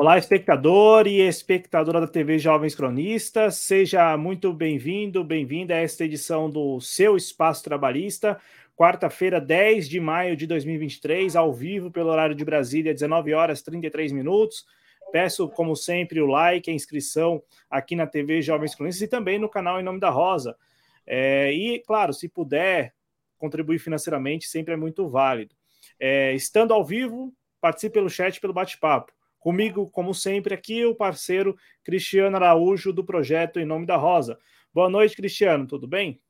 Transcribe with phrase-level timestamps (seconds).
[0.00, 6.48] Olá, espectador e espectadora da TV Jovens Cronistas, seja muito bem-vindo, bem-vinda a esta edição
[6.48, 8.40] do seu Espaço Trabalhista,
[8.76, 14.12] quarta-feira, 10 de maio de 2023, ao vivo pelo horário de Brasília, 19 horas 33
[14.12, 14.64] minutos.
[15.10, 19.48] Peço, como sempre, o like, a inscrição aqui na TV Jovens Cronistas e também no
[19.48, 20.56] canal Em Nome da Rosa.
[21.04, 22.94] É, e, claro, se puder
[23.36, 25.56] contribuir financeiramente, sempre é muito válido.
[25.98, 29.17] É, estando ao vivo, participe pelo chat, pelo bate-papo.
[29.38, 34.38] Comigo, como sempre, aqui o parceiro Cristiano Araújo do projeto Em Nome da Rosa.
[34.74, 36.20] Boa noite, Cristiano, tudo bem?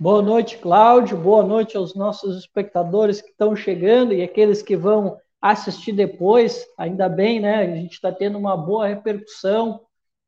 [0.00, 1.16] Boa noite, Cláudio.
[1.16, 6.64] Boa noite aos nossos espectadores que estão chegando e aqueles que vão assistir depois.
[6.78, 7.56] Ainda bem, né?
[7.56, 9.80] A gente está tendo uma boa repercussão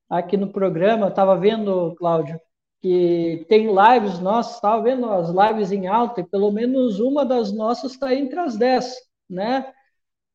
[0.08, 1.06] aqui no programa.
[1.06, 2.40] Eu estava vendo, Cláudio,
[2.82, 7.52] que tem lives nossas, estava vendo as lives em alta e pelo menos uma das
[7.52, 8.94] nossas está entre as 10,
[9.28, 9.72] né?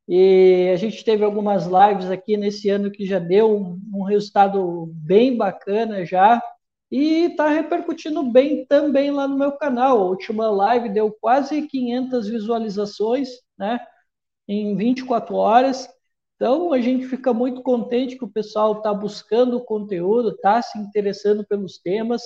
[0.07, 3.55] E a gente teve algumas lives aqui nesse ano que já deu
[3.93, 6.41] um, resultado bem bacana já.
[6.91, 9.99] E está repercutindo bem também lá no meu canal.
[9.99, 13.79] A última live deu quase 500 visualizações, né?
[14.47, 15.89] Em 24 horas.
[16.35, 20.77] Então a gente fica muito contente que o pessoal está buscando o conteúdo, está se
[20.77, 22.21] interessando pelos temas,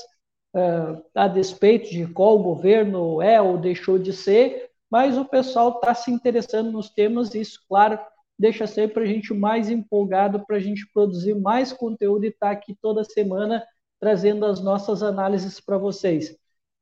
[0.55, 5.93] uh, a despeito de qual governo é ou deixou de ser, mas o pessoal está
[5.93, 7.99] se interessando nos temas e isso, claro,
[8.37, 12.51] deixa sempre a gente mais empolgado para a gente produzir mais conteúdo e estar tá
[12.51, 13.63] aqui toda semana
[13.99, 16.35] trazendo as nossas análises para vocês.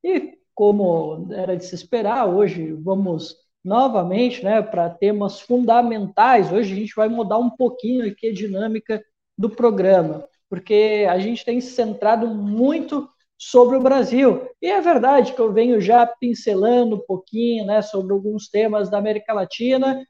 [0.04, 6.52] E como era de se esperar, hoje vamos novamente né, para temas fundamentais.
[6.52, 9.04] Hoje a gente vai mudar um pouquinho aqui a dinâmica
[9.38, 14.50] do programa, porque a gente tem se centrado muito sobre o Brasil.
[14.62, 18.98] E é verdade que eu venho já pincelando um pouquinho né, sobre alguns temas da
[18.98, 20.04] América Latina.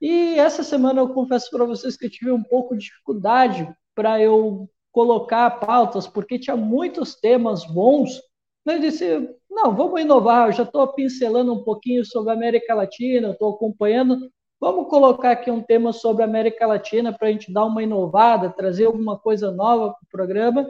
[0.00, 4.20] E essa semana eu confesso para vocês que eu tive um pouco de dificuldade para
[4.20, 8.20] eu colocar pautas, porque tinha muitos temas bons.
[8.66, 13.30] Eu disse, não, vamos inovar, eu já estou pincelando um pouquinho sobre a América Latina,
[13.30, 17.64] estou acompanhando, vamos colocar aqui um tema sobre a América Latina para a gente dar
[17.64, 20.68] uma inovada, trazer alguma coisa nova para o programa.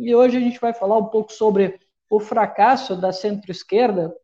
[0.00, 1.78] E hoje a gente vai falar um pouco sobre
[2.08, 4.14] o fracasso da centro-esquerda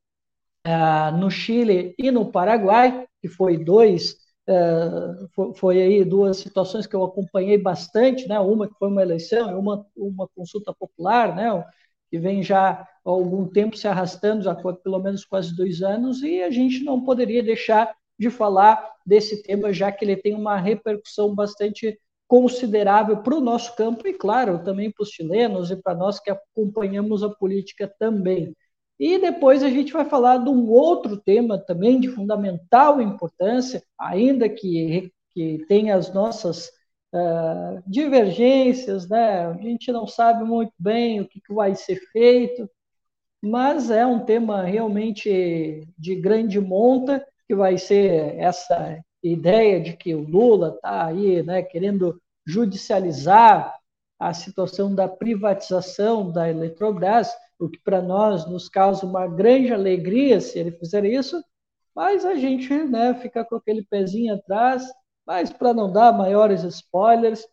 [0.67, 4.17] uh, no Chile e no Paraguai, que foi dois
[4.49, 8.41] uh, foi, foi, aí duas situações que eu acompanhei bastante, né?
[8.41, 11.63] Uma que foi uma eleição e uma uma consulta popular, né?
[12.11, 16.23] Que vem já há algum tempo se arrastando, já foi pelo menos quase dois anos,
[16.23, 20.57] e a gente não poderia deixar de falar desse tema, já que ele tem uma
[20.57, 21.99] repercussão bastante
[22.29, 26.31] considerável para o nosso campo e, claro, também para os chilenos e para nós que
[26.31, 28.55] acompanhamos a política também.
[28.99, 34.49] E depois a gente vai falar de um outro tema também de fundamental importância, ainda
[34.49, 36.69] que, que tem as nossas
[37.13, 39.47] uh, divergências, né?
[39.47, 42.69] a gente não sabe muito bem o que, que vai ser feito,
[43.43, 48.99] mas é um tema realmente de grande monta, que vai ser essa
[49.33, 53.75] ideia de que o Lula está aí né, querendo judicializar
[54.19, 60.41] a situação da privatização da Eletrobras, o que para nós nos causa uma grande alegria
[60.41, 61.43] se ele fizer isso,
[61.95, 64.85] mas a gente né, fica com aquele pezinho atrás.
[65.27, 67.45] Mas para não dar maiores spoilers,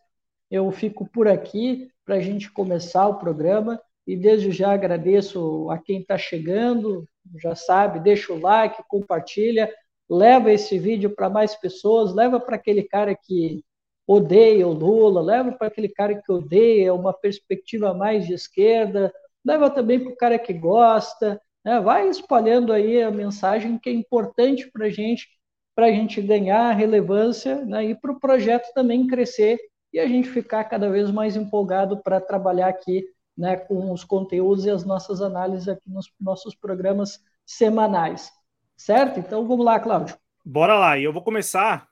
[0.50, 5.78] eu fico por aqui para a gente começar o programa e desde já agradeço a
[5.78, 9.72] quem está chegando, já sabe, deixa o like, compartilha,
[10.08, 13.64] leva esse vídeo para mais pessoas, leva para aquele cara que
[14.06, 19.12] odeia o Lula, leva para aquele cara que odeia uma perspectiva mais de esquerda,
[19.44, 21.80] leva também para o cara que gosta, né?
[21.80, 25.26] vai espalhando aí a mensagem que é importante para a gente,
[25.74, 27.86] para a gente ganhar relevância né?
[27.86, 29.58] e para o projeto também crescer
[29.92, 33.04] e a gente ficar cada vez mais empolgado para trabalhar aqui
[33.36, 38.30] né, com os conteúdos e as nossas análises aqui nos nossos programas semanais.
[38.76, 39.20] Certo?
[39.20, 40.16] Então vamos lá, Cláudio.
[40.44, 41.88] Bora lá, e eu vou começar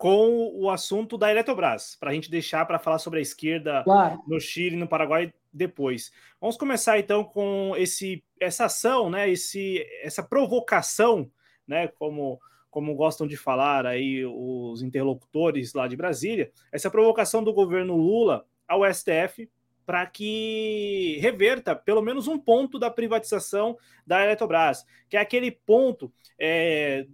[0.00, 4.22] com o assunto da Eletrobras, para a gente deixar para falar sobre a esquerda claro.
[4.26, 6.10] no Chile e no Paraguai depois.
[6.40, 11.30] Vamos começar então com esse, essa ação, né, esse, essa provocação,
[11.68, 12.40] né, como,
[12.70, 18.46] como gostam de falar aí os interlocutores lá de Brasília, essa provocação do governo Lula
[18.66, 19.50] ao STF
[19.90, 23.76] para que reverta pelo menos um ponto da privatização
[24.06, 26.12] da Eletrobras, que é aquele ponto.
[26.38, 27.08] É,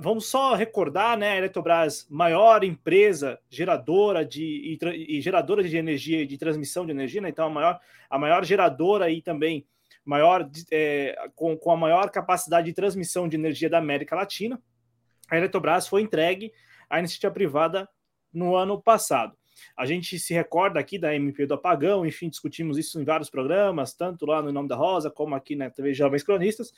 [0.00, 1.32] vamos só recordar, né?
[1.32, 7.20] A Eletrobras, maior empresa geradora de e, e geradora de energia de transmissão de energia,
[7.20, 7.30] né?
[7.30, 9.66] então a maior, a maior geradora e também
[10.04, 14.62] maior é, com, com a maior capacidade de transmissão de energia da América Latina.
[15.28, 16.52] A Eletrobras foi entregue
[16.88, 17.88] à iniciativa privada
[18.32, 19.36] no ano passado.
[19.76, 23.94] A gente se recorda aqui da MP do apagão, enfim, discutimos isso em vários programas,
[23.94, 26.72] tanto lá no Nome da Rosa, como aqui na TV Jovens Cronistas.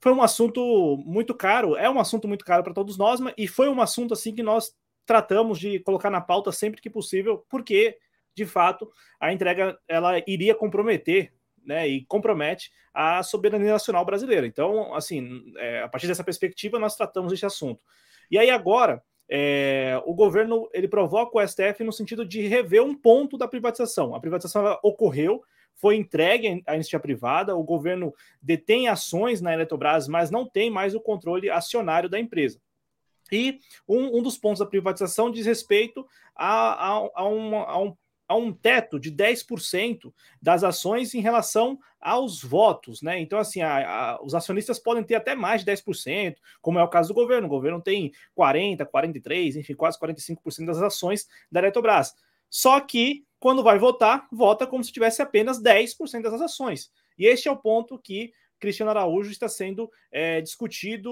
[0.00, 3.68] Foi um assunto muito caro, é um assunto muito caro para todos nós, e foi
[3.68, 4.74] um assunto assim que nós
[5.04, 7.96] tratamos de colocar na pauta sempre que possível, porque
[8.34, 11.32] de fato a entrega ela iria comprometer
[11.64, 14.46] né, e compromete a soberania nacional brasileira.
[14.46, 17.82] Então, assim, é, a partir dessa perspectiva, nós tratamos esse assunto.
[18.30, 22.94] E aí agora, é, o governo ele provoca o STF no sentido de rever um
[22.94, 24.14] ponto da privatização.
[24.14, 25.42] A privatização ocorreu,
[25.74, 30.94] foi entregue à iniciativa privada, o governo detém ações na Eletrobras, mas não tem mais
[30.94, 32.60] o controle acionário da empresa.
[33.30, 33.58] E
[33.88, 37.96] um, um dos pontos da privatização diz respeito a, a, a, uma, a um
[38.28, 40.12] a um teto de 10%
[40.42, 43.18] das ações em relação aos votos, né?
[43.18, 46.88] Então, assim, a, a, os acionistas podem ter até mais de 10%, como é o
[46.88, 47.48] caso do governo.
[47.48, 52.14] O governo tem 40%, 43%, enfim, quase 45% das ações da Eletrobras.
[52.48, 56.92] Só que, quando vai votar, vota como se tivesse apenas 10% das ações.
[57.18, 61.10] E este é o ponto que Cristiano Araújo está sendo é, discutido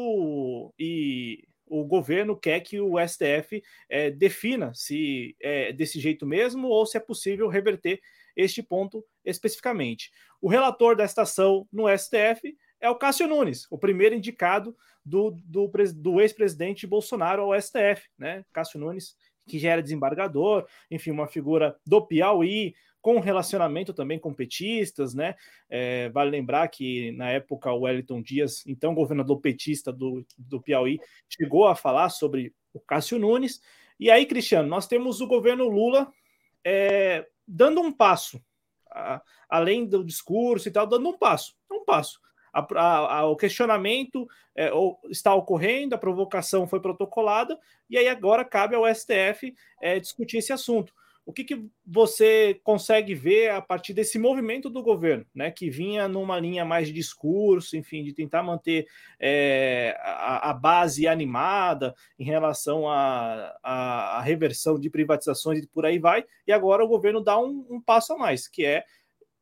[0.79, 6.87] e o governo quer que o STF é, defina se é desse jeito mesmo ou
[6.87, 8.00] se é possível reverter
[8.36, 10.10] este ponto especificamente.
[10.40, 15.70] O relator da estação no STF é o Cássio Nunes, o primeiro indicado do, do,
[15.94, 18.44] do ex-presidente Bolsonaro ao STF, né?
[18.52, 19.16] Cássio Nunes,
[19.46, 25.34] que já era desembargador, enfim, uma figura do Piauí, com relacionamento também com petistas, né?
[25.69, 30.98] É, vale lembrar que na época o Wellington Dias, então governador petista do, do Piauí,
[31.28, 33.60] chegou a falar sobre o Cássio Nunes.
[34.00, 36.10] E aí, Cristiano, nós temos o governo Lula
[36.64, 38.43] é, dando um passo,
[38.91, 42.20] a, além do discurso e tal, dando um passo, um passo.
[42.52, 44.70] A, a, o questionamento é,
[45.11, 47.58] está ocorrendo, a provocação foi protocolada,
[47.91, 50.94] e aí agora cabe ao STF é, discutir esse assunto.
[51.26, 56.06] O que, que você consegue ver a partir desse movimento do governo, né, que vinha
[56.06, 58.87] numa linha mais de discurso, enfim, de tentar manter
[59.19, 66.26] é, a, a, base animada em relação à reversão de privatizações e por aí vai,
[66.47, 68.85] e agora o governo dá um, um passo a mais, que é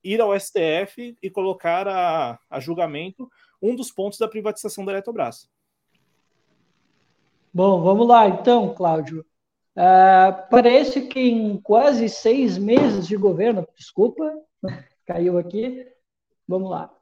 [0.04, 3.28] ir ao STF e colocar a, a julgamento
[3.60, 5.48] um dos pontos da privatização da Eletrobras.
[7.54, 9.24] Bom, vamos lá então, Cláudio.
[9.76, 14.32] Uh, parece que em quase seis meses de governo, desculpa,
[15.06, 15.86] caiu aqui.
[16.46, 16.92] Vamos lá.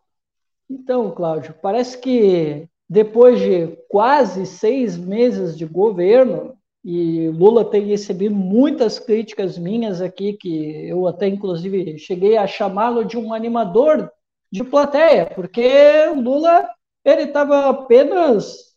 [0.69, 8.34] Então, Cláudio, parece que depois de quase seis meses de governo, e Lula tem recebido
[8.34, 14.11] muitas críticas minhas aqui, que eu até inclusive cheguei a chamá-lo de um animador
[14.50, 16.69] de plateia, porque Lula
[17.05, 18.69] ele estava apenas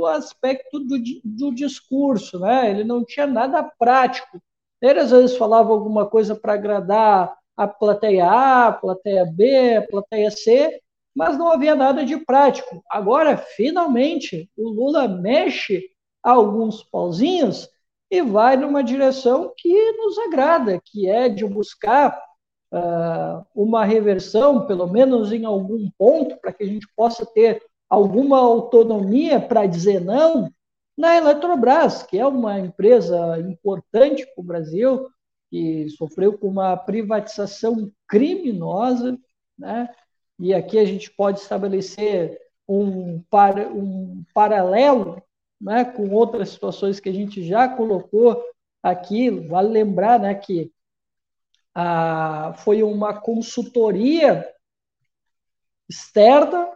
[0.00, 2.70] no aspecto do, do discurso, né?
[2.70, 4.40] Ele não tinha nada prático.
[4.80, 9.86] Ele às vezes falava alguma coisa para agradar a plateia A, a plateia B, a
[9.86, 10.80] plateia C,
[11.14, 12.82] mas não havia nada de prático.
[12.90, 15.82] Agora, finalmente, o Lula mexe
[16.22, 17.68] alguns pauzinhos
[18.10, 22.18] e vai numa direção que nos agrada, que é de buscar
[22.72, 28.38] uh, uma reversão, pelo menos em algum ponto, para que a gente possa ter alguma
[28.38, 30.48] autonomia para dizer não
[30.96, 35.10] na Eletrobras, que é uma empresa importante para o Brasil,
[35.50, 39.18] que sofreu com uma privatização criminosa,
[39.58, 39.88] né?
[40.38, 45.20] e aqui a gente pode estabelecer um, par, um paralelo
[45.60, 48.42] né, com outras situações que a gente já colocou
[48.82, 49.28] aqui.
[49.30, 50.72] Vale lembrar né, que
[51.74, 54.48] a, foi uma consultoria
[55.88, 56.70] externa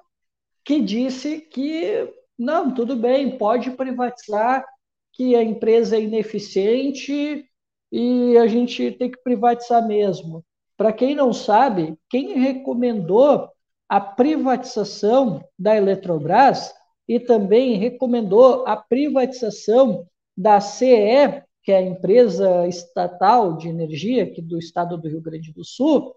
[0.65, 4.65] que disse que não, tudo bem, pode privatizar,
[5.13, 7.45] que a empresa é ineficiente
[7.93, 10.45] e a gente tem que privatizar mesmo.
[10.77, 13.49] Para quem não sabe, quem recomendou
[13.89, 16.75] a privatização da Eletrobras
[17.07, 20.07] e também recomendou a privatização
[20.37, 25.53] da CE, que é a empresa estatal de energia aqui do estado do Rio Grande
[25.53, 26.17] do Sul,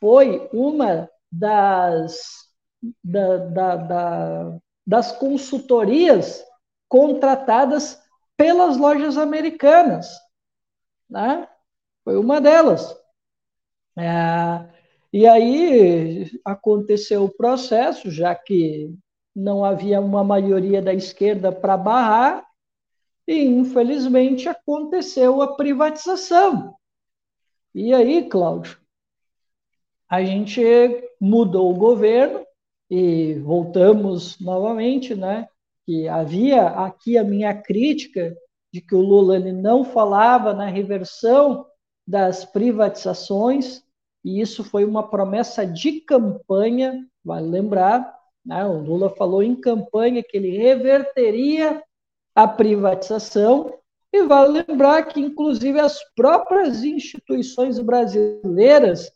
[0.00, 2.41] foi uma das
[3.02, 6.44] da, da, da, das consultorias
[6.88, 8.00] contratadas
[8.36, 10.18] pelas lojas americanas.
[11.08, 11.46] Né?
[12.04, 12.96] Foi uma delas.
[13.96, 14.68] É,
[15.12, 18.94] e aí aconteceu o processo, já que
[19.34, 22.46] não havia uma maioria da esquerda para barrar,
[23.26, 26.74] e infelizmente aconteceu a privatização.
[27.74, 28.78] E aí, Cláudio,
[30.08, 30.62] a gente
[31.20, 32.44] mudou o governo,
[32.94, 35.48] e voltamos novamente, né?
[35.86, 38.36] Que havia aqui a minha crítica
[38.70, 41.64] de que o Lula ele não falava na reversão
[42.06, 43.82] das privatizações,
[44.22, 48.62] e isso foi uma promessa de campanha, vale lembrar, né?
[48.66, 51.82] o Lula falou em campanha que ele reverteria
[52.34, 53.72] a privatização,
[54.12, 59.10] e vale lembrar que, inclusive, as próprias instituições brasileiras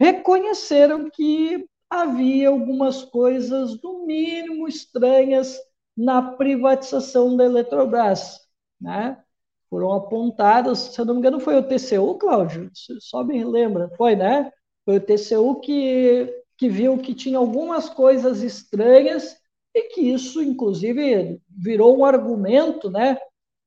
[0.00, 5.60] reconheceram que havia algumas coisas, no mínimo, estranhas
[5.94, 8.40] na privatização da Eletrobras.
[8.80, 9.22] Né?
[9.68, 14.16] Foram apontadas, se eu não me engano, foi o TCU, Cláudio, só me lembra, foi,
[14.16, 14.50] né?
[14.84, 19.36] Foi o TCU que, que viu que tinha algumas coisas estranhas
[19.74, 23.18] e que isso, inclusive, virou um argumento, né,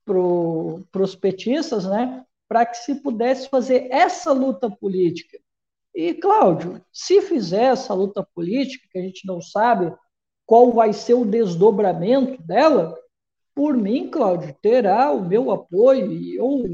[0.04, 0.20] para
[1.02, 5.40] os petistas, né, para que se pudesse fazer essa luta política.
[5.96, 9.94] E, Cláudio, se fizer essa luta política, que a gente não sabe
[10.46, 12.96] qual vai ser o desdobramento dela,
[13.56, 16.66] por mim, Cláudio, terá o meu apoio e eu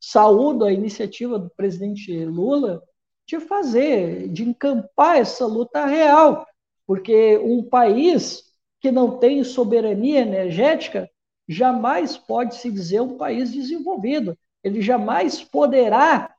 [0.00, 2.82] saúdo a iniciativa do presidente Lula
[3.26, 6.46] de fazer, de encampar essa luta real,
[6.86, 8.42] porque um país
[8.80, 11.08] que não tem soberania energética
[11.46, 14.36] jamais pode se dizer um país desenvolvido.
[14.64, 16.34] Ele jamais poderá,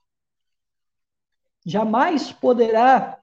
[1.66, 3.20] jamais poderá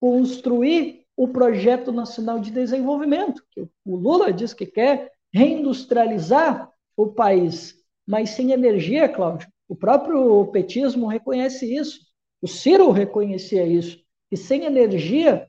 [0.00, 3.42] construir o projeto nacional de desenvolvimento.
[3.84, 7.74] O Lula diz que quer reindustrializar o país,
[8.06, 9.48] mas sem energia, Cláudio.
[9.68, 12.00] O próprio petismo reconhece isso.
[12.40, 14.02] O Ciro reconhecia isso.
[14.30, 15.48] E sem energia,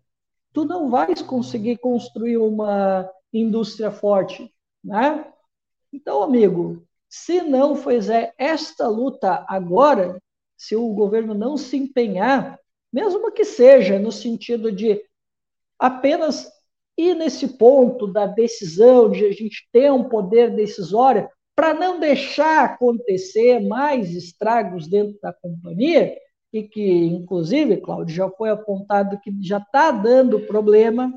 [0.53, 5.25] tu não vais conseguir construir uma indústria forte, né?
[5.91, 10.21] Então, amigo, se não fizer esta luta agora,
[10.63, 12.57] se o governo não se empenhar,
[12.91, 15.01] mesmo que seja no sentido de
[15.77, 16.49] apenas
[16.97, 22.63] ir nesse ponto da decisão, de a gente ter um poder decisório, para não deixar
[22.63, 26.17] acontecer mais estragos dentro da companhia,
[26.53, 31.11] e que, inclusive, Cláudio, já foi apontado que já está dando problema,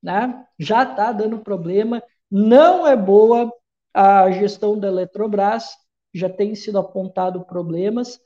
[0.00, 0.46] né?
[0.56, 3.52] já está dando problema, não é boa
[3.92, 5.70] a gestão da Eletrobras,
[6.14, 8.20] já tem sido apontado problemas.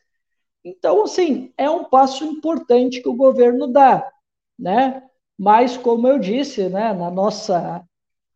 [0.68, 4.10] Então, assim, é um passo importante que o governo dá,
[4.58, 5.02] né?
[5.38, 7.84] Mas, como eu disse, né, na nossa,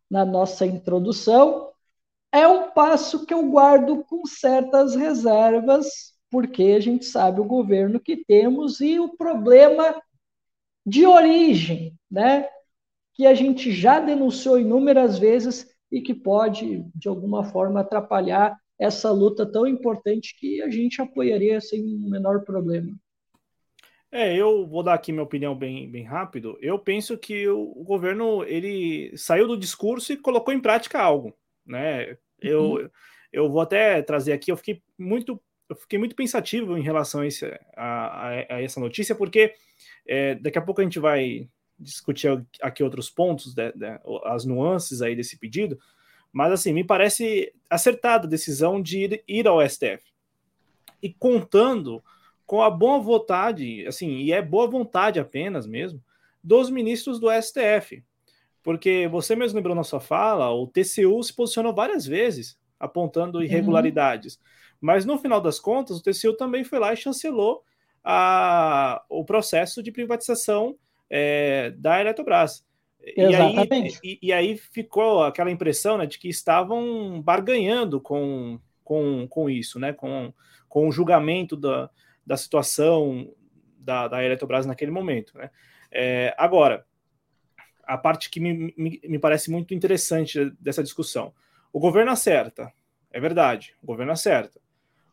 [0.09, 1.69] na nossa introdução,
[2.31, 7.99] é um passo que eu guardo com certas reservas, porque a gente sabe o governo
[7.99, 10.01] que temos e o problema
[10.85, 12.49] de origem, né?
[13.13, 19.11] que a gente já denunciou inúmeras vezes e que pode, de alguma forma, atrapalhar essa
[19.11, 22.93] luta tão importante que a gente apoiaria sem o menor problema.
[24.11, 26.55] É, eu vou dar aqui minha opinião bem, bem rápido.
[26.61, 32.15] Eu penso que o, governo ele saiu do discurso e colocou em prática algo, né?
[32.39, 32.89] Eu, uhum.
[33.31, 34.51] eu vou até trazer aqui.
[34.51, 38.79] Eu fiquei muito eu fiquei muito pensativo em relação a, esse, a, a, a essa
[38.79, 39.55] notícia, porque
[40.05, 41.49] é, daqui a pouco a gente vai
[41.79, 42.29] discutir
[42.61, 45.79] aqui outros pontos, de, de, as nuances aí desse pedido,
[46.33, 50.03] mas assim, me parece acertada a decisão de ir, ir ao STF.
[51.01, 52.03] E contando
[52.45, 56.03] com a boa vontade, assim, e é boa vontade apenas mesmo,
[56.43, 58.03] dos ministros do STF.
[58.63, 63.43] Porque você mesmo lembrou na sua fala, o TCU se posicionou várias vezes apontando uhum.
[63.43, 64.35] irregularidades.
[64.35, 64.41] Uhum.
[64.81, 67.63] Mas no final das contas, o TCU também foi lá e chancelou
[68.03, 70.75] a, o processo de privatização
[71.09, 72.65] é, da Eletrobras.
[73.03, 73.99] Exatamente.
[74.03, 79.27] E aí, e, e aí, ficou aquela impressão né, de que estavam barganhando com, com,
[79.27, 80.33] com isso, né, com,
[80.69, 81.89] com o julgamento da,
[82.25, 83.33] da situação
[83.77, 85.37] da, da Eletrobras naquele momento.
[85.37, 85.49] Né.
[85.91, 86.85] É, agora,
[87.83, 91.33] a parte que me, me, me parece muito interessante dessa discussão.
[91.71, 92.71] O governo acerta,
[93.11, 94.61] é verdade, o governo acerta.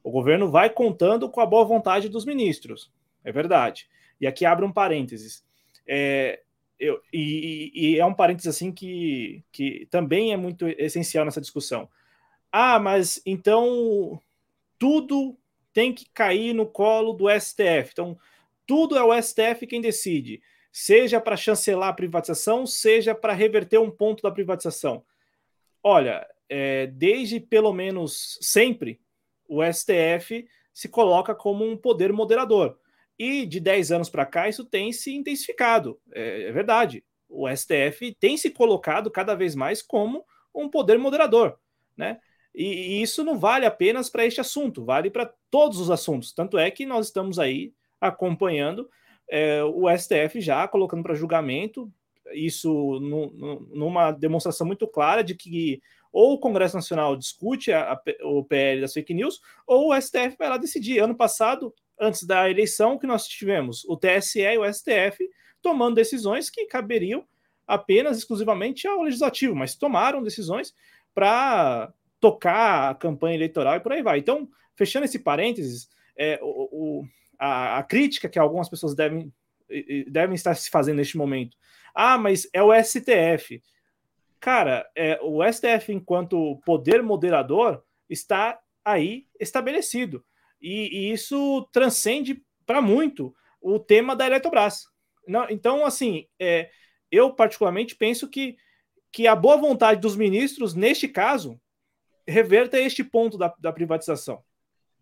[0.02, 2.92] O governo vai contando com a boa vontade dos ministros,
[3.24, 3.88] é verdade.
[4.20, 5.44] E aqui abre um parênteses.
[5.86, 6.40] É,
[6.80, 11.88] eu, e, e, é um parênteses assim que, que também é muito essencial nessa discussão.
[12.50, 14.18] Ah, mas então
[14.78, 15.36] tudo
[15.72, 17.90] tem que cair no colo do STF.
[17.92, 18.18] Então,
[18.66, 23.90] tudo é o STF quem decide, seja para chancelar a privatização, seja para reverter um
[23.90, 25.04] ponto da privatização.
[25.82, 29.00] Olha, é, desde pelo menos sempre,
[29.46, 32.78] o STF se coloca como um poder moderador.
[33.22, 36.00] E de 10 anos para cá, isso tem se intensificado.
[36.10, 37.04] É, é, verdade.
[37.28, 40.24] O STF tem se colocado cada vez mais como
[40.54, 41.58] um poder moderador.
[41.94, 42.18] Né?
[42.54, 46.32] E, e isso não vale apenas para este assunto, vale para todos os assuntos.
[46.32, 48.88] Tanto é que nós estamos aí acompanhando
[49.28, 51.92] é, o STF já colocando para julgamento
[52.32, 57.92] isso no, no, numa demonstração muito clara de que ou o Congresso Nacional discute a,
[57.92, 61.00] a, o PL das fake news, ou o STF vai lá decidir.
[61.00, 65.28] Ano passado, antes da eleição, que nós tivemos o TSE e o STF
[65.60, 67.24] tomando decisões que caberiam
[67.66, 70.74] apenas exclusivamente ao legislativo, mas tomaram decisões
[71.14, 74.18] para tocar a campanha eleitoral e por aí vai.
[74.18, 76.68] Então, fechando esse parênteses, é, o,
[77.00, 77.04] o
[77.38, 79.32] a, a, crítica que algumas pessoas devem,
[80.08, 81.56] devem estar se fazendo neste momento.
[81.94, 83.62] Ah, mas é o STF.
[84.40, 90.24] Cara, é, o STF, enquanto poder moderador, está aí estabelecido.
[90.60, 94.84] E, e isso transcende para muito o tema da Eletrobras.
[95.26, 96.70] Não, então, assim, é,
[97.10, 98.56] eu particularmente penso que,
[99.12, 101.60] que a boa vontade dos ministros, neste caso,
[102.26, 104.42] reverta este ponto da, da privatização.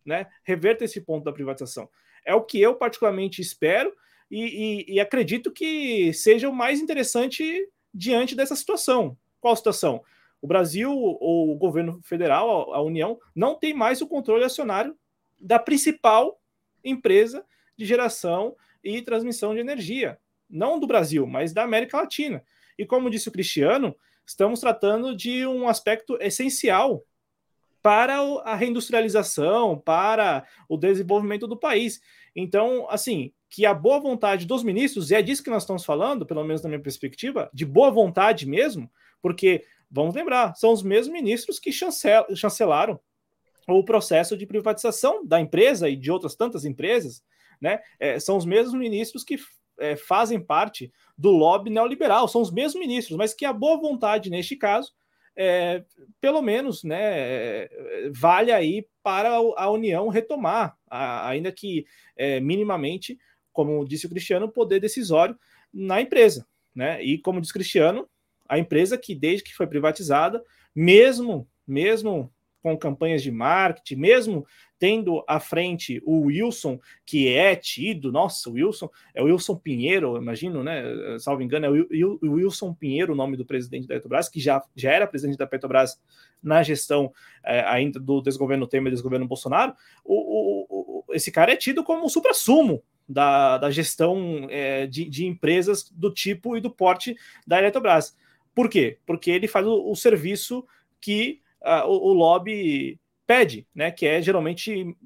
[0.04, 0.26] Né?
[0.42, 1.88] Reverta esse ponto da privatização.
[2.24, 3.92] É o que eu particularmente espero
[4.30, 9.16] e, e, e acredito que seja o mais interessante diante dessa situação.
[9.40, 10.02] Qual situação?
[10.40, 14.96] O Brasil, ou o governo federal, a União, não tem mais o controle acionário
[15.40, 16.40] da principal
[16.84, 17.44] empresa
[17.76, 20.18] de geração e transmissão de energia.
[20.48, 22.42] Não do Brasil, mas da América Latina.
[22.78, 23.94] E como disse o Cristiano,
[24.26, 27.04] estamos tratando de um aspecto essencial
[27.82, 32.00] para a reindustrialização, para o desenvolvimento do país.
[32.34, 36.26] Então, assim, que a boa vontade dos ministros, e é disso que nós estamos falando,
[36.26, 38.90] pelo menos na minha perspectiva, de boa vontade mesmo,
[39.22, 43.00] porque, vamos lembrar, são os mesmos ministros que chancelaram
[43.74, 47.22] o processo de privatização da empresa e de outras tantas empresas,
[47.60, 47.80] né?
[47.98, 49.36] É, são os mesmos ministros que
[49.78, 54.30] é, fazem parte do lobby neoliberal, são os mesmos ministros, mas que a boa vontade,
[54.30, 54.92] neste caso,
[55.36, 55.84] é,
[56.20, 63.18] pelo menos, né, é, vale aí para a União retomar, a, ainda que é, minimamente,
[63.52, 65.38] como disse o Cristiano, poder decisório
[65.72, 66.46] na empresa.
[66.74, 67.02] Né?
[67.02, 68.08] E como diz o Cristiano,
[68.48, 70.42] a empresa que desde que foi privatizada,
[70.74, 74.46] mesmo mesmo com campanhas de marketing, mesmo
[74.78, 80.16] tendo à frente o Wilson, que é tido, nossa, o Wilson, é o Wilson Pinheiro,
[80.16, 80.82] imagino, né?
[81.18, 84.92] Salvo engano, é o Wilson Pinheiro, o nome do presidente da Petrobras, que já, já
[84.92, 86.00] era presidente da Petrobras
[86.42, 87.12] na gestão
[87.44, 89.74] é, ainda do desgoverno Temer e desgoverno Bolsonaro.
[90.04, 90.66] O, o,
[91.08, 95.90] o, esse cara é tido como o supra-sumo da, da gestão é, de, de empresas
[95.90, 97.16] do tipo e do porte
[97.46, 98.16] da Eletrobras.
[98.54, 98.98] Por quê?
[99.06, 100.64] Porque ele faz o, o serviço
[101.00, 101.40] que
[101.86, 103.90] o, o, lobby pede, né?
[103.90, 104.96] Que é geralmente,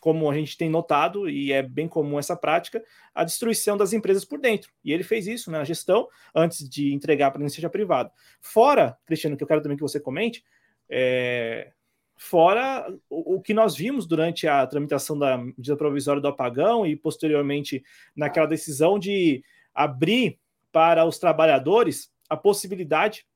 [0.00, 2.82] como a gente tem notado, e é bem comum essa prática,
[3.14, 4.70] a destruição das empresas por dentro.
[4.84, 8.12] E ele fez isso na né, gestão antes de entregar para a iniciativa privada.
[8.40, 10.44] Fora, Cristiano, que eu quero também que você comente,
[10.88, 11.72] é,
[12.16, 16.96] fora o, o, que nós vimos durante a tramitação da medida provisória do apagão e
[16.96, 17.82] posteriormente
[18.14, 19.42] naquela decisão de
[19.74, 20.38] abrir
[20.70, 23.26] para os trabalhadores a possibilidade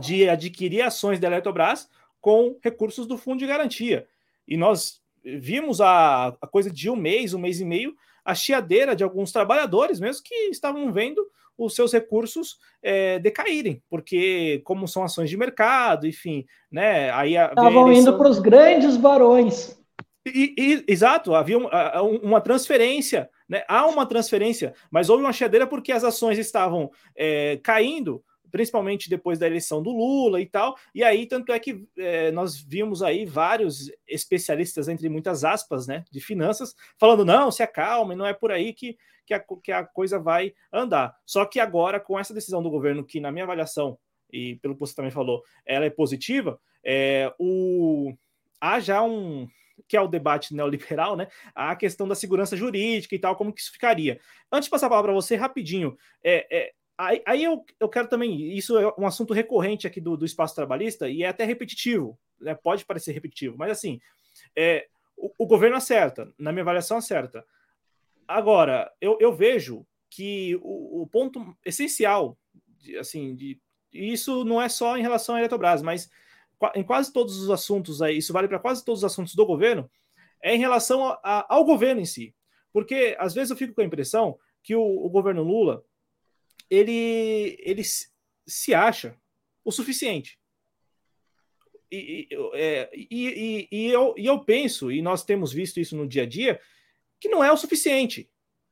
[0.00, 1.88] de adquirir ações da Eletrobras
[2.22, 4.06] com recursos do fundo de garantia.
[4.48, 8.96] E nós vimos a, a coisa de um mês, um mês e meio, a chiadeira
[8.96, 11.26] de alguns trabalhadores mesmo que estavam vendo
[11.58, 17.10] os seus recursos é, decaírem, porque como são ações de mercado, enfim, né?
[17.10, 18.12] Aí estavam eleição...
[18.12, 19.78] indo para os grandes barões.
[20.24, 23.64] E, e, exato, havia uma transferência, né?
[23.68, 29.38] Há uma transferência, mas houve uma chiadeira porque as ações estavam é, caindo principalmente depois
[29.38, 30.76] da eleição do Lula e tal.
[30.94, 36.04] E aí, tanto é que é, nós vimos aí vários especialistas, entre muitas aspas, né,
[36.10, 39.84] de finanças, falando: não, se acalme, não é por aí que, que, a, que a
[39.84, 41.16] coisa vai andar.
[41.26, 43.98] Só que agora, com essa decisão do governo, que na minha avaliação,
[44.30, 48.14] e pelo que você também falou, ela é positiva, é, o,
[48.60, 49.48] há já um,
[49.88, 51.28] que é o debate neoliberal, né?
[51.54, 54.20] A questão da segurança jurídica e tal, como que isso ficaria.
[54.50, 58.08] Antes de passar a palavra para você, rapidinho, é, é, Aí, aí eu, eu quero
[58.08, 62.18] também, isso é um assunto recorrente aqui do, do espaço trabalhista e é até repetitivo,
[62.40, 62.54] né?
[62.54, 64.00] pode parecer repetitivo, mas assim,
[64.54, 67.44] é, o, o, governo acerta, na minha avaliação acerta.
[68.28, 72.36] Agora, eu, eu vejo que o, o ponto essencial,
[72.78, 73.58] de, assim, de,
[73.92, 76.10] isso não é só em relação à Eletrobras, mas
[76.74, 79.90] em quase todos os assuntos aí, isso vale para quase todos os assuntos do governo,
[80.42, 82.34] é em relação a, a, ao governo em si.
[82.72, 85.84] Porque às vezes eu fico com a impressão que o, o governo Lula
[86.72, 87.82] ele, ele
[88.46, 89.14] se acha
[89.62, 90.38] o suficiente.
[91.90, 96.08] E, é, e, e, e, eu, e eu penso, e nós temos visto isso no
[96.08, 96.58] dia a dia,
[97.20, 98.30] que não é o suficiente.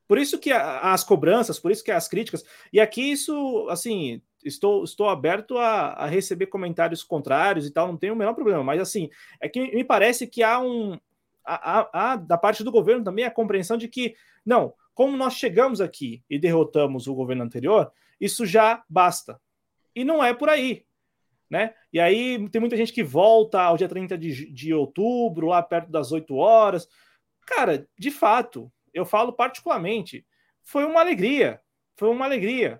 [0.08, 4.82] Por isso que as cobranças, por isso que as críticas, e aqui isso, assim, estou,
[4.82, 8.80] estou aberto a, a receber comentários contrários e tal, não tem o menor problema, mas
[8.80, 10.98] assim, é que me parece que há um,
[11.44, 15.80] há, há da parte do governo também a compreensão de que, não, como nós chegamos
[15.80, 19.40] aqui e derrotamos o governo anterior, isso já basta.
[19.96, 20.84] E não é por aí.
[21.48, 21.72] né?
[21.90, 25.90] E aí tem muita gente que volta ao dia 30 de, de outubro, lá perto
[25.90, 26.86] das 8 horas.
[27.46, 30.26] Cara, de fato, eu falo particularmente,
[30.62, 31.62] foi uma alegria,
[31.96, 32.78] foi uma alegria.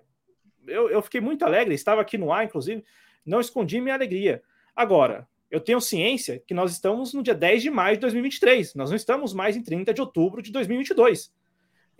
[0.67, 2.85] Eu, eu fiquei muito alegre, estava aqui no ar, inclusive,
[3.25, 4.43] não escondi minha alegria.
[4.75, 8.91] Agora, eu tenho ciência que nós estamos no dia 10 de maio de 2023, nós
[8.91, 11.40] não estamos mais em 30 de outubro de 2022.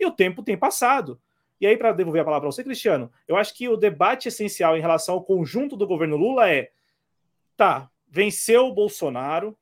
[0.02, 1.22] E o tempo tem passado.
[1.60, 4.76] E aí, para devolver a palavra para você, Cristiano, eu acho que o debate essencial
[4.76, 6.72] em relação ao conjunto do governo Lula é:
[7.56, 9.56] tá, venceu o Bolsonaro,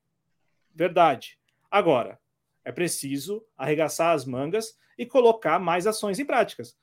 [0.75, 1.39] verdade.
[1.71, 2.19] Agora,
[2.65, 6.75] é preciso arregaçar as mangas e colocar mais ações em práticas.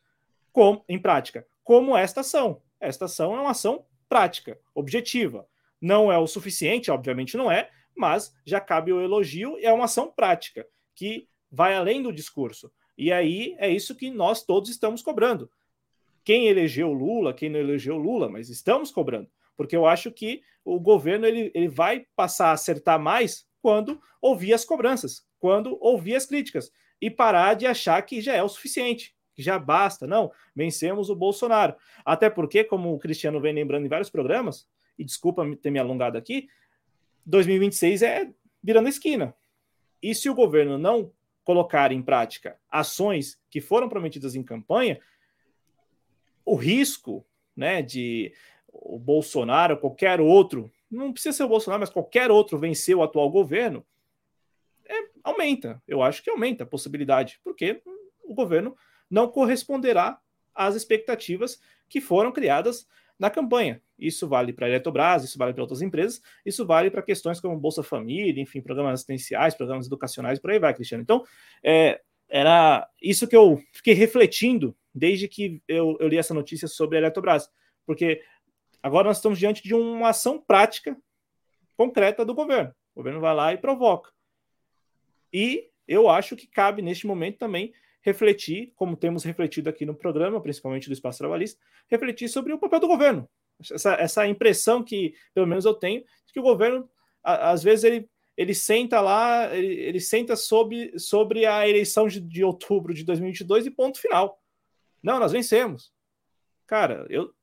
[0.52, 2.62] Com, em prática, como esta ação.
[2.80, 5.48] Esta ação é uma ação prática, objetiva.
[5.82, 9.86] Não é o suficiente, obviamente não é, mas já cabe o elogio e é uma
[9.86, 12.72] ação prática que vai além do discurso.
[12.97, 15.49] E aí é isso que nós todos estamos cobrando.
[16.23, 19.29] Quem elegeu Lula, quem não elegeu Lula, mas estamos cobrando.
[19.55, 24.53] Porque eu acho que o governo ele, ele vai passar a acertar mais quando ouvir
[24.53, 29.15] as cobranças, quando ouvir as críticas e parar de achar que já é o suficiente,
[29.33, 30.07] que já basta.
[30.07, 31.75] Não, vencemos o Bolsonaro.
[32.03, 36.17] Até porque, como o Cristiano vem lembrando em vários programas, e desculpa ter me alongado
[36.17, 36.49] aqui,
[37.25, 38.31] 2026 é
[38.63, 39.36] virando esquina.
[40.01, 41.12] E se o governo não
[41.47, 44.99] colocar em prática ações que foram prometidas em campanha,
[46.43, 48.33] o risco né, de
[48.67, 53.29] o Bolsonaro, qualquer outro, não precisa ser o Bolsonaro, mas qualquer outro vencer o atual
[53.29, 53.86] governo,
[54.86, 55.81] é, aumenta.
[55.88, 57.81] Eu acho que aumenta a possibilidade, porque
[58.25, 58.75] o governo
[59.10, 60.19] não corresponderá
[60.53, 62.86] às expectativas que foram criadas
[63.19, 63.82] na campanha.
[63.97, 67.58] Isso vale para a Eletrobras, isso vale para outras empresas, isso vale para questões como
[67.58, 71.01] Bolsa Família, enfim, programas assistenciais, programas educacionais, por aí vai, Cristiano.
[71.01, 71.23] Então,
[71.63, 71.99] é,
[72.30, 77.01] era isso que eu fiquei refletindo desde que eu, eu li essa notícia sobre a
[77.01, 77.49] Eletrobras,
[77.86, 78.21] porque
[78.82, 80.95] agora nós estamos diante de uma ação prática,
[81.75, 82.73] concreta do governo.
[82.93, 84.12] O governo vai lá e provoca.
[85.32, 87.73] E eu acho que cabe neste momento também
[88.08, 92.80] refletir, como temos refletido aqui no programa, principalmente do Espaço Trabalhista, refletir sobre o papel
[92.80, 93.30] do governo.
[93.60, 96.89] Essa, essa impressão que, pelo menos, eu tenho, de que o governo,
[97.22, 102.22] a, às vezes, ele, ele senta lá, ele, ele senta sobre, sobre a eleição de,
[102.22, 104.41] de outubro de 2022 e ponto final.
[105.04, 105.91] Não, nós vencemos.
[106.65, 107.34] Cara, eu,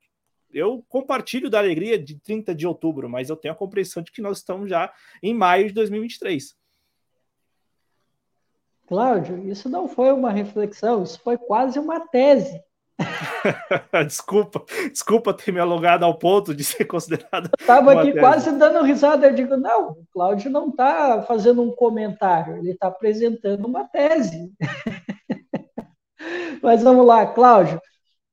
[0.51, 4.23] eu compartilho da alegria de 30 de outubro, mas eu tenho a compreensão de que
[4.23, 4.91] nós estamos já
[5.23, 6.57] em maio de 2023.
[8.87, 12.61] Cláudio, isso não foi uma reflexão, isso foi quase uma tese.
[14.07, 17.51] desculpa, desculpa ter me alongado ao ponto de ser considerado.
[17.59, 18.21] Estava aqui tese.
[18.21, 19.27] quase dando risada.
[19.27, 24.53] Eu digo, não, o Cláudio não está fazendo um comentário, ele está apresentando uma tese.
[26.63, 27.81] Mas vamos lá, Cláudio.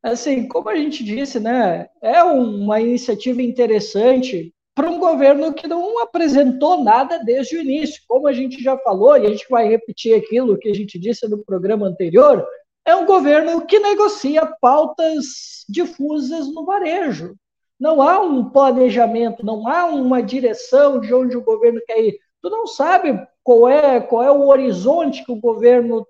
[0.03, 6.01] Assim, como a gente disse, né, é uma iniciativa interessante para um governo que não
[6.01, 8.01] apresentou nada desde o início.
[8.07, 11.27] Como a gente já falou, e a gente vai repetir aquilo que a gente disse
[11.27, 12.47] no programa anterior,
[12.86, 17.36] é um governo que negocia pautas difusas no varejo.
[17.79, 22.19] Não há um planejamento, não há uma direção de onde o governo quer ir.
[22.41, 26.07] Tu não sabe qual é, qual é o horizonte que o governo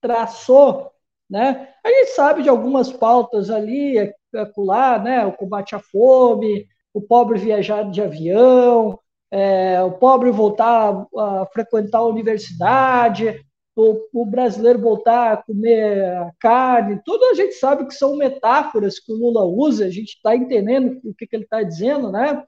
[0.00, 0.90] traçou,
[1.28, 1.70] né?
[1.84, 5.24] A gente sabe de algumas pautas ali, acolá, né?
[5.26, 8.98] O combate à fome, o pobre viajar de avião,
[9.30, 17.02] é, o pobre voltar a frequentar a universidade, o, o, brasileiro voltar a comer carne,
[17.04, 21.00] tudo a gente sabe que são metáforas que o Lula usa, a gente está entendendo
[21.04, 22.44] o que, que ele está dizendo, né?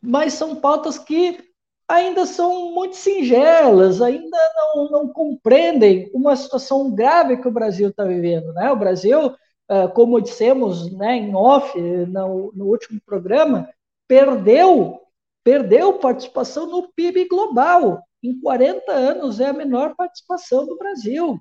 [0.00, 1.38] Mas são pautas que
[1.88, 4.38] ainda são muito singelas, ainda
[4.74, 8.70] não, não compreendem uma situação grave que o Brasil está vivendo, né?
[8.70, 9.34] O Brasil
[9.94, 13.68] como dissemos né, em off, no, no último programa,
[14.06, 15.00] perdeu,
[15.42, 18.02] perdeu participação no PIB global.
[18.22, 21.40] Em 40 anos é a menor participação do Brasil.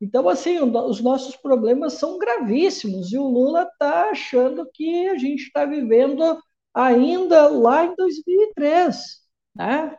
[0.00, 5.42] Então, assim, os nossos problemas são gravíssimos e o Lula está achando que a gente
[5.42, 6.40] está vivendo
[6.72, 8.96] ainda lá em 2003,
[9.54, 9.96] né?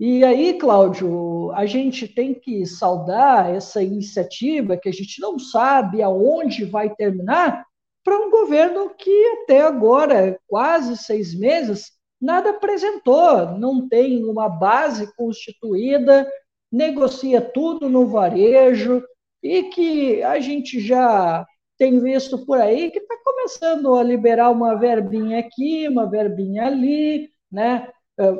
[0.00, 6.00] E aí, Cláudio, a gente tem que saudar essa iniciativa que a gente não sabe
[6.00, 7.66] aonde vai terminar
[8.02, 15.14] para um governo que até agora, quase seis meses, nada apresentou, não tem uma base
[15.16, 16.26] constituída,
[16.72, 19.04] negocia tudo no varejo
[19.42, 24.76] e que a gente já tem visto por aí que está começando a liberar uma
[24.76, 27.86] verbinha aqui, uma verbinha ali, né?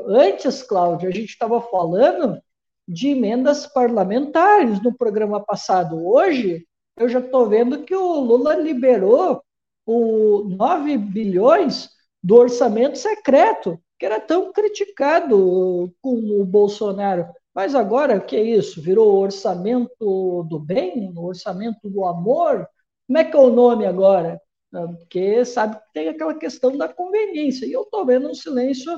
[0.06, 2.38] Antes, Cláudio, a gente estava falando
[2.86, 6.06] de emendas parlamentares no programa passado.
[6.06, 6.66] Hoje,
[6.98, 9.42] eu já estou vendo que o Lula liberou
[9.86, 11.88] o 9 bilhões
[12.22, 17.26] do orçamento secreto, que era tão criticado com o Bolsonaro.
[17.54, 18.82] Mas agora, o que é isso?
[18.82, 22.68] Virou orçamento do bem, orçamento do amor?
[23.06, 24.38] Como é que é o nome agora?
[24.70, 27.64] Porque sabe que tem aquela questão da conveniência.
[27.64, 28.92] E eu estou vendo um silêncio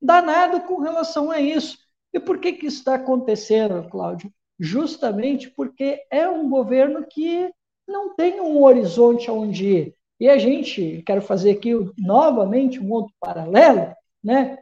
[0.00, 1.78] danado com relação a isso.
[2.12, 4.32] E por que, que isso está acontecendo, Cláudio?
[4.58, 7.50] Justamente porque é um governo que
[7.86, 9.94] não tem um horizonte aonde ir.
[10.18, 14.58] E a gente, quero fazer aqui novamente um outro paralelo, né?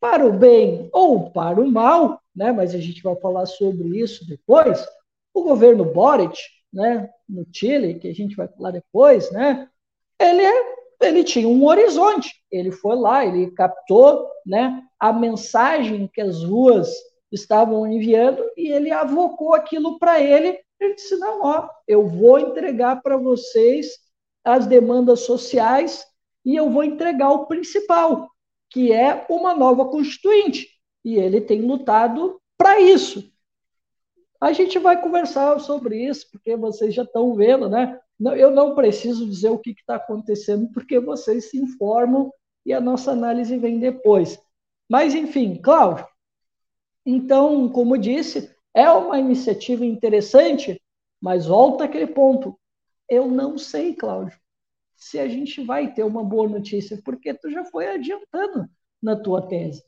[0.00, 2.52] Para o bem ou para o mal, né?
[2.52, 4.84] Mas a gente vai falar sobre isso depois.
[5.32, 6.38] O governo Boric,
[6.72, 7.10] né?
[7.28, 9.68] No Chile, que a gente vai falar depois, né?
[10.18, 12.34] Ele é ele tinha um horizonte.
[12.50, 16.90] Ele foi lá, ele captou né, a mensagem que as ruas
[17.30, 20.58] estavam enviando e ele avocou aquilo para ele.
[20.80, 23.98] Ele disse: Não, ó, eu vou entregar para vocês
[24.44, 26.04] as demandas sociais
[26.44, 28.30] e eu vou entregar o principal,
[28.70, 30.68] que é uma nova constituinte.
[31.04, 33.32] E ele tem lutado para isso.
[34.40, 37.98] A gente vai conversar sobre isso, porque vocês já estão vendo, né?
[38.20, 42.32] Eu não preciso dizer o que está acontecendo, porque vocês se informam
[42.64, 44.38] e a nossa análise vem depois.
[44.88, 46.06] Mas, enfim, Cláudio,
[47.04, 50.80] então, como disse, é uma iniciativa interessante,
[51.20, 52.58] mas volta aquele ponto.
[53.08, 54.38] Eu não sei, Cláudio,
[54.96, 58.68] se a gente vai ter uma boa notícia, porque tu já foi adiantando
[59.02, 59.84] na tua tese.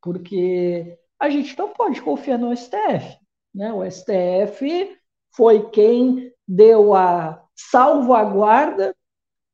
[0.00, 3.18] Porque a gente não pode confiar no STF.
[3.54, 3.72] Né?
[3.72, 4.96] O STF
[5.34, 8.94] foi quem deu a salvaguarda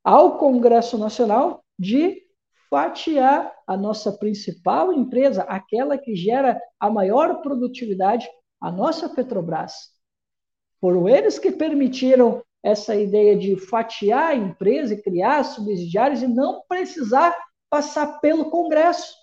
[0.04, 2.20] ao Congresso Nacional de
[2.68, 8.28] fatiar a nossa principal empresa, aquela que gera a maior produtividade,
[8.60, 9.90] a nossa Petrobras.
[10.80, 16.62] Foram eles que permitiram essa ideia de fatiar a empresa e criar subsidiários e não
[16.68, 17.36] precisar
[17.68, 19.14] passar pelo Congresso.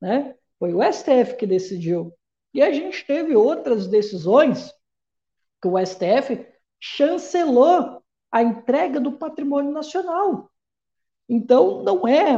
[0.00, 0.34] Né?
[0.58, 2.12] Foi o STF que decidiu.
[2.52, 4.72] E a gente teve outras decisões
[5.62, 6.46] que o STF
[6.80, 7.99] chancelou
[8.30, 10.50] a entrega do patrimônio nacional.
[11.28, 12.34] Então, não é,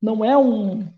[0.00, 0.88] não é um,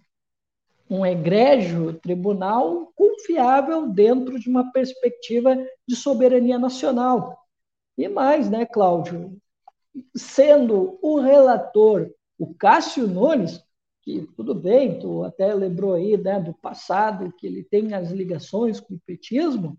[0.89, 7.39] um egrégio tribunal confiável dentro de uma perspectiva de soberania nacional.
[7.97, 9.37] E mais, né, Cláudio?
[10.15, 12.11] Sendo o relator
[12.43, 13.63] o Cássio Nunes,
[14.03, 18.81] que tudo bem, tu até lembrou aí né, do passado, que ele tem as ligações
[18.81, 19.79] com o petismo,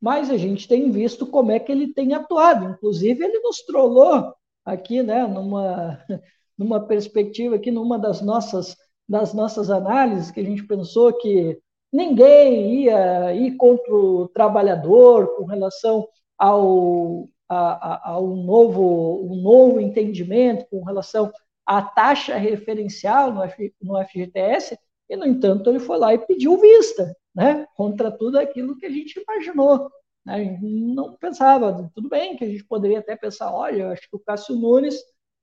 [0.00, 2.66] mas a gente tem visto como é que ele tem atuado.
[2.66, 5.98] Inclusive, ele nos trollou aqui, né, numa,
[6.58, 8.76] numa perspectiva, aqui numa das nossas,
[9.08, 11.58] das nossas análises, que a gente pensou que
[11.92, 16.06] ninguém ia ir contra o trabalhador com relação
[16.38, 21.32] ao, a, a, novo, um novo entendimento, com relação
[21.64, 24.78] à taxa referencial no, F, no FGTS,
[25.08, 28.90] e, no entanto, ele foi lá e pediu vista, né, contra tudo aquilo que a
[28.90, 29.90] gente imaginou.
[30.24, 30.58] Né?
[30.62, 34.20] Não pensava, tudo bem que a gente poderia até pensar, olha, eu acho que o
[34.20, 34.96] Cássio Nunes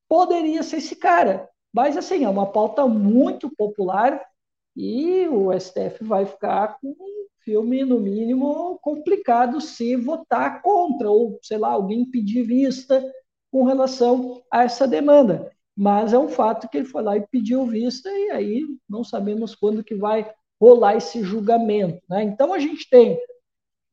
[0.09, 4.19] poderia ser esse cara, mas assim, é uma pauta muito popular
[4.75, 11.37] e o STF vai ficar com um filme, no mínimo, complicado se votar contra, ou,
[11.43, 13.03] sei lá, alguém pedir vista
[13.51, 17.65] com relação a essa demanda mas é um fato que ele foi lá e pediu
[17.65, 20.31] vista e aí não sabemos quando que vai
[20.63, 22.01] rolar esse julgamento.
[22.09, 22.23] Né?
[22.23, 23.19] Então a gente tem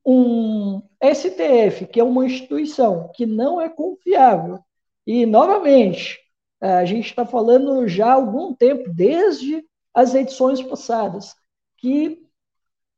[0.07, 4.61] um STF, que é uma instituição que não é confiável,
[5.07, 6.19] e novamente
[6.61, 11.35] a gente está falando já há algum tempo, desde as edições passadas,
[11.79, 12.23] que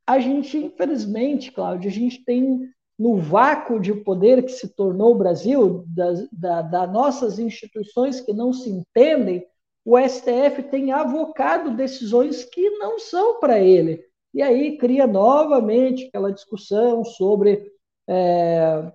[0.05, 5.17] a gente, infelizmente, Cláudio, a gente tem no vácuo de poder que se tornou o
[5.17, 9.45] Brasil, das da, da nossas instituições que não se entendem,
[9.85, 14.03] o STF tem avocado decisões que não são para ele.
[14.33, 17.71] E aí cria novamente aquela discussão sobre
[18.07, 18.91] é,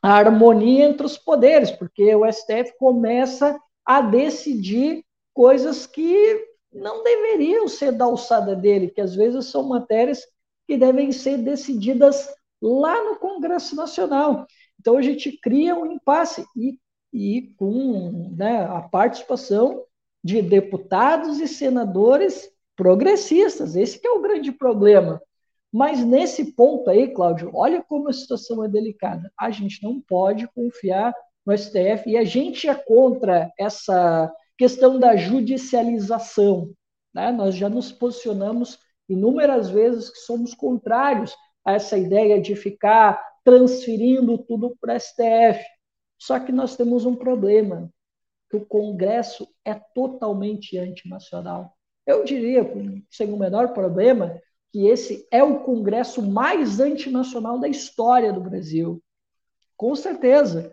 [0.00, 5.04] a harmonia entre os poderes, porque o STF começa a decidir
[5.34, 10.26] coisas que não deveriam ser da alçada dele, que às vezes são matérias
[10.66, 12.28] que devem ser decididas
[12.60, 14.46] lá no Congresso Nacional.
[14.80, 16.78] Então a gente cria um impasse e,
[17.12, 19.84] e com né, a participação
[20.22, 23.76] de deputados e senadores progressistas.
[23.76, 25.20] Esse é o grande problema.
[25.72, 29.32] Mas nesse ponto aí, Cláudio, olha como a situação é delicada.
[29.38, 31.14] A gente não pode confiar
[31.46, 36.72] no STF e a gente é contra essa questão da judicialização.
[37.14, 37.32] Né?
[37.32, 41.34] Nós já nos posicionamos inúmeras vezes que somos contrários
[41.66, 45.64] essa ideia de ficar transferindo tudo para o STF.
[46.18, 47.90] Só que nós temos um problema.
[48.52, 51.74] Que o Congresso é totalmente antinacional.
[52.06, 52.70] Eu diria,
[53.10, 54.38] sem o menor problema,
[54.70, 59.02] que esse é o Congresso mais antinacional da história do Brasil.
[59.74, 60.70] Com certeza.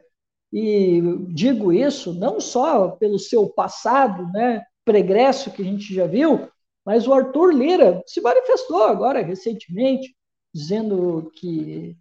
[0.52, 6.50] E digo isso não só pelo seu passado, né, pregresso que a gente já viu,
[6.86, 10.14] mas o Arthur Lira se manifestou agora recentemente,
[10.54, 11.96] dizendo que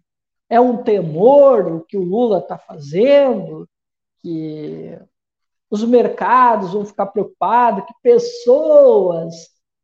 [0.49, 3.69] é um temor o que o Lula está fazendo,
[4.21, 4.99] que
[5.69, 9.35] os mercados vão ficar preocupados, que pessoas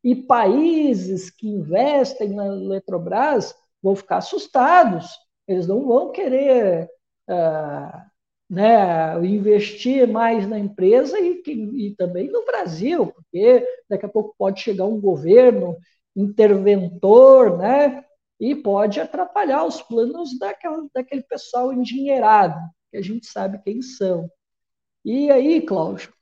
[0.02, 5.08] e países que investem na Eletrobras vão ficar assustados.
[5.46, 6.88] Eles não vão querer
[7.28, 8.00] uh,
[8.48, 14.60] né, investir mais na empresa e, e, também no Brasil, porque daqui a pouco pode
[14.60, 15.76] chegar um governo
[16.14, 18.04] interventor, né,
[18.38, 22.58] e pode atrapalhar os planos daquela, daquele pessoal endinheirado,
[22.90, 24.30] que a gente sabe quem são.
[25.06, 26.12] E aí, Cláudio,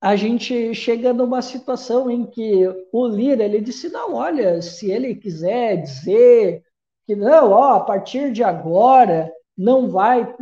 [0.00, 5.14] a gente chega numa situação em que o Lira ele disse não, olha, se ele
[5.14, 6.64] quiser dizer
[7.06, 10.34] que não, ó, a partir de agora não vai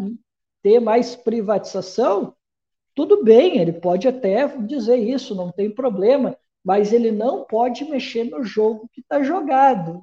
[0.62, 2.35] ter mais privatização,
[2.94, 8.25] tudo bem, ele pode até dizer isso, não tem problema, mas ele não pode mexer
[8.25, 10.03] no jogo que está jogado.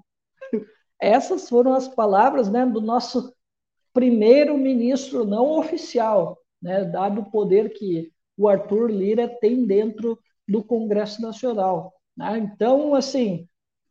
[1.01, 3.33] Essas foram as palavras né, do nosso
[3.91, 10.17] primeiro ministro não oficial, né, dado o poder que o Arthur Lira tem dentro
[10.47, 11.93] do Congresso Nacional.
[12.15, 12.37] Né?
[12.39, 13.47] Então, assim,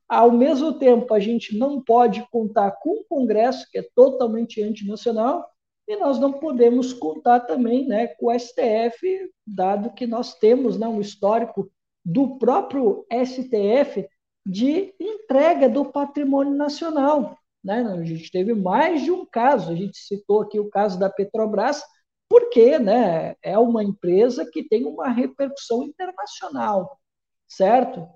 [0.09, 5.47] ao mesmo tempo, a gente não pode contar com o Congresso, que é totalmente antinacional,
[5.87, 10.87] e nós não podemos contar também né, com o STF, dado que nós temos né,
[10.87, 11.71] um histórico
[12.05, 14.07] do próprio STF
[14.47, 17.37] de entrega do patrimônio nacional.
[17.63, 17.83] Né?
[17.83, 21.83] A gente teve mais de um caso, a gente citou aqui o caso da Petrobras,
[22.29, 26.99] porque né, é uma empresa que tem uma repercussão internacional,
[27.47, 28.07] certo?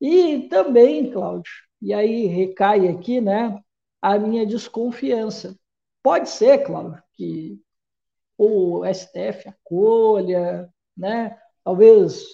[0.00, 3.60] E também, Cláudio, e aí recai aqui né,
[4.00, 5.58] a minha desconfiança.
[6.02, 7.60] Pode ser, Cláudio, que
[8.38, 11.36] o STF acolha, né?
[11.64, 12.24] talvez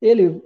[0.00, 0.42] ele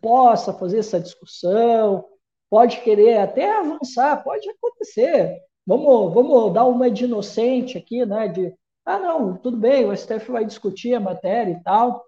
[0.00, 2.04] possa fazer essa discussão,
[2.50, 5.38] pode querer até avançar, pode acontecer.
[5.66, 8.26] Vamos, vamos dar uma de inocente aqui, né?
[8.28, 12.04] De ah, não, tudo bem, o STF vai discutir a matéria e tal.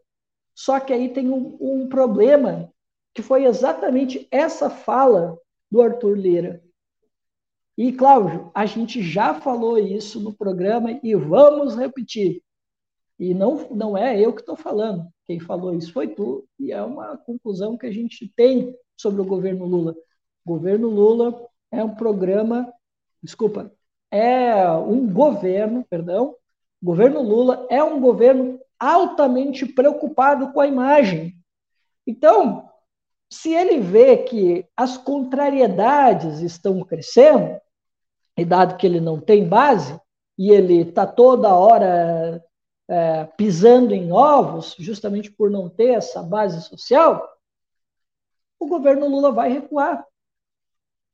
[0.54, 2.72] Só que aí tem um, um problema,
[3.12, 5.38] que foi exatamente essa fala
[5.70, 6.62] do Arthur Lira.
[7.76, 12.42] E, Cláudio, a gente já falou isso no programa e vamos repetir.
[13.18, 15.08] E não, não é eu que estou falando.
[15.24, 19.24] Quem falou isso foi tu, e é uma conclusão que a gente tem sobre o
[19.24, 19.94] governo Lula.
[20.44, 22.72] O governo Lula é um programa,
[23.22, 23.72] desculpa,
[24.10, 26.36] é um governo, perdão,
[26.84, 31.34] o governo Lula é um governo altamente preocupado com a imagem.
[32.06, 32.68] Então,
[33.32, 37.58] se ele vê que as contrariedades estão crescendo,
[38.36, 39.98] e dado que ele não tem base,
[40.36, 42.44] e ele está toda hora
[42.86, 47.26] é, pisando em ovos, justamente por não ter essa base social,
[48.60, 50.06] o governo Lula vai recuar.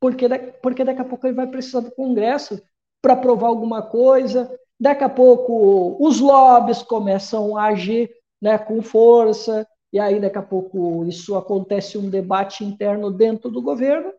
[0.00, 0.28] Porque,
[0.60, 2.60] porque daqui a pouco ele vai precisar do Congresso
[3.00, 9.68] para aprovar alguma coisa, Daqui a pouco os lobbies começam a agir né, com força,
[9.92, 14.10] e aí daqui a pouco isso acontece um debate interno dentro do governo,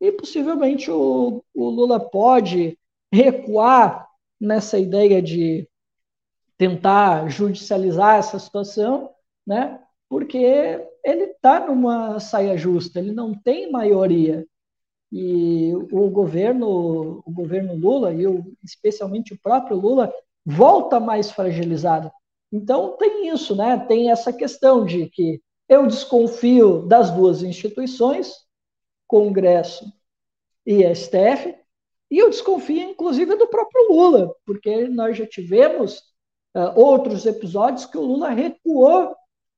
[0.00, 2.76] e possivelmente o, o Lula pode
[3.12, 4.08] recuar
[4.40, 5.68] nessa ideia de
[6.58, 9.10] tentar judicializar essa situação,
[9.46, 9.80] né?
[10.08, 10.36] Porque
[11.04, 14.44] ele está numa saia justa, ele não tem maioria.
[15.12, 20.12] E o governo, o governo Lula, e o, especialmente o próprio Lula,
[20.44, 22.10] volta mais fragilizado.
[22.52, 23.78] Então tem isso, né?
[23.86, 28.32] Tem essa questão de que eu desconfio das duas instituições,
[29.06, 29.84] Congresso
[30.64, 31.54] e STF,
[32.10, 35.98] e eu desconfio, inclusive, do próprio Lula, porque nós já tivemos
[36.54, 39.14] uh, outros episódios que o Lula recuou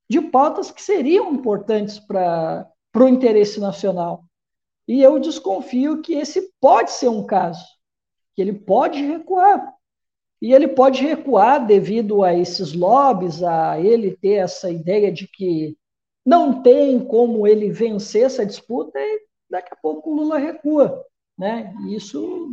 [0.09, 4.23] de pautas que seriam importantes para o interesse nacional.
[4.89, 7.63] E eu desconfio que esse pode ser um caso,
[8.33, 9.71] que ele pode recuar.
[10.41, 15.77] E ele pode recuar devido a esses lobbies, a ele ter essa ideia de que
[16.25, 21.05] não tem como ele vencer essa disputa e daqui a pouco o Lula recua.
[21.37, 21.71] Né?
[21.89, 22.49] Isso,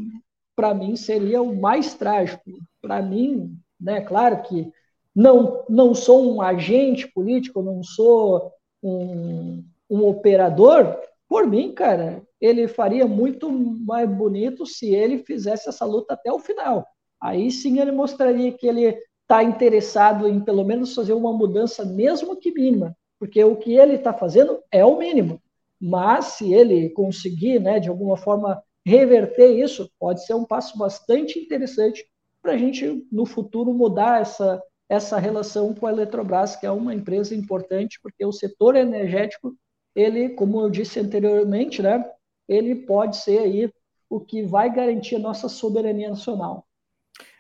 [0.55, 2.51] para mim, seria o mais trágico.
[2.82, 4.70] Para mim, né, claro que
[5.14, 12.68] não, não sou um agente político, não sou um, um operador, por mim, cara, ele
[12.68, 16.87] faria muito mais bonito se ele fizesse essa luta até o final.
[17.20, 22.37] Aí sim ele mostraria que ele está interessado em pelo menos fazer uma mudança, mesmo
[22.37, 25.41] que mínima, porque o que ele está fazendo é o mínimo.
[25.81, 31.39] Mas se ele conseguir, né, de alguma forma, reverter isso, pode ser um passo bastante
[31.39, 32.07] interessante
[32.41, 36.95] para a gente, no futuro, mudar essa, essa relação com a Eletrobras, que é uma
[36.95, 39.53] empresa importante, porque o setor energético,
[39.97, 42.05] ele, como eu disse anteriormente, né,
[42.47, 43.72] ele pode ser aí
[44.09, 46.66] o que vai garantir a nossa soberania nacional.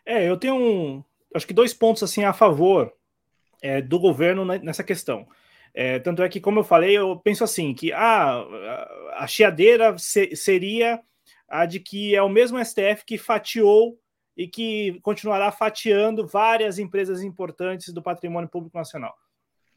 [0.04, 1.04] É, eu tenho um,
[1.34, 2.92] acho que dois pontos assim a favor
[3.62, 5.28] é, do governo nessa questão.
[5.74, 8.42] É, tanto é que, como eu falei, eu penso assim que ah,
[9.16, 11.00] a chiadeira se, seria
[11.46, 13.98] a de que é o mesmo STF que fatiou
[14.34, 19.14] e que continuará fatiando várias empresas importantes do patrimônio público nacional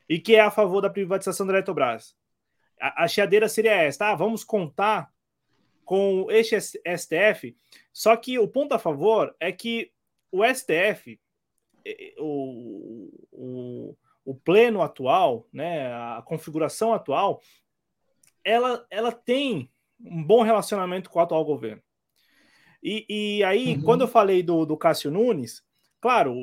[0.07, 2.15] e que é a favor da privatização da Eletrobras.
[2.79, 5.11] A, a chiadeira seria esta: ah, vamos contar
[5.85, 7.55] com este STF.
[7.91, 9.91] Só que o ponto a favor é que
[10.31, 11.19] o STF,
[12.19, 17.41] o, o, o pleno atual, né, a configuração atual,
[18.43, 21.81] ela, ela tem um bom relacionamento com o atual governo.
[22.83, 23.81] E, e aí, uhum.
[23.81, 25.63] quando eu falei do, do Cássio Nunes,
[25.99, 26.33] claro,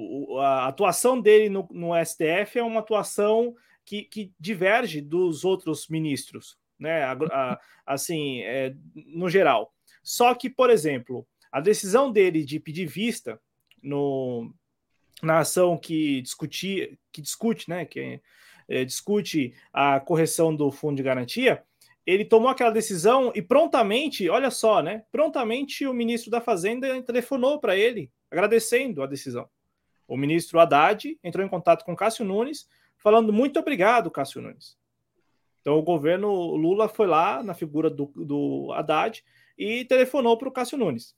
[0.41, 3.55] a atuação dele no, no STF é uma atuação
[3.87, 7.05] que, que diverge dos outros ministros, né?
[7.05, 9.73] A, a, assim, é, no geral.
[10.03, 13.41] Só que, por exemplo, a decisão dele de pedir vista
[13.83, 14.53] no,
[15.23, 18.21] na ação que discutir, que discute, né, que
[18.69, 21.63] é, discute a correção do fundo de garantia,
[22.05, 27.59] ele tomou aquela decisão e prontamente, olha só, né, prontamente o ministro da Fazenda telefonou
[27.59, 29.49] para ele agradecendo a decisão.
[30.07, 32.69] O ministro Haddad entrou em contato com Cássio Nunes,
[33.07, 34.77] falando muito obrigado, Cássio Nunes.
[35.61, 39.23] Então o governo Lula foi lá na figura do, do Haddad
[39.57, 41.15] e telefonou para o Cássio Nunes.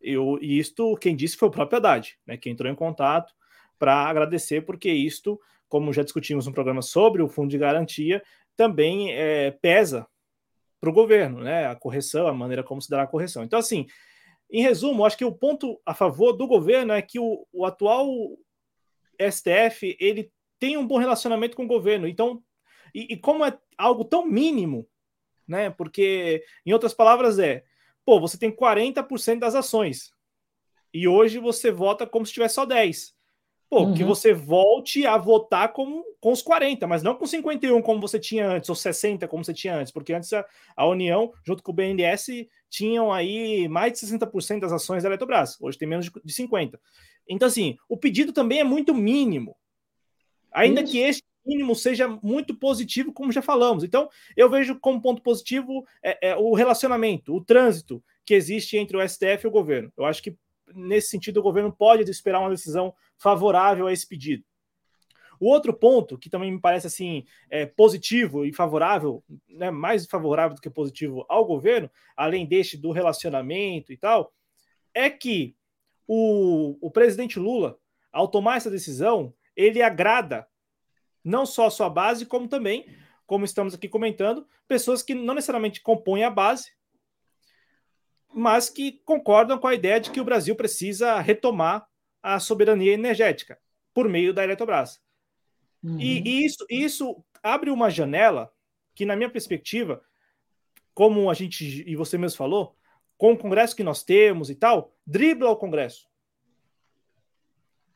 [0.00, 3.34] Eu, e isto, quem disse foi o próprio Haddad, né, que entrou em contato
[3.76, 8.22] para agradecer, porque isto, como já discutimos no programa sobre o fundo de garantia,
[8.56, 10.06] também é, pesa
[10.80, 11.66] para o governo, né?
[11.66, 13.42] A correção, a maneira como se dará a correção.
[13.42, 13.88] Então, assim,
[14.48, 18.06] em resumo, acho que o ponto a favor do governo é que o, o atual
[19.18, 20.30] STF ele
[20.62, 22.06] tem um bom relacionamento com o governo.
[22.06, 22.40] Então,
[22.94, 24.86] e, e como é algo tão mínimo,
[25.44, 25.70] né?
[25.70, 27.64] Porque, em outras palavras, é
[28.04, 30.12] pô, você tem 40% das ações.
[30.94, 33.12] E hoje você vota como se tivesse só 10.
[33.68, 33.94] Pô, uhum.
[33.94, 38.20] que você volte a votar com, com os 40, mas não com 51 como você
[38.20, 40.46] tinha antes, ou 60 como você tinha antes, porque antes a,
[40.76, 45.60] a União, junto com o BNDES, tinham aí mais de 60% das ações da Eletrobras.
[45.60, 46.78] Hoje tem menos de, de 50%.
[47.28, 49.56] Então, assim, o pedido também é muito mínimo.
[50.52, 50.92] Ainda Isso.
[50.92, 53.82] que este mínimo seja muito positivo, como já falamos.
[53.82, 58.96] Então, eu vejo como ponto positivo é, é, o relacionamento, o trânsito que existe entre
[58.96, 59.92] o STF e o governo.
[59.96, 60.36] Eu acho que
[60.74, 64.44] nesse sentido, o governo pode esperar uma decisão favorável a esse pedido.
[65.38, 70.54] O outro ponto, que também me parece assim é, positivo e favorável, né, mais favorável
[70.54, 74.32] do que positivo ao governo, além deste do relacionamento e tal,
[74.94, 75.56] é que
[76.06, 77.76] o, o presidente Lula,
[78.12, 80.46] ao tomar essa decisão, ele agrada
[81.24, 82.86] não só a sua base, como também,
[83.26, 86.72] como estamos aqui comentando, pessoas que não necessariamente compõem a base,
[88.34, 91.86] mas que concordam com a ideia de que o Brasil precisa retomar
[92.22, 93.58] a soberania energética
[93.92, 95.00] por meio da Eletrobras.
[95.82, 95.98] Uhum.
[96.00, 98.50] E, e isso, isso abre uma janela
[98.94, 100.02] que, na minha perspectiva,
[100.94, 102.76] como a gente e você mesmo falou,
[103.16, 106.08] com o Congresso que nós temos e tal, dribla o Congresso.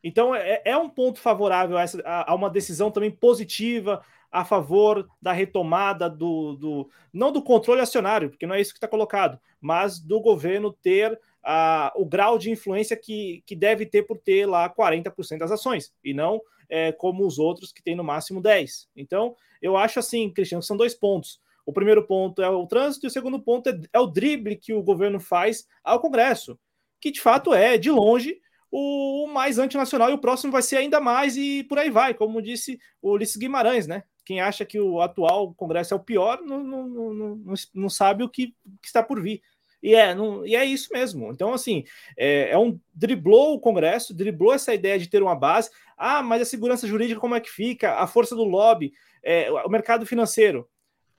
[0.06, 4.00] Então é, é um ponto favorável a, essa, a, a, uma decisão também positiva
[4.30, 8.76] a favor da retomada do, do não do controle acionário, porque não é isso que
[8.76, 14.04] está colocado, mas do governo ter a, o grau de influência que, que deve ter
[14.04, 18.04] por ter lá 40% das ações, e não é, como os outros que tem no
[18.04, 18.86] máximo 10%.
[18.94, 21.40] Então, eu acho assim, Cristiano, que são dois pontos.
[21.64, 24.72] O primeiro ponto é o trânsito, e o segundo ponto é, é o drible que
[24.72, 26.56] o governo faz ao Congresso,
[27.00, 28.40] que de fato é, de longe,
[28.70, 32.42] o mais antinacional, e o próximo vai ser ainda mais, e por aí vai, como
[32.42, 34.02] disse o Ulisses Guimarães, né?
[34.24, 38.28] Quem acha que o atual Congresso é o pior não, não, não, não, sabe o
[38.28, 38.48] que,
[38.82, 39.40] que, está por vir.
[39.80, 41.30] E é, não, e é isso mesmo.
[41.30, 41.84] Então, assim,
[42.18, 45.70] é, é, um driblou o Congresso, driblou essa ideia de ter uma base.
[45.96, 47.94] Ah, mas a segurança jurídica, como é que fica?
[47.94, 48.92] A força do lobby,
[49.22, 50.68] é, o mercado financeiro.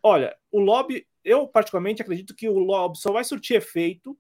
[0.03, 4.17] Olha, o lobby, eu particularmente acredito que o lobby só vai surtir efeito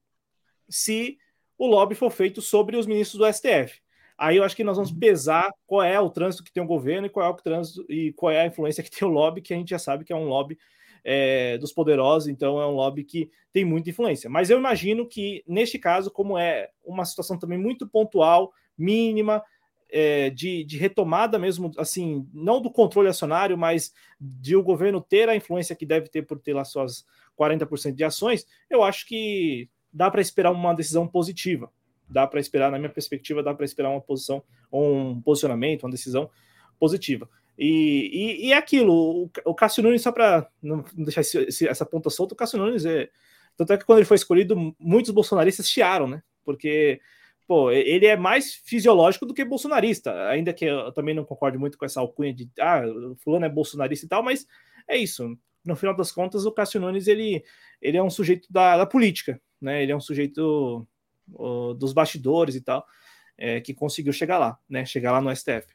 [0.69, 1.17] se
[1.57, 3.81] o lobby for feito sobre os ministros do STF.
[4.17, 7.05] Aí eu acho que nós vamos pesar qual é o trânsito que tem o governo
[7.05, 9.53] e qual é o trânsito e qual é a influência que tem o lobby, que
[9.53, 10.57] a gente já sabe que é um lobby
[11.03, 14.29] é, dos poderosos, então é um lobby que tem muita influência.
[14.29, 19.43] Mas eu imagino que, neste caso, como é uma situação também muito pontual, mínima,
[19.89, 25.29] é, de, de, retomada mesmo, assim, não do controle acionário, mas de o governo ter
[25.29, 27.05] a influência que deve ter por ter lá suas
[27.39, 31.71] 40% de ações, eu acho que dá para esperar uma decisão positiva.
[32.09, 36.29] Dá para esperar, na minha perspectiva, dá para esperar uma posição, um posicionamento, uma decisão
[36.79, 37.29] positiva.
[37.57, 41.85] E, e, e é aquilo, o, Cássio Nunes, só para não deixar esse, esse, essa
[41.85, 43.09] ponta solta, o Cássio Nunes é.
[43.57, 46.21] Tanto é que quando ele foi escolhido, muitos bolsonaristas chiaram, né?
[46.45, 47.01] Porque
[47.47, 51.77] pô, ele é mais fisiológico do que bolsonarista, ainda que eu também não concordo muito
[51.77, 52.83] com essa alcunha de ah,
[53.23, 54.45] fulano é bolsonarista e tal, mas
[54.87, 55.35] é isso.
[55.65, 57.43] No final das contas, o Cássio Nunes ele,
[57.81, 59.83] ele é um sujeito da, da política, né?
[59.83, 60.87] Ele é um sujeito
[61.77, 62.85] dos bastidores e tal,
[63.37, 64.85] é, que conseguiu chegar lá, né?
[64.85, 65.67] Chegar lá no STF.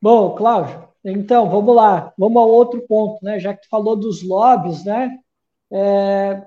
[0.00, 3.38] Bom, Cláudio, então vamos lá, vamos ao outro ponto, né?
[3.38, 5.18] Já que tu falou dos lobbies, né?
[5.72, 6.42] É,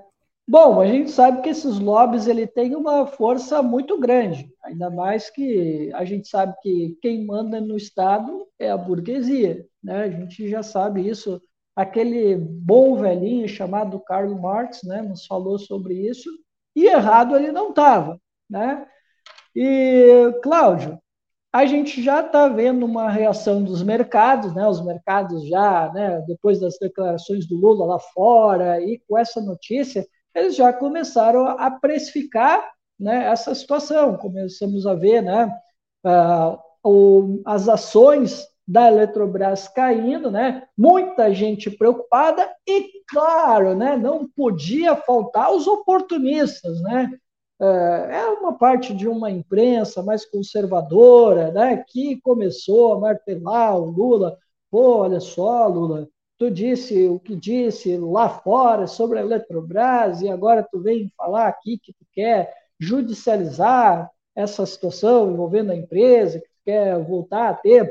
[0.45, 5.29] Bom, a gente sabe que esses lobbies ele tem uma força muito grande, ainda mais
[5.29, 10.03] que a gente sabe que quem manda no Estado é a burguesia, né?
[10.03, 11.41] A gente já sabe isso.
[11.75, 16.29] Aquele bom velhinho chamado Karl Marx, né, nos falou sobre isso,
[16.75, 18.19] e errado ele não estava,
[18.49, 18.87] né?
[19.55, 20.99] E, Cláudio,
[21.51, 24.67] a gente já está vendo uma reação dos mercados, né?
[24.67, 30.05] Os mercados já, né, depois das declarações do Lula lá fora e com essa notícia,
[30.33, 34.17] eles já começaram a precificar né, essa situação.
[34.17, 35.45] Começamos a ver né,
[36.05, 40.63] uh, o, as ações da Eletrobras caindo, né?
[40.77, 47.11] Muita gente preocupada e, claro, né, não podia faltar os oportunistas, né?
[47.59, 54.37] É uma parte de uma imprensa mais conservadora, né, que começou a martelar o Lula.
[54.69, 60.29] Pô, olha só, Lula, tu disse o que disse lá fora sobre a Eletrobras e
[60.29, 66.47] agora tu vem falar aqui que tu quer judicializar essa situação envolvendo a empresa, que
[66.47, 67.89] tu quer voltar a ter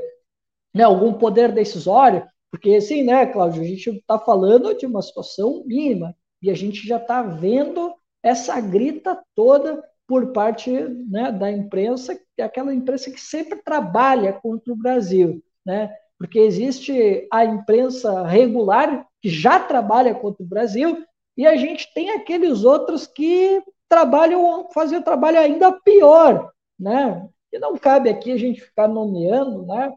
[0.75, 5.62] né, algum poder decisório, porque assim, né, Cláudio, a gente está falando de uma situação
[5.66, 12.18] mínima e a gente já está vendo essa grita toda por parte né, da imprensa,
[12.37, 15.95] é aquela imprensa que sempre trabalha contra o Brasil, né?
[16.23, 21.05] porque existe a imprensa regular, que já trabalha contra o Brasil,
[21.37, 27.29] e a gente tem aqueles outros que trabalham, fazem o trabalho ainda pior, né?
[27.53, 29.93] E não cabe aqui a gente ficar nomeando, né?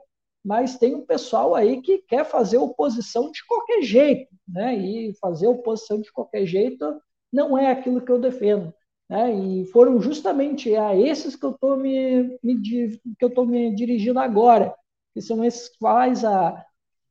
[0.45, 4.75] Mas tem um pessoal aí que quer fazer oposição de qualquer jeito, né?
[4.75, 7.01] E fazer oposição de qualquer jeito
[7.33, 8.71] não é aquilo que eu defendo.
[9.09, 9.33] Né?
[9.33, 14.19] E foram justamente a esses que eu estou me, me, que eu tô me dirigindo
[14.19, 14.73] agora
[15.15, 16.65] que são esses faz a,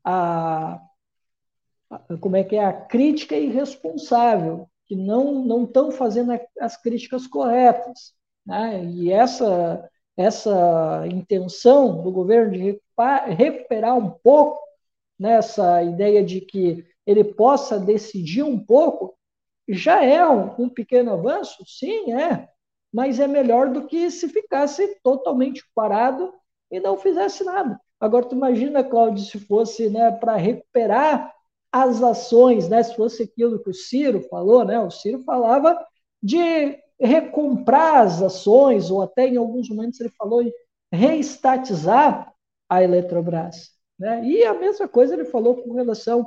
[0.04, 0.78] a,
[1.90, 7.26] a, como é que é a crítica irresponsável, que não não estão fazendo as críticas
[7.26, 8.12] corretas,
[8.44, 8.84] né?
[8.84, 12.80] E essa essa intenção do governo de
[13.36, 14.60] recuperar um pouco
[15.18, 19.16] nessa ideia de que ele possa decidir um pouco,
[19.68, 21.64] já é um, um, pequeno avanço?
[21.66, 22.48] Sim, é.
[22.92, 26.32] Mas é melhor do que se ficasse totalmente parado
[26.70, 27.80] e não fizesse nada.
[27.98, 31.32] Agora, tu imagina, Cláudio, se fosse né, para recuperar
[31.72, 35.76] as ações, né, se fosse aquilo que o Ciro falou, né, o Ciro falava
[36.22, 40.52] de recomprar as ações, ou até em alguns momentos ele falou em
[40.92, 42.32] reestatizar
[42.68, 43.70] a Eletrobras.
[43.98, 44.24] Né?
[44.24, 46.26] E a mesma coisa ele falou com relação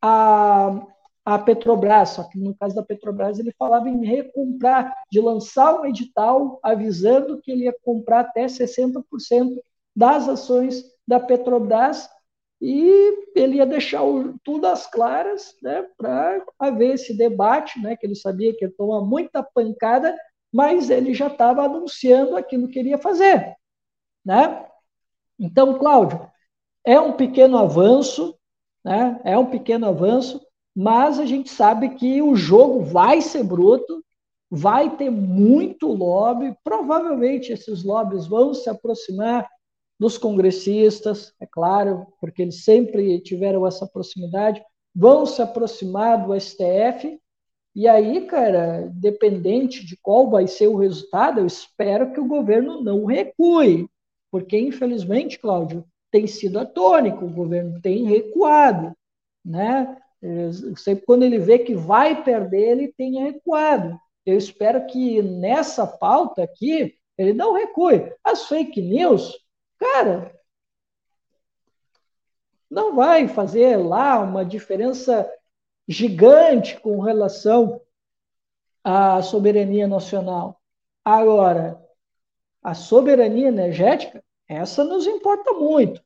[0.00, 0.86] a,
[1.24, 5.86] a Petrobras, só que no caso da Petrobras ele falava em recomprar, de lançar um
[5.86, 9.02] edital avisando que ele ia comprar até 60%
[9.94, 12.08] das ações da Petrobras
[12.68, 18.04] e ele ia deixar o, tudo às claras né, para haver esse debate, né, que
[18.04, 20.18] ele sabia que ia tomar muita pancada,
[20.52, 23.54] mas ele já estava anunciando aquilo que ele ia fazer.
[24.24, 24.66] Né?
[25.38, 26.28] Então, Cláudio,
[26.84, 28.36] é um pequeno avanço,
[28.84, 30.44] né, é um pequeno avanço,
[30.74, 34.04] mas a gente sabe que o jogo vai ser bruto,
[34.50, 39.48] vai ter muito lobby, provavelmente esses lobbies vão se aproximar
[39.98, 44.62] dos congressistas, é claro, porque eles sempre tiveram essa proximidade,
[44.94, 47.18] vão se aproximar do STF,
[47.74, 52.82] e aí, cara, dependente de qual vai ser o resultado, eu espero que o governo
[52.82, 53.88] não recue,
[54.30, 58.94] porque, infelizmente, Cláudio, tem sido atônico, o governo tem recuado,
[59.44, 59.96] né?
[60.76, 63.98] Sempre quando ele vê que vai perder, ele tem recuado.
[64.24, 68.10] Eu espero que nessa pauta aqui, ele não recue.
[68.24, 69.36] As fake news,
[69.78, 70.34] Cara,
[72.70, 75.30] não vai fazer lá uma diferença
[75.88, 77.80] gigante com relação
[78.82, 80.60] à soberania nacional.
[81.04, 81.80] Agora,
[82.62, 86.02] a soberania energética, essa nos importa muito.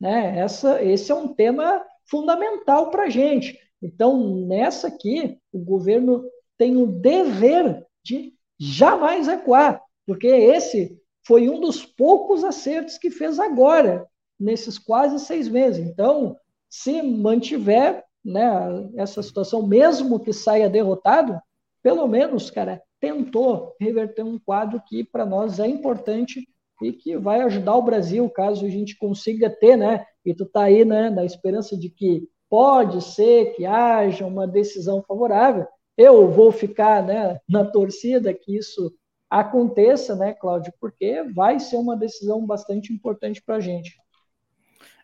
[0.00, 0.38] Né?
[0.38, 3.58] Essa, esse é um tema fundamental para a gente.
[3.82, 6.24] Então, nessa aqui, o governo
[6.56, 13.38] tem o dever de jamais recuar, porque esse foi um dos poucos acertos que fez
[13.38, 14.08] agora,
[14.40, 15.86] nesses quase seis meses.
[15.86, 16.34] Então,
[16.70, 18.50] se mantiver né,
[18.96, 21.38] essa situação, mesmo que saia derrotado,
[21.82, 26.48] pelo menos, cara, tentou reverter um quadro que para nós é importante
[26.82, 30.06] e que vai ajudar o Brasil, caso a gente consiga ter, né?
[30.24, 35.02] E tu tá aí, né, na esperança de que pode ser que haja uma decisão
[35.02, 35.66] favorável.
[35.94, 38.90] Eu vou ficar, né, na torcida que isso
[39.30, 43.96] aconteça, né, Cláudio, porque vai ser uma decisão bastante importante para a gente.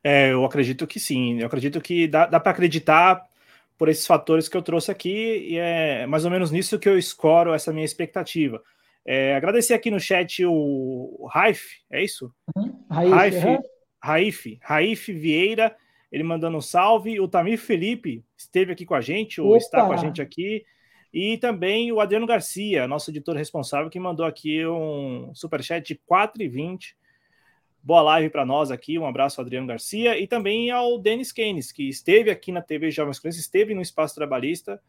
[0.02, 1.40] É, eu acredito que sim.
[1.40, 3.22] Eu acredito que dá, dá para acreditar
[3.76, 6.98] por esses fatores que eu trouxe aqui, e é mais ou menos nisso que eu
[6.98, 8.62] escoro essa minha expectativa.
[9.06, 12.32] É, agradecer aqui no chat o Raif, é isso?
[12.56, 12.84] Uhum.
[12.90, 13.60] Raif, Raif,
[14.00, 15.76] Raif, Raif Vieira,
[16.10, 17.18] ele mandando um salve.
[17.20, 19.56] O Tamir Felipe esteve aqui com a gente, ou Opa.
[19.58, 20.64] está com a gente aqui.
[21.14, 26.96] E também o Adriano Garcia, nosso editor responsável, que mandou aqui um superchat de 4,20.
[27.80, 28.98] Boa live para nós aqui.
[28.98, 32.90] Um abraço ao Adriano Garcia e também ao Denis Keynes, que esteve aqui na TV
[32.90, 34.82] Jovens Crianças, esteve no Espaço Trabalhista.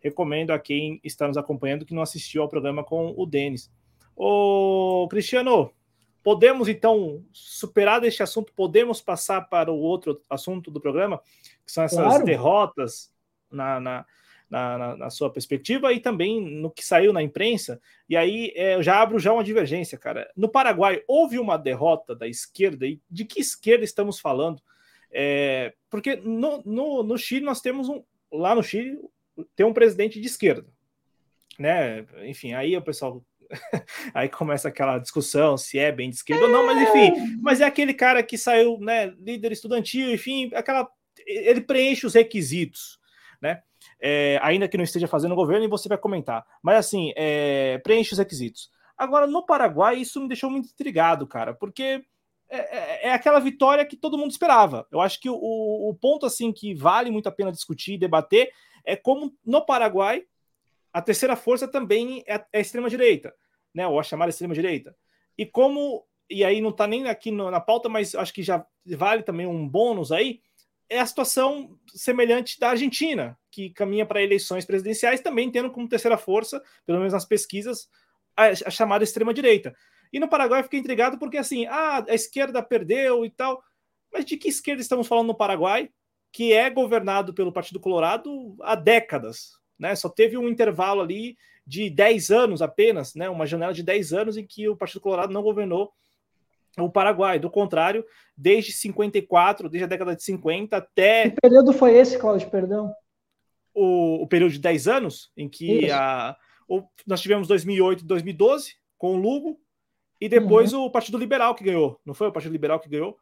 [0.00, 3.70] Recomendo a quem está nos acompanhando que não assistiu ao programa com o Denis.
[4.16, 5.70] Ô, Cristiano,
[6.24, 8.52] podemos então superar este assunto?
[8.52, 11.22] Podemos passar para o outro assunto do programa,
[11.64, 12.24] que são essas claro.
[12.24, 13.12] derrotas
[13.48, 14.06] na, na
[14.48, 17.80] na, na, na, sua perspectiva e também no que saiu na imprensa.
[18.08, 20.30] E aí é, eu já abro já uma divergência, cara.
[20.36, 24.62] No Paraguai houve uma derrota da esquerda e de que esquerda estamos falando?
[25.10, 28.98] É, porque no, no, no Chile nós temos um lá no Chile
[29.56, 30.66] tem um presidente de esquerda,
[31.58, 32.04] né?
[32.24, 33.24] Enfim, aí o pessoal
[34.12, 37.64] aí começa aquela discussão se é bem de esquerda ou não, mas enfim, mas é
[37.64, 40.86] aquele cara que saiu, né, líder estudantil, enfim, aquela
[41.26, 42.98] ele preenche os requisitos,
[43.40, 43.62] né?
[44.00, 46.44] É, ainda que não esteja fazendo governo, e você vai comentar.
[46.62, 48.70] Mas assim, é, preenche os requisitos.
[48.96, 52.04] Agora, no Paraguai, isso me deixou muito intrigado, cara, porque
[52.50, 54.86] é, é, é aquela vitória que todo mundo esperava.
[54.90, 58.50] Eu acho que o, o ponto assim que vale muito a pena discutir e debater
[58.84, 60.24] é como no Paraguai
[60.92, 63.34] a terceira força também é, é a extrema-direita,
[63.74, 63.86] né?
[63.86, 64.96] Ou a chamada extrema-direita.
[65.36, 68.66] E como, e aí não está nem aqui no, na pauta, mas acho que já
[68.96, 70.40] vale também um bônus aí,
[70.88, 76.16] é a situação semelhante da Argentina, que caminha para eleições presidenciais, também tendo como terceira
[76.16, 77.88] força, pelo menos nas pesquisas,
[78.36, 79.74] a, a chamada extrema-direita.
[80.12, 83.60] E no Paraguai eu fiquei intrigado porque, assim, ah, a esquerda perdeu e tal.
[84.12, 85.90] Mas de que esquerda estamos falando no Paraguai,
[86.30, 89.58] que é governado pelo Partido Colorado há décadas?
[89.76, 89.96] Né?
[89.96, 91.36] Só teve um intervalo ali
[91.66, 93.28] de 10 anos apenas, né?
[93.28, 95.92] uma janela de 10 anos em que o Partido Colorado não governou
[96.78, 97.40] o Paraguai.
[97.40, 98.04] Do contrário,
[98.36, 101.30] desde 54, desde a década de 50 até.
[101.30, 102.48] Que período foi esse, Cláudio?
[102.48, 102.94] Perdão.
[103.80, 106.36] O, o período de 10 anos, em que a,
[106.68, 109.60] o, nós tivemos 2008 e 2012 com o Lugo,
[110.20, 110.84] e depois uhum.
[110.84, 112.00] o Partido Liberal que ganhou.
[112.04, 113.16] Não foi o Partido Liberal que ganhou?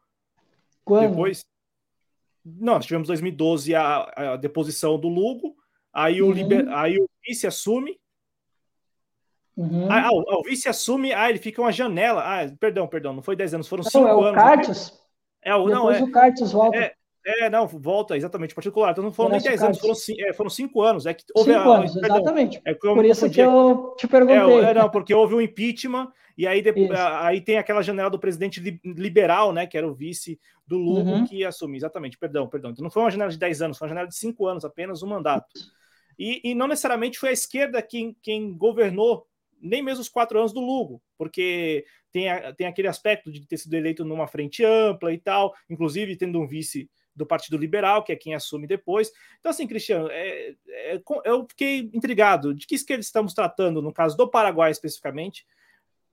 [0.83, 1.09] Quando?
[1.09, 1.45] Depois.
[2.43, 5.55] Não, nós tivemos 2012 a, a deposição do Lugo,
[5.93, 6.31] aí o, uhum.
[6.31, 7.99] liber, aí o vice assume,
[9.57, 9.91] Uhum.
[9.91, 12.21] Ah, ah, o vice assume, ah, ele fica uma janela.
[12.23, 14.29] Ah, perdão, perdão, não foi 10 anos, foram 5 é anos.
[14.29, 15.01] O Cartes.
[15.41, 16.77] É o não, é, o Cartes volta.
[16.77, 16.93] É,
[17.27, 18.91] é, não, volta, exatamente, particular.
[18.91, 21.05] Então não foram nem 10 anos, foram, é, foram 5 anos.
[21.05, 22.61] É que houve cinco a, anos, perdão, exatamente.
[22.63, 24.59] É Por isso que eu te perguntei.
[24.61, 28.61] É, não, porque houve um impeachment, e aí, depois, aí tem aquela janela do presidente
[28.85, 31.25] liberal, né, que era o vice do Lugo, uhum.
[31.25, 31.75] que assume.
[31.75, 32.71] Exatamente, perdão, perdão.
[32.71, 35.03] Então não foi uma janela de 10 anos, foi uma janela de 5 anos, apenas
[35.03, 35.47] um mandato.
[36.17, 39.27] E, e não necessariamente foi a esquerda quem, quem governou
[39.61, 43.57] nem mesmo os quatro anos do Lugo, porque tem, a, tem aquele aspecto de ter
[43.57, 48.11] sido eleito numa frente ampla e tal, inclusive tendo um vice do Partido Liberal, que
[48.11, 49.11] é quem assume depois.
[49.39, 54.15] Então, assim, Cristiano, é, é, eu fiquei intrigado de que esquerda estamos tratando, no caso
[54.15, 55.45] do Paraguai especificamente,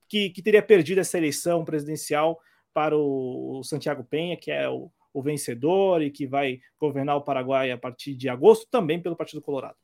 [0.07, 2.39] que, que teria perdido essa eleição presidencial
[2.73, 7.71] para o Santiago Penha, que é o, o vencedor e que vai governar o Paraguai
[7.71, 9.77] a partir de agosto, também pelo Partido Colorado.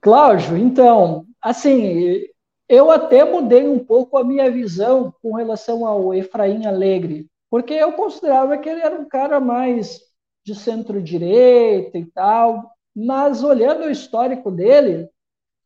[0.00, 2.28] Cláudio, então, assim,
[2.68, 7.94] eu até mudei um pouco a minha visão com relação ao Efraim Alegre, porque eu
[7.94, 9.98] considerava que ele era um cara mais
[10.44, 15.08] de centro-direita e tal, mas olhando o histórico dele,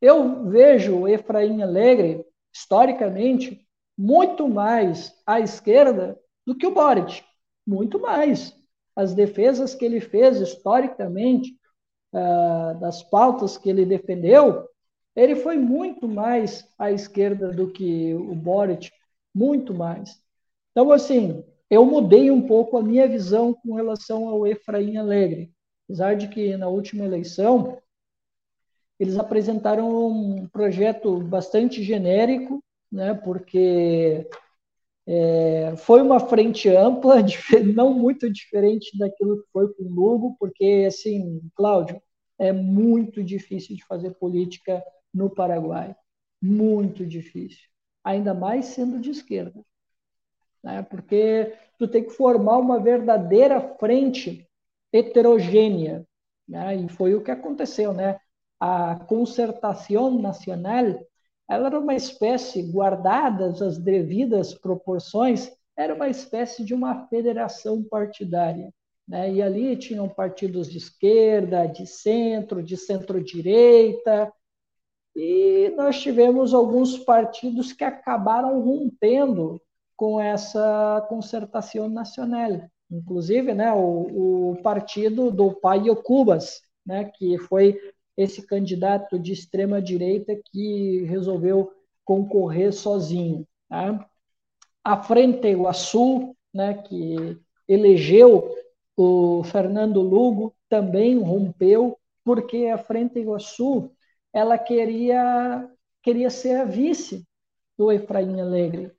[0.00, 2.24] eu vejo o Efraim Alegre,
[2.54, 3.66] historicamente,
[3.98, 6.16] muito mais à esquerda
[6.46, 7.24] do que o Boric,
[7.66, 8.54] muito mais.
[8.94, 11.58] As defesas que ele fez historicamente
[12.12, 14.64] uh, das pautas que ele defendeu,
[15.16, 18.92] Ele foi muito mais à esquerda do que o Boric,
[19.34, 20.22] muito mais.
[20.70, 25.52] Então, assim, eu mudei um pouco a minha visão com relação ao Efraim Alegre.
[25.84, 27.80] Apesar de que na última eleição
[28.98, 32.62] eles apresentaram um projeto bastante genérico,
[32.92, 34.28] né, porque
[35.06, 37.16] é, foi uma frente ampla,
[37.74, 42.00] não muito diferente daquilo que foi com o Lugo, porque, assim, Cláudio,
[42.38, 45.96] é muito difícil de fazer política no Paraguai.
[46.42, 47.68] Muito difícil.
[48.04, 49.64] Ainda mais sendo de esquerda.
[50.62, 50.82] Né?
[50.82, 54.46] Porque tu tem que formar uma verdadeira frente
[54.92, 56.06] heterogênea.
[56.48, 56.76] Né?
[56.76, 57.92] E foi o que aconteceu.
[57.92, 58.18] Né?
[58.58, 61.00] A concertação nacional
[61.50, 68.72] ela era uma espécie, guardadas as devidas proporções, era uma espécie de uma federação partidária.
[69.08, 69.32] Né?
[69.32, 74.32] E ali tinham partidos de esquerda, de centro, de centro-direita,
[75.16, 79.60] e nós tivemos alguns partidos que acabaram rompendo
[80.00, 82.66] com essa concertação nacional.
[82.90, 87.78] Inclusive, né, o, o partido do Paio Cubas, né, que foi
[88.16, 91.70] esse candidato de extrema direita que resolveu
[92.02, 93.46] concorrer sozinho.
[93.68, 94.08] Tá?
[94.82, 97.38] A Frente Iguaçu, né, que
[97.68, 98.56] elegeu
[98.96, 103.92] o Fernando Lugo, também rompeu, porque a Frente Iguaçu
[104.32, 105.70] ela queria,
[106.02, 107.22] queria ser a vice
[107.76, 108.98] do Efraim Alegre.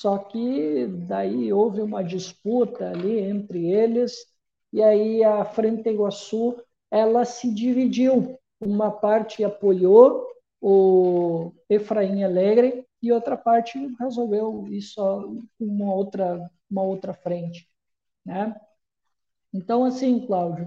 [0.00, 4.26] Só que daí houve uma disputa ali entre eles,
[4.72, 6.56] e aí a Frente Iguaçu
[6.88, 8.38] ela se dividiu.
[8.60, 10.24] Uma parte apoiou
[10.60, 15.24] o Efraim Alegre e outra parte resolveu ir só
[15.58, 17.68] uma outra, uma outra frente.
[18.24, 18.54] Né?
[19.52, 20.66] Então, assim, Cláudio,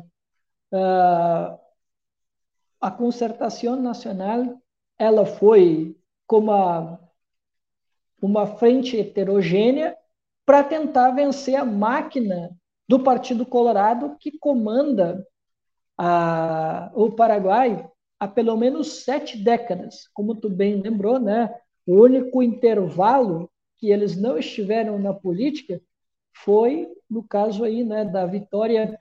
[0.73, 1.57] uh,
[2.81, 4.61] a concertação nacional
[4.99, 6.99] ela foi como uma,
[8.21, 9.95] uma frente heterogênea
[10.45, 12.51] para tentar vencer a máquina
[12.87, 15.25] do Partido Colorado que comanda
[15.97, 20.07] a, o Paraguai há pelo menos sete décadas.
[20.13, 21.53] Como tu bem lembrou, né?
[21.85, 25.81] o único intervalo que eles não estiveram na política
[26.33, 28.97] foi no caso aí, né, da vitória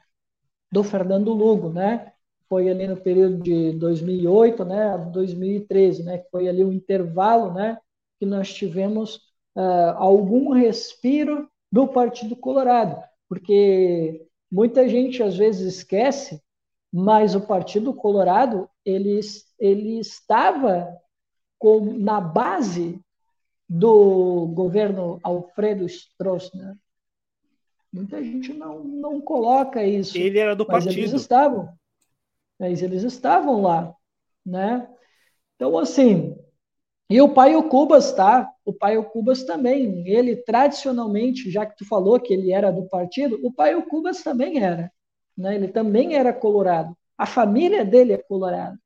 [0.72, 2.12] do Fernando Lugo, né?
[2.50, 7.78] foi ali no período de 2008, né, a 2013, né, foi ali um intervalo, né,
[8.20, 9.16] que nós tivemos
[9.56, 16.40] uh, algum respiro do Partido Colorado, porque muita gente às vezes esquece,
[16.92, 19.18] mas o Partido Colorado ele,
[19.58, 20.96] ele estava
[21.58, 23.00] com, na base
[23.68, 26.76] do governo Alfredo Stroessner.
[27.92, 30.16] Muita gente não, não coloca isso.
[30.16, 30.92] Ele era do partido.
[30.92, 31.68] Eles estavam
[32.60, 33.96] mas eles estavam lá,
[34.44, 34.86] né?
[35.56, 36.36] Então, assim,
[37.11, 38.48] e o pai Cubas, tá?
[38.64, 42.88] O pai o Cubas também, ele tradicionalmente, já que tu falou que ele era do
[42.88, 44.92] partido, o pai o Cubas também era,
[45.36, 45.56] né?
[45.56, 46.96] Ele também era colorado.
[47.18, 48.78] A família dele é colorado,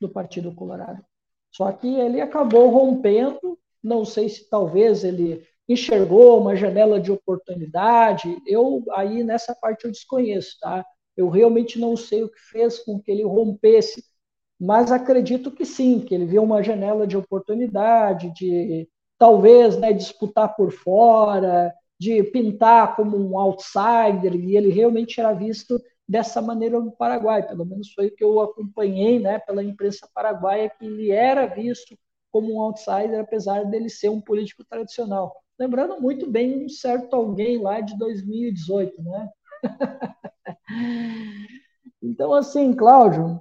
[0.00, 1.04] do Partido Colorado.
[1.52, 8.40] Só que ele acabou rompendo, não sei se talvez ele enxergou uma janela de oportunidade.
[8.46, 10.84] Eu aí nessa parte eu desconheço, tá?
[11.16, 14.02] Eu realmente não sei o que fez com que ele rompesse,
[14.58, 18.88] mas acredito que sim, que ele viu uma janela de oportunidade, de
[19.18, 25.80] talvez né, disputar por fora, de pintar como um outsider, e ele realmente era visto
[26.08, 30.70] dessa maneira no Paraguai, pelo menos foi o que eu acompanhei né, pela imprensa paraguaia,
[30.70, 31.98] que ele era visto
[32.30, 35.34] como um outsider, apesar dele ser um político tradicional.
[35.58, 39.28] Lembrando muito bem um certo alguém lá de 2018, né?
[42.02, 43.40] então, assim, Cláudio.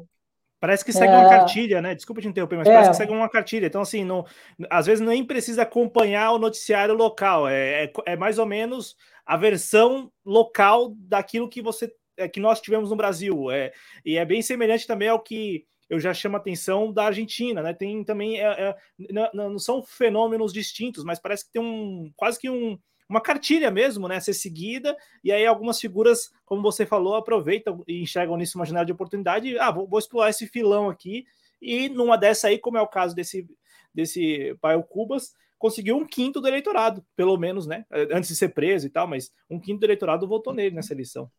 [0.66, 1.18] Parece que segue é...
[1.18, 1.94] uma cartilha, né?
[1.94, 2.72] Desculpa te interromper, mas é...
[2.72, 3.68] parece que segue uma cartilha.
[3.68, 4.26] Então, assim, não,
[4.68, 7.48] às vezes nem precisa acompanhar o noticiário local.
[7.48, 12.60] É, é, é mais ou menos a versão local daquilo que você é, que nós
[12.60, 13.52] tivemos no Brasil.
[13.52, 17.62] É, e é bem semelhante também ao que eu já chamo a atenção da Argentina,
[17.62, 17.72] né?
[17.72, 18.42] Tem também.
[18.42, 18.76] É,
[19.12, 22.76] não, não, são fenômenos distintos, mas parece que tem um quase que um
[23.08, 27.84] uma cartilha mesmo, né, a ser seguida, e aí algumas figuras, como você falou, aproveitam
[27.88, 31.26] e enxergam nisso uma janela de oportunidade, ah, vou, vou explorar esse filão aqui,
[31.62, 33.48] e numa dessa aí, como é o caso desse,
[33.94, 38.88] desse Paio Cubas, conseguiu um quinto do eleitorado, pelo menos, né, antes de ser preso
[38.88, 41.30] e tal, mas um quinto do eleitorado votou nele nessa eleição.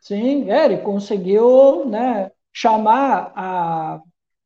[0.00, 4.00] Sim, é, ele conseguiu, né, chamar a,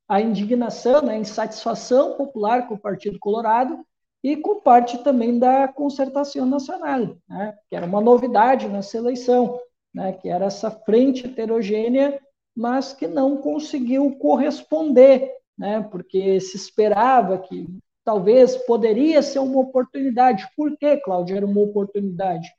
[0.09, 3.85] a indignação, né, a insatisfação popular com o Partido Colorado,
[4.25, 9.61] e com parte também da concertação nacional, né, que era uma novidade nessa eleição,
[9.95, 12.21] né, que era essa frente heterogênea,
[12.57, 15.83] mas que não conseguiu corresponder né?
[15.83, 17.67] Porque se esperava que
[18.05, 20.47] talvez poderia ser uma oportunidade.
[20.57, 22.53] Por que, Cláudio, era uma oportunidade?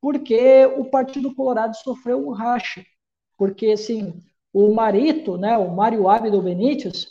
[0.00, 2.84] Porque o Partido Colorado sofreu um racha.
[3.38, 4.20] Porque, assim,
[4.52, 7.08] o Marito, né, o Mário Abdo Benítez,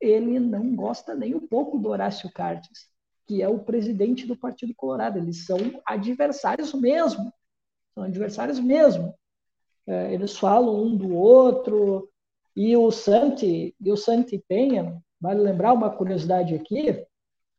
[0.00, 2.86] ele não gosta nem um pouco do Horácio Cartes,
[3.28, 5.18] que é o presidente do Partido Colorado.
[5.18, 7.30] Eles são adversários mesmo.
[7.94, 9.14] São adversários mesmo.
[9.86, 12.08] É, eles falam um do outro.
[12.56, 17.06] E o Santi, e o Santi Penha, vale lembrar uma curiosidade aqui,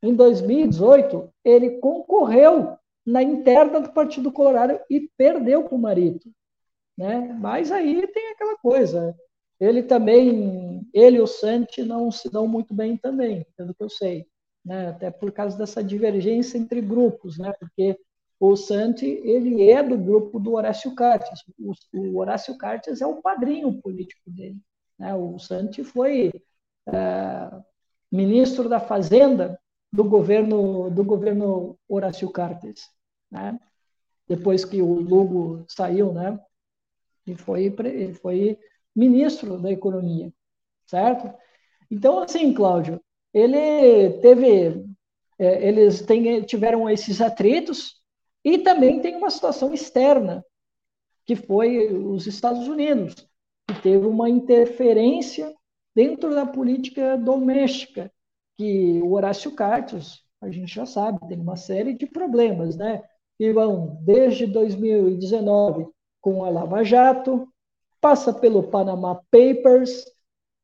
[0.02, 6.30] em 2018, ele concorreu na interna do Partido Colorado e perdeu com o Marito.
[6.98, 7.38] Né?
[7.40, 9.16] Mas aí tem aquela coisa.
[9.60, 13.90] Ele também, ele e o Santi não se dão muito bem também, pelo que eu
[13.90, 14.26] sei.
[14.66, 14.90] Né?
[14.90, 17.54] Até por causa dessa divergência entre grupos, né?
[17.60, 17.98] porque
[18.40, 21.44] o Santi ele é do grupo do Horácio Cartes.
[21.60, 24.58] O, o Horácio Cartes é o padrinho político dele.
[24.98, 25.14] Né?
[25.16, 26.32] O Santi foi
[26.88, 27.62] é,
[28.12, 29.60] ministro da Fazenda
[29.92, 32.90] do governo do governo Horácio Cartes,
[33.32, 33.60] né?
[34.28, 36.40] Depois que o Lugo saiu, né?
[37.26, 38.60] E foi ele foi
[38.96, 40.32] ministro da Economia,
[40.86, 41.34] certo?
[41.90, 43.02] Então, assim, Cláudio,
[43.34, 44.86] ele teve,
[45.38, 46.06] é, eles
[46.46, 47.96] tiveram esses atritos
[48.44, 50.44] e também tem uma situação externa,
[51.26, 53.16] que foi os Estados Unidos,
[53.68, 55.54] que teve uma interferência
[55.96, 58.12] dentro da política doméstica,
[58.58, 63.04] que o Horácio Cartes, a gente já sabe, tem uma série de problemas, né?
[63.38, 65.88] Que vão desde 2019
[66.22, 67.48] com a Lava Jato,
[68.02, 70.06] passa pelo Panama Papers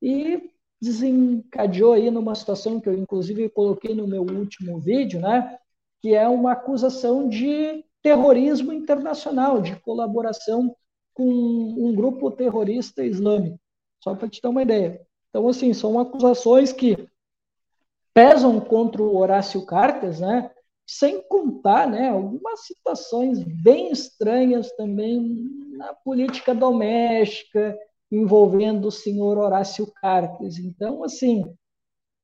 [0.01, 5.58] e desencadeou aí numa situação que eu inclusive coloquei no meu último vídeo, né?
[6.02, 10.76] Que é uma acusação de terrorismo internacional, de colaboração
[11.14, 13.60] com um grupo terrorista islâmico.
[14.04, 15.02] Só para te dar uma ideia.
[15.30, 17.08] Então, assim, são acusações que
[18.14, 20.52] pesam contra o Horácio Cartes, né?
[20.88, 27.78] sem contar né, algumas situações bem estranhas também na política doméstica,
[28.12, 30.58] envolvendo o senhor Horácio Cartes.
[30.58, 31.43] Então, assim,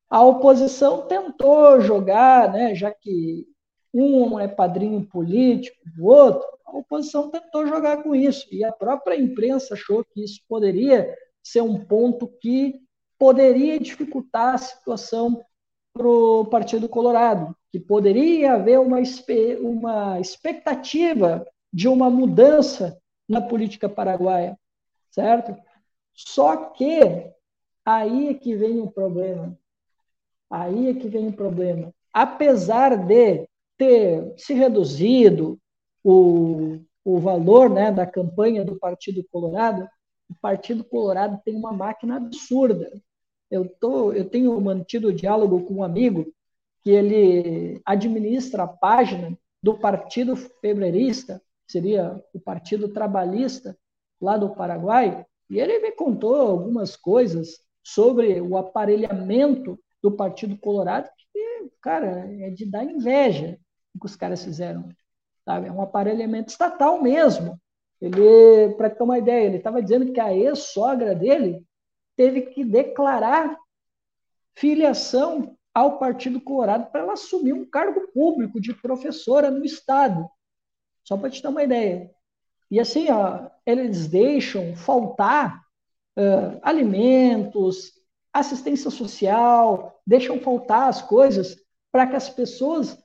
[0.09, 3.45] a oposição tentou jogar, né, já que
[3.93, 8.47] um é padrinho político do outro, a oposição tentou jogar com isso.
[8.51, 11.13] E a própria imprensa achou que isso poderia
[11.43, 12.79] ser um ponto que
[13.17, 15.43] poderia dificultar a situação
[15.93, 18.97] para o Partido Colorado, que poderia haver uma,
[19.61, 24.57] uma expectativa de uma mudança na política paraguaia,
[25.09, 25.55] certo?
[26.13, 27.33] Só que
[27.85, 29.57] aí é que vem o problema.
[30.49, 31.93] Aí é que vem o problema.
[32.13, 33.47] Apesar de
[33.77, 35.59] ter se reduzido
[36.03, 39.87] o, o valor né, da campanha do Partido Colorado,
[40.29, 42.91] o Partido Colorado tem uma máquina absurda
[43.51, 46.33] eu, tô, eu tenho mantido diálogo com um amigo
[46.81, 53.77] que ele administra a página do Partido Febrerista, seria o Partido Trabalhista
[54.19, 61.09] lá do Paraguai, e ele me contou algumas coisas sobre o aparelhamento do Partido Colorado,
[61.33, 63.59] que, cara, é de dar inveja
[63.93, 64.87] o que os caras fizeram.
[65.43, 65.67] Sabe?
[65.67, 67.59] É um aparelhamento estatal mesmo.
[67.99, 71.67] Ele, para ter uma ideia, ele estava dizendo que a ex-sogra dele
[72.15, 73.57] teve que declarar
[74.55, 80.29] filiação ao Partido Colorado para ela assumir um cargo público de professora no Estado.
[81.03, 82.09] Só para te dar uma ideia.
[82.69, 85.61] E assim, ó, eles deixam faltar
[86.17, 87.91] uh, alimentos,
[88.33, 91.57] assistência social, deixam faltar as coisas
[91.91, 92.97] para que as pessoas,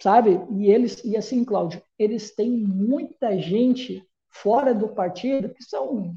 [0.00, 0.40] sabe?
[0.50, 6.14] E eles, e assim, Cláudio, eles têm muita gente fora do partido que são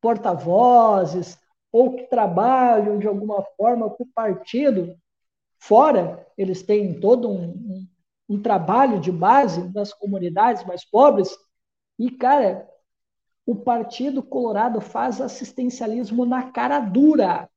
[0.00, 1.38] porta-vozes
[1.72, 4.96] ou que trabalham de alguma forma com o partido
[5.58, 7.88] fora, eles têm todo um, um,
[8.28, 11.36] um trabalho de base das comunidades mais pobres.
[11.98, 12.68] E, cara,
[13.44, 17.48] o Partido Colorado faz assistencialismo na cara dura.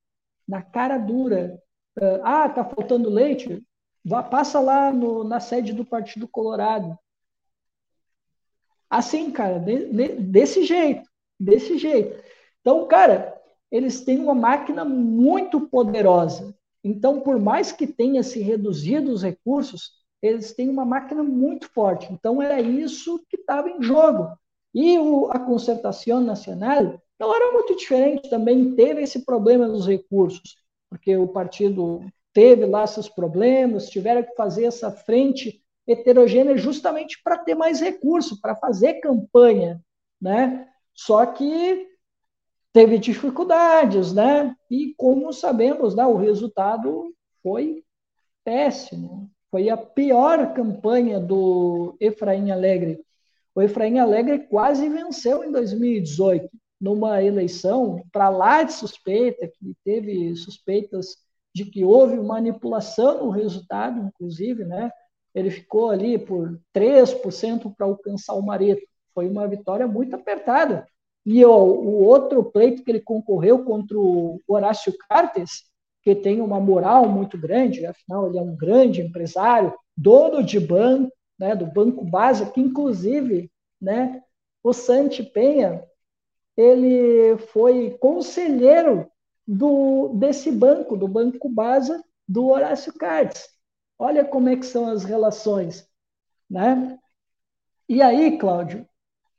[0.48, 1.62] Na cara dura.
[2.24, 3.62] Ah, tá faltando leite?
[4.04, 6.98] Vá, passa lá no, na sede do Partido Colorado.
[8.90, 11.10] Assim, cara, de, de, desse jeito.
[11.40, 12.24] Desse jeito.
[12.62, 13.40] Então, cara,
[13.70, 16.56] eles têm uma máquina muito poderosa.
[16.84, 22.12] Então, por mais que tenha se reduzido os recursos, eles têm uma máquina muito forte.
[22.12, 24.38] Então, era isso que estava em jogo.
[24.74, 30.58] E o, a concertação nacional não era muito diferente, também teve esse problema dos recursos,
[30.90, 32.02] porque o partido
[32.34, 38.40] teve lá seus problemas, tiveram que fazer essa frente heterogênea justamente para ter mais recurso,
[38.40, 39.82] para fazer campanha,
[40.20, 40.68] né?
[40.94, 41.88] Só que
[42.74, 44.56] teve dificuldades, né?
[44.70, 47.14] E como sabemos, né, o resultado
[47.44, 47.84] foi
[48.44, 49.30] péssimo.
[49.52, 53.04] Foi a pior campanha do Efraim Alegre.
[53.54, 56.50] O Efraim Alegre quase venceu em 2018,
[56.80, 61.18] numa eleição para lá de suspeita, que teve suspeitas
[61.54, 64.90] de que houve manipulação no resultado, inclusive, né?
[65.36, 68.82] Ele ficou ali por 3% para alcançar o Mareto.
[69.14, 70.88] Foi uma vitória muito apertada.
[71.26, 75.64] E o, o, outro pleito que ele concorreu contra o Horácio Cartes,
[76.02, 81.12] que tem uma moral muito grande, afinal ele é um grande empresário, dono de banco,
[81.40, 84.22] né, do Banco Base, que inclusive, né,
[84.64, 85.84] o Santi Penha,
[86.56, 89.10] ele foi conselheiro
[89.48, 91.92] do, desse banco, do Banco Base,
[92.28, 93.50] do Horácio Cartes.
[93.98, 95.88] Olha como é que são as relações,
[96.50, 96.98] né?
[97.90, 98.88] E aí, Cláudio,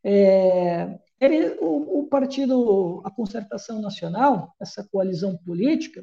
[0.05, 6.03] é, ele, o, o partido, a Concertação Nacional, essa coalizão política,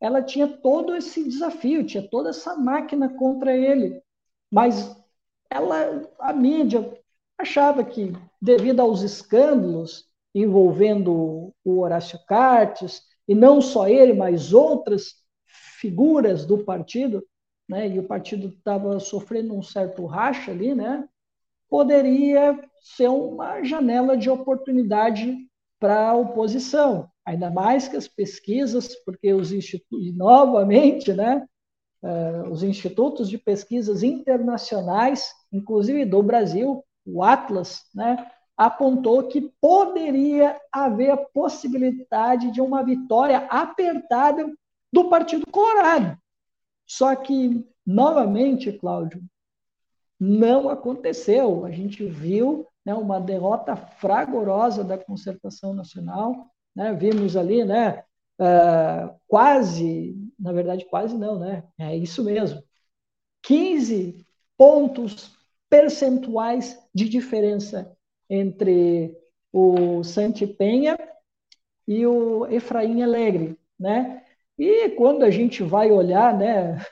[0.00, 4.02] ela tinha todo esse desafio, tinha toda essa máquina contra ele,
[4.50, 4.96] mas
[5.50, 6.98] ela, a mídia
[7.36, 15.16] achava que, devido aos escândalos envolvendo o Horácio Cartes, e não só ele, mas outras
[15.80, 17.24] figuras do partido,
[17.68, 21.08] né, e o partido estava sofrendo um certo racha ali, né,
[21.68, 25.36] poderia ser uma janela de oportunidade
[25.78, 27.09] para a oposição.
[27.26, 31.46] Ainda mais que as pesquisas, porque os institutos, novamente, né,
[32.02, 40.60] uh, os institutos de pesquisas internacionais, inclusive do Brasil, o Atlas, né, apontou que poderia
[40.70, 44.52] haver a possibilidade de uma vitória apertada
[44.92, 46.18] do Partido Colorado.
[46.86, 49.22] Só que, novamente, Cláudio,
[50.18, 51.64] não aconteceu.
[51.64, 56.50] A gente viu né, uma derrota fragorosa da concertação nacional.
[56.80, 56.94] Né?
[56.94, 58.02] Vimos ali, né,
[58.40, 61.64] uh, quase, na verdade, quase não, né?
[61.78, 62.62] É isso mesmo.
[63.42, 64.24] 15
[64.56, 65.36] pontos
[65.68, 67.94] percentuais de diferença
[68.28, 69.14] entre
[69.52, 70.96] o Santi Penha
[71.86, 74.24] e o Efraim Alegre, né?
[74.58, 76.82] E quando a gente vai olhar, né,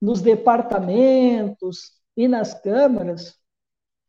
[0.00, 3.38] nos departamentos, e nas câmaras,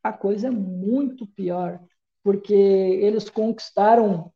[0.03, 1.79] a coisa é muito pior,
[2.23, 4.31] porque eles conquistaram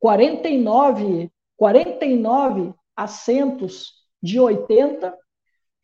[0.00, 3.92] 49, 49 assentos
[4.22, 5.16] de 80.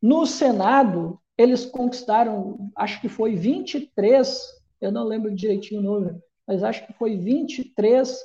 [0.02, 4.42] No Senado, eles conquistaram, acho que foi 23,
[4.80, 8.18] eu não lembro direitinho o número, mas acho que foi 23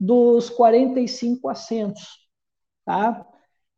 [0.00, 2.26] dos 45 assentos.
[2.84, 3.26] Tá?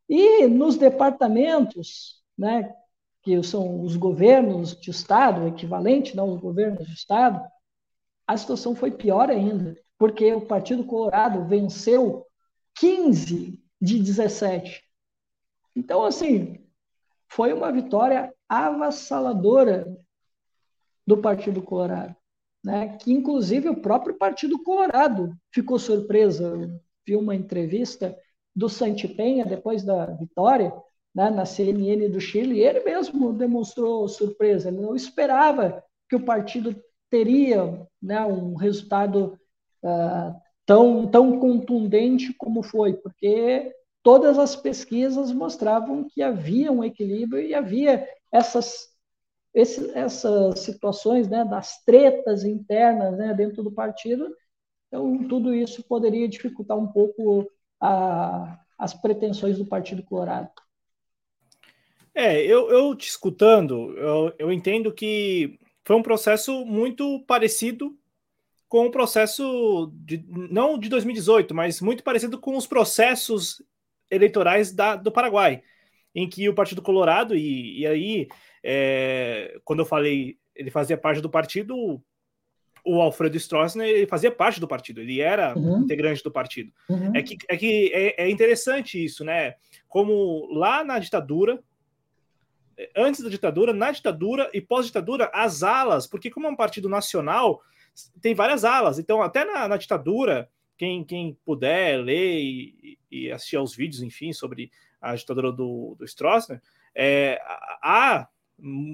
[0.07, 2.73] E nos departamentos, né,
[3.21, 7.41] que são os governos de Estado, equivalente, não os governos de Estado,
[8.25, 12.25] a situação foi pior ainda, porque o Partido Colorado venceu
[12.75, 14.81] 15 de 17.
[15.75, 16.65] Então, assim,
[17.27, 19.95] foi uma vitória avassaladora
[21.05, 22.15] do Partido Colorado,
[22.63, 22.97] né?
[22.97, 26.81] que inclusive o próprio Partido Colorado ficou surpreso.
[27.05, 28.17] vi uma entrevista
[28.55, 30.73] do Santi Penha depois da vitória,
[31.13, 36.75] né, na CNN do Chile, ele mesmo demonstrou surpresa, ele não esperava que o partido
[37.09, 39.38] teria né, um resultado
[39.83, 43.73] uh, tão, tão contundente como foi, porque
[44.03, 48.87] todas as pesquisas mostravam que havia um equilíbrio e havia essas,
[49.53, 54.33] esse, essas situações né, das tretas internas né, dentro do partido,
[54.87, 60.49] então tudo isso poderia dificultar um pouco a, as pretensões do Partido Colorado.
[62.15, 67.98] É, eu, eu te escutando, eu, eu entendo que foi um processo muito parecido
[68.69, 73.61] com o processo de, não de 2018, mas muito parecido com os processos
[74.11, 75.63] eleitorais da, do Paraguai,
[76.13, 78.27] em que o Partido Colorado, e, e aí,
[78.63, 81.99] é, quando eu falei, ele fazia parte do partido,
[82.85, 85.79] o Alfredo Stroessner ele fazia parte do partido, ele era uhum.
[85.79, 86.71] integrante do partido.
[86.87, 87.15] Uhum.
[87.15, 89.55] É que, é, que é, é interessante isso, né?
[89.87, 91.59] Como lá na ditadura,
[92.95, 97.61] antes da ditadura, na ditadura e pós-ditadura, as alas, porque como é um partido nacional,
[98.21, 98.99] tem várias alas.
[98.99, 104.31] Então, até na, na ditadura, quem, quem puder ler e, e, assistir aos vídeos, enfim,
[104.31, 104.71] sobre
[105.01, 106.61] a ditadura do, do Stroessner,
[106.95, 107.39] é,
[107.83, 108.27] há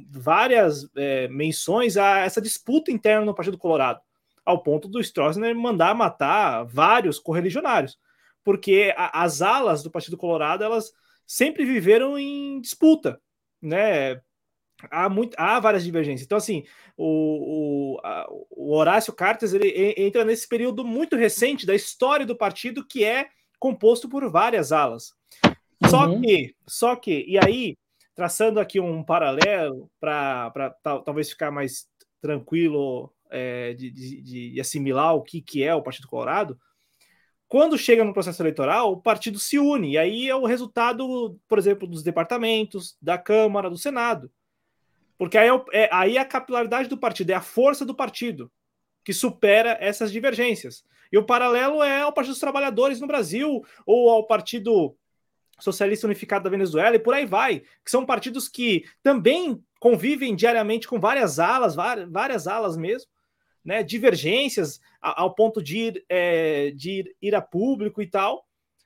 [0.09, 3.99] várias é, menções a essa disputa interna no Partido Colorado,
[4.45, 7.97] ao ponto do Stroessner mandar matar vários correligionários,
[8.43, 10.91] porque a, as alas do Partido Colorado, elas
[11.25, 13.19] sempre viveram em disputa,
[13.61, 14.21] né?
[14.91, 16.25] Há, muito, há várias divergências.
[16.25, 16.63] Então, assim,
[16.97, 22.37] o, o, a, o Horácio Cartes ele entra nesse período muito recente da história do
[22.37, 23.27] partido que é
[23.59, 25.13] composto por várias alas.
[25.83, 25.89] Uhum.
[25.89, 27.77] Só que, só que, e aí,
[28.13, 31.87] traçando aqui um paralelo para talvez ficar mais
[32.21, 34.21] tranquilo é, de, de,
[34.51, 36.57] de, assimilar o que, que é o Partido Colorado,
[37.47, 41.59] quando chega no processo eleitoral, o partido se une, e aí é o resultado, por
[41.59, 44.31] exemplo, dos departamentos, da Câmara, do Senado.
[45.17, 48.51] Porque aí é, é, aí a capilaridade do partido, é a força do partido
[49.03, 50.83] que supera essas divergências.
[51.11, 54.95] E o paralelo é ao Partido dos Trabalhadores no Brasil, ou ao Partido
[55.59, 60.87] Socialista Unificado da Venezuela, e por aí vai, que são partidos que também convivem diariamente
[60.87, 63.09] com várias alas, várias, alas mesmo,
[63.63, 68.44] né, divergências ao ponto de ir, é, de ir a público e tal,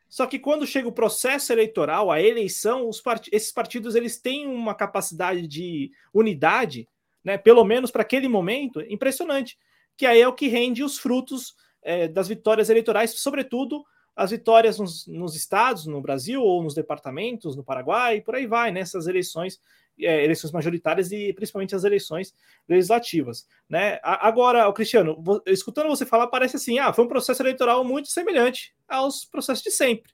[0.09, 3.29] só que quando chega o processo eleitoral, a eleição, part...
[3.31, 6.89] esses partidos eles têm uma capacidade de unidade,
[7.23, 9.57] né, pelo menos para aquele momento, impressionante,
[9.95, 13.85] que aí é o que rende os frutos é, das vitórias eleitorais, sobretudo
[14.15, 18.71] as vitórias nos, nos, estados, no Brasil ou nos departamentos, no Paraguai, por aí vai,
[18.71, 19.61] nessas né, eleições,
[19.99, 22.33] é, eleições majoritárias e principalmente as eleições
[22.67, 23.47] legislativas.
[23.69, 23.99] Né?
[24.03, 29.25] Agora, Cristiano, escutando você falar, parece assim: ah, foi um processo eleitoral muito semelhante aos
[29.25, 30.11] processos de sempre,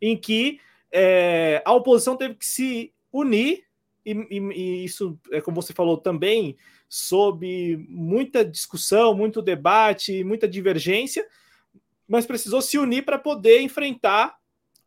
[0.00, 3.64] em que é, a oposição teve que se unir,
[4.04, 6.56] e, e, e isso, é como você falou também,
[6.88, 11.26] sob muita discussão, muito debate, muita divergência,
[12.06, 14.38] mas precisou se unir para poder enfrentar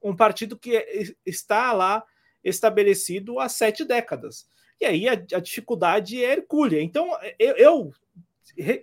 [0.01, 2.03] um partido que está lá
[2.43, 4.47] estabelecido há sete décadas.
[4.79, 6.81] E aí a, a dificuldade é hercúlea.
[6.81, 7.93] Então, eu, eu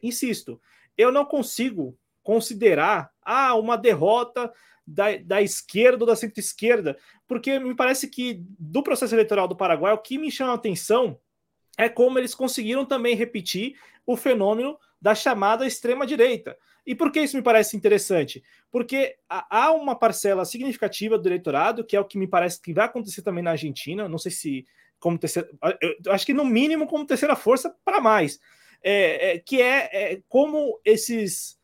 [0.02, 0.60] insisto,
[0.96, 4.52] eu não consigo considerar ah, uma derrota
[4.86, 6.96] da, da esquerda ou da centro-esquerda,
[7.26, 11.18] porque me parece que do processo eleitoral do Paraguai, o que me chama a atenção
[11.76, 16.56] é como eles conseguiram também repetir o fenômeno da chamada extrema-direita.
[16.88, 18.42] E por que isso me parece interessante?
[18.70, 22.86] Porque há uma parcela significativa do eleitorado, que é o que me parece que vai
[22.86, 24.64] acontecer também na Argentina, não sei se
[24.98, 25.50] como terceira,
[26.02, 28.40] eu acho que no mínimo como terceira força para mais,
[28.82, 31.60] é, é, que é, é, como esses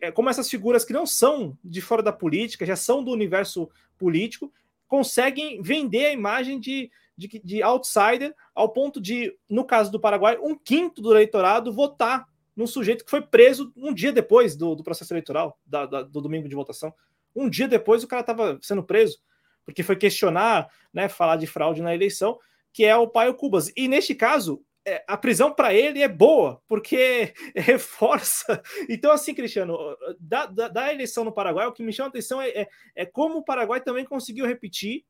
[0.00, 3.68] é, como essas figuras que não são de fora da política, já são do universo
[3.98, 4.50] político,
[4.88, 10.38] conseguem vender a imagem de, de, de outsider ao ponto de, no caso do Paraguai,
[10.40, 12.26] um quinto do eleitorado votar
[12.56, 16.20] num sujeito que foi preso um dia depois do, do processo eleitoral, da, da, do
[16.20, 16.94] domingo de votação.
[17.34, 19.18] Um dia depois o cara estava sendo preso,
[19.64, 22.38] porque foi questionar, né, falar de fraude na eleição,
[22.72, 23.72] que é o Paio Cubas.
[23.76, 28.62] E neste caso, é, a prisão para ele é boa, porque reforça.
[28.88, 29.76] Então, assim, Cristiano,
[30.20, 33.06] da, da, da, eleição no Paraguai, o que me chama a atenção é, é, é
[33.06, 35.04] como o Paraguai também conseguiu repetir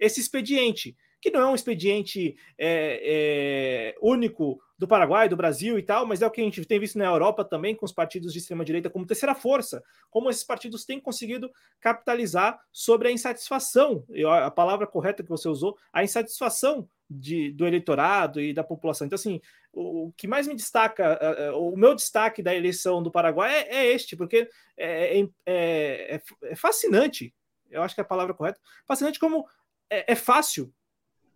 [0.00, 5.82] esse expediente que não é um expediente é, é, único do Paraguai, do Brasil e
[5.82, 8.30] tal, mas é o que a gente tem visto na Europa também, com os partidos
[8.30, 11.50] de extrema-direita como terceira força, como esses partidos têm conseguido
[11.80, 14.04] capitalizar sobre a insatisfação,
[14.42, 19.06] a palavra correta que você usou, a insatisfação de, do eleitorado e da população.
[19.06, 19.40] Então, assim,
[19.72, 21.18] o, que mais me destaca,
[21.54, 24.46] o meu destaque da eleição do Paraguai é, é este, porque
[24.76, 27.34] é, é, é, é, fascinante,
[27.70, 29.46] eu acho que é a palavra correta, fascinante como
[29.88, 30.70] é, é fácil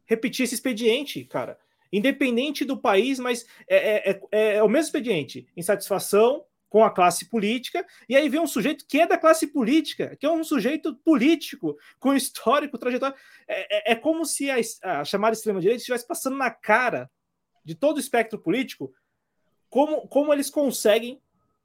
[0.09, 1.59] repetir esse expediente, cara.
[1.93, 5.47] Independente do país, mas é, é, é, é o mesmo expediente.
[5.57, 10.15] Insatisfação com a classe política, e aí vem um sujeito que é da classe política,
[10.17, 13.17] que é um sujeito político, com histórico, trajetória.
[13.47, 17.11] É, é, é como se a, a chamada extrema-direita estivesse passando na cara
[17.65, 18.93] de todo o espectro político
[19.71, 21.21] como, como eles conseguem,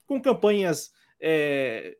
[0.06, 0.92] com campanhas
[1.22, 1.98] é,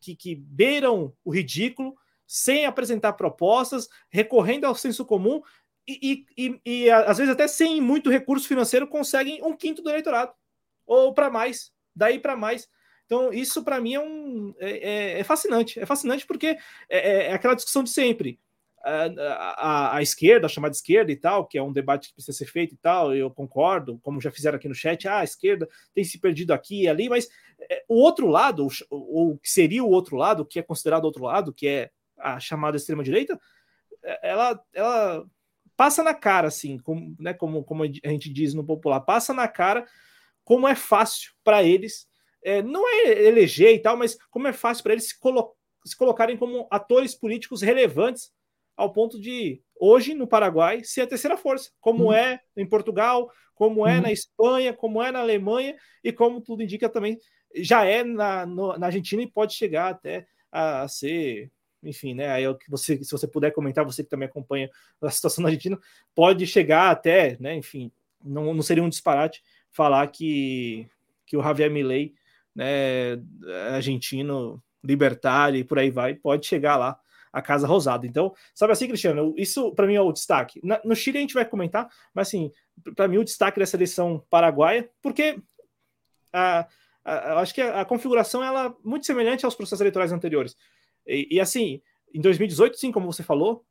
[0.00, 1.96] que, que beiram o ridículo,
[2.26, 5.42] sem apresentar propostas, recorrendo ao senso comum,
[5.86, 10.32] e, e, e, às vezes até sem muito recurso financeiro conseguem um quinto do eleitorado
[10.86, 12.68] ou para mais, daí para mais.
[13.06, 16.58] Então isso para mim é um é, é, é, fascinante, é fascinante porque é,
[16.88, 18.40] é, é aquela discussão de sempre.
[18.82, 19.06] A,
[19.56, 22.44] a, a, esquerda, a chamada esquerda e tal, que é um debate que precisa ser
[22.44, 26.04] feito e tal, eu concordo, como já fizeram aqui no chat, ah, a esquerda tem
[26.04, 27.26] se perdido aqui e ali, mas
[27.70, 31.50] é, o outro lado, o que seria o outro lado, que é considerado outro lado,
[31.50, 33.40] que é a chamada extrema-direita,
[34.22, 35.26] ela, ela
[35.76, 39.48] passa na cara, assim, como, né, como, como a gente diz no popular, passa na
[39.48, 39.86] cara
[40.44, 42.06] como é fácil para eles,
[42.42, 45.96] é, não é eleger e tal, mas como é fácil para eles se, colo se
[45.96, 48.32] colocarem como atores políticos relevantes
[48.76, 52.12] ao ponto de, hoje, no Paraguai, ser a terceira força, como uhum.
[52.12, 54.02] é em Portugal, como é uhum.
[54.02, 57.18] na Espanha, como é na Alemanha e como tudo indica também,
[57.54, 61.50] já é na, no, na Argentina e pode chegar até a ser
[61.84, 62.28] enfim, né?
[62.28, 64.70] Aí você, se você puder comentar, você que também acompanha
[65.02, 65.78] a situação na Argentina,
[66.14, 67.54] pode chegar até, né?
[67.54, 67.90] Enfim,
[68.24, 70.88] não, não seria um disparate falar que,
[71.26, 72.14] que o Javier Milei,
[72.54, 73.18] né,
[73.72, 76.98] argentino, libertário e por aí vai, pode chegar lá
[77.32, 78.06] a Casa Rosada.
[78.06, 80.60] Então, sabe assim, Cristiano, isso para mim é o destaque.
[80.62, 82.52] Na, no Chile a gente vai comentar, mas assim,
[82.94, 85.40] para mim o destaque dessa eleição paraguaia, porque
[86.32, 86.66] a,
[87.04, 90.56] a, eu acho que a, a, configuração ela é muito semelhante aos processos eleitorais anteriores.
[91.06, 91.80] E, e, assim,
[92.12, 93.64] em 2018, sim, como você falou,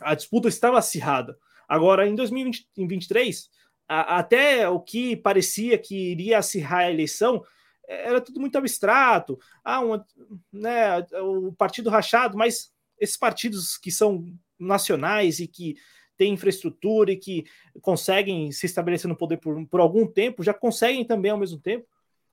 [0.00, 1.38] a disputa estava acirrada.
[1.68, 3.50] Agora, em 2023,
[3.88, 7.44] a, até o que parecia que iria acirrar a eleição
[7.88, 9.38] era tudo muito abstrato.
[9.64, 10.06] Ah, uma,
[10.52, 12.70] né, o partido rachado, mas
[13.00, 14.24] esses partidos que são
[14.58, 15.76] nacionais e que
[16.16, 17.44] têm infraestrutura e que
[17.80, 21.86] conseguem se estabelecer no poder por, por algum tempo, já conseguem também ao mesmo tempo,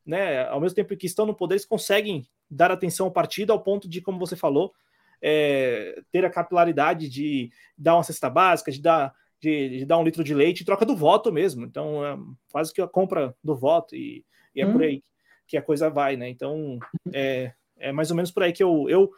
[0.06, 0.46] né?
[0.48, 3.88] Ao mesmo tempo que estão no poder, eles conseguem dar atenção ao partido ao ponto
[3.88, 4.74] de, como você falou,
[5.22, 10.04] é, ter a capilaridade de dar uma cesta básica, de dar, de, de, dar um
[10.04, 11.66] litro de leite em troca do voto mesmo.
[11.66, 12.18] Então, é
[12.52, 14.24] quase que a compra do voto, e,
[14.54, 14.74] e é hum.
[14.74, 15.04] por aí
[15.48, 16.30] que a coisa vai, né?
[16.30, 16.80] Então,
[17.14, 19.12] é, é mais ou menos por aí que eu, eu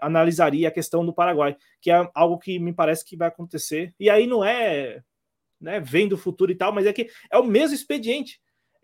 [0.00, 3.94] analisaria a questão do Paraguai, que é algo que me parece que vai acontecer.
[3.98, 5.02] E aí não é
[5.60, 8.40] né, vendo o futuro e tal, mas é que é o mesmo expediente.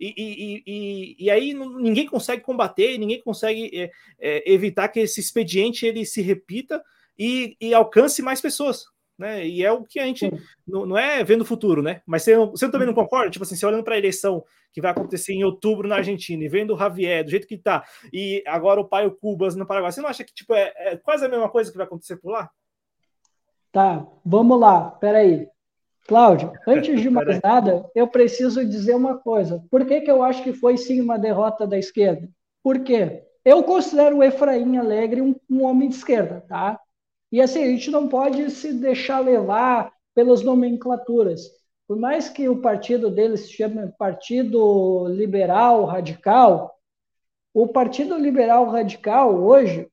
[0.07, 5.21] E, e, e, e aí ninguém consegue combater, ninguém consegue é, é, evitar que esse
[5.21, 6.83] expediente ele se repita
[7.19, 8.85] e, e alcance mais pessoas
[9.19, 9.47] né?
[9.47, 10.31] E é o que a gente
[10.67, 12.03] não, não, é vendo o futuro, né?
[12.07, 13.31] Mas você, você também não concorda?
[13.31, 16.49] Tipo assim, você olhando para a eleição que vai acontecer em outubro na Argentina e
[16.49, 19.93] vendo o Javier do jeito que tá, e agora o pai o Cubas no Paraguai,
[19.93, 22.33] você não acha que tipo, é, é quase a mesma coisa que vai acontecer por
[22.33, 22.51] lá?
[23.71, 25.49] Tá, vamos lá, peraí.
[26.07, 29.65] Cláudio, antes de mais nada, eu preciso dizer uma coisa.
[29.71, 32.29] Por que, que eu acho que foi sim uma derrota da esquerda?
[32.63, 33.25] Por quê?
[33.45, 36.81] Eu considero o Efraim Alegre um, um homem de esquerda, tá?
[37.31, 41.43] E assim, a gente não pode se deixar levar pelas nomenclaturas.
[41.87, 46.75] Por mais que o partido dele se chame Partido Liberal Radical,
[47.53, 49.89] o Partido Liberal Radical hoje,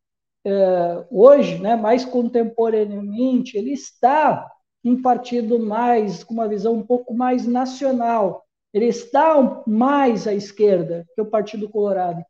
[0.45, 4.47] é, hoje, né, mais contemporaneamente, ele está
[4.83, 8.45] um partido mais com uma visão um pouco mais nacional.
[8.73, 12.23] Ele está mais à esquerda que o Partido Colorado.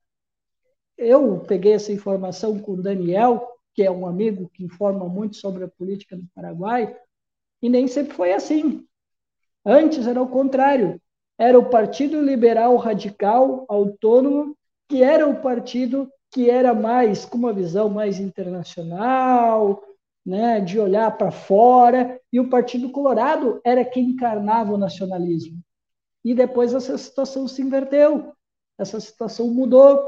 [0.98, 5.64] Eu peguei essa informação com o Daniel, que é um amigo que informa muito sobre
[5.64, 6.95] a política do Paraguai,
[7.61, 8.86] e nem sempre foi assim.
[9.65, 10.99] Antes era o contrário.
[11.38, 14.56] Era o Partido Liberal Radical Autônomo,
[14.90, 19.82] que era o partido que era mais com uma visão mais internacional,
[20.26, 25.60] né, de olhar para fora, e o Partido Colorado era quem encarnava o nacionalismo.
[26.23, 28.31] E depois essa situação se inverteu,
[28.77, 30.06] essa situação mudou.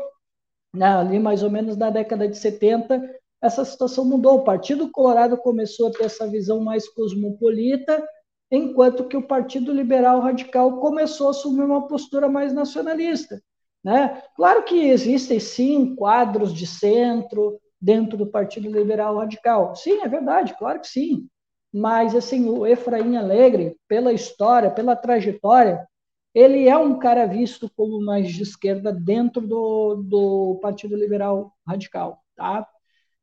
[0.76, 3.00] Né, ali mais ou menos na década de 70,
[3.40, 4.38] essa situação mudou.
[4.38, 8.04] O Partido Colorado começou a ter essa visão mais cosmopolita,
[8.50, 13.40] enquanto que o Partido Liberal Radical começou a assumir uma postura mais nacionalista.
[13.84, 14.24] Né?
[14.36, 19.76] Claro que existem, sim, quadros de centro dentro do Partido Liberal Radical.
[19.76, 21.28] Sim, é verdade, claro que sim.
[21.74, 25.86] Mas, assim, o Efraim Alegre, pela história, pela trajetória,
[26.34, 32.24] ele é um cara visto como mais de esquerda dentro do, do Partido Liberal Radical,
[32.38, 32.66] tá?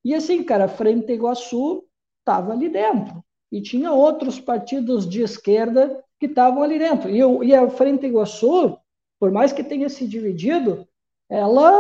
[0.05, 1.85] E assim, cara, Frente Iguaçu
[2.19, 3.25] estava ali dentro.
[3.51, 7.09] E tinha outros partidos de esquerda que estavam ali dentro.
[7.09, 8.77] E, e a Frente Iguaçu,
[9.19, 10.87] por mais que tenha se dividido,
[11.29, 11.73] ela,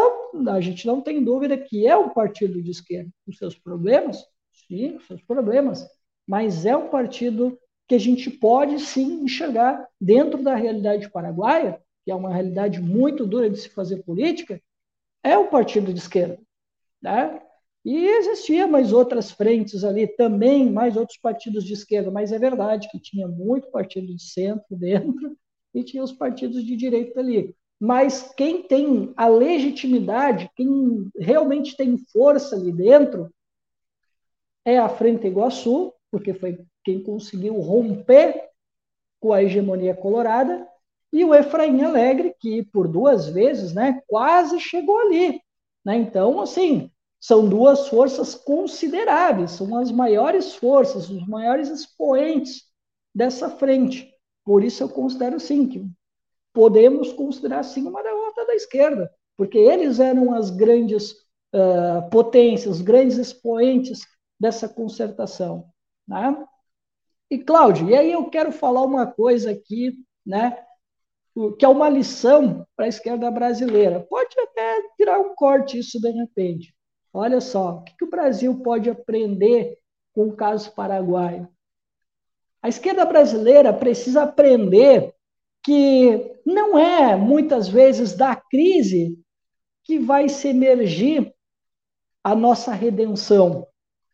[0.49, 3.11] a gente não tem dúvida que é um partido de esquerda.
[3.25, 4.25] Com seus problemas,
[4.67, 5.87] sim, com seus problemas,
[6.27, 7.59] mas é um partido
[7.89, 13.27] que a gente pode sim enxergar dentro da realidade paraguaia, que é uma realidade muito
[13.27, 14.63] dura de se fazer política,
[15.25, 16.39] é um partido de esquerda.
[17.03, 17.43] Né?
[17.85, 22.89] E existia mais outras frentes ali também, mais outros partidos de esquerda, mas é verdade
[22.91, 25.37] que tinha muito partido de centro dentro
[25.75, 27.55] e tinha os partidos de direita ali.
[27.81, 33.33] Mas quem tem a legitimidade, quem realmente tem força ali dentro,
[34.67, 38.51] é a Frente Iguaçu, porque foi quem conseguiu romper
[39.19, 40.69] com a hegemonia colorada,
[41.13, 45.41] e o Efraim Alegre, que por duas vezes né, quase chegou ali.
[45.85, 45.97] Né?
[45.97, 52.65] Então, assim, são duas forças consideráveis, são as maiores forças, os maiores expoentes
[53.15, 54.15] dessa frente.
[54.45, 55.87] Por isso eu considero sim que
[56.53, 61.13] podemos considerar sim uma derrota da esquerda, porque eles eram as grandes
[61.55, 64.01] uh, potências, os grandes expoentes
[64.39, 65.67] dessa concertação.
[66.07, 66.45] Né?
[67.31, 69.95] E, Cláudio, e aí eu quero falar uma coisa aqui,
[70.27, 70.59] né,
[71.59, 74.01] que é uma lição para a esquerda brasileira.
[74.01, 76.75] Pode até tirar um corte isso de repente.
[77.13, 79.79] Olha só, o que, que o Brasil pode aprender
[80.13, 81.49] com o caso paraguaio?
[82.63, 85.15] A esquerda brasileira precisa aprender
[85.63, 89.19] que não é, muitas vezes, da crise
[89.85, 91.33] que vai se emergir
[92.23, 93.67] a nossa redenção.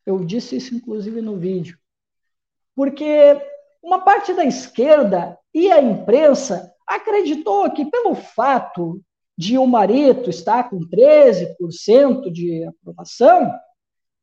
[0.05, 1.79] Eu disse isso, inclusive, no vídeo.
[2.75, 3.41] Porque
[3.83, 9.01] uma parte da esquerda e a imprensa acreditou que, pelo fato
[9.37, 13.53] de o Marito estar com 13% de aprovação,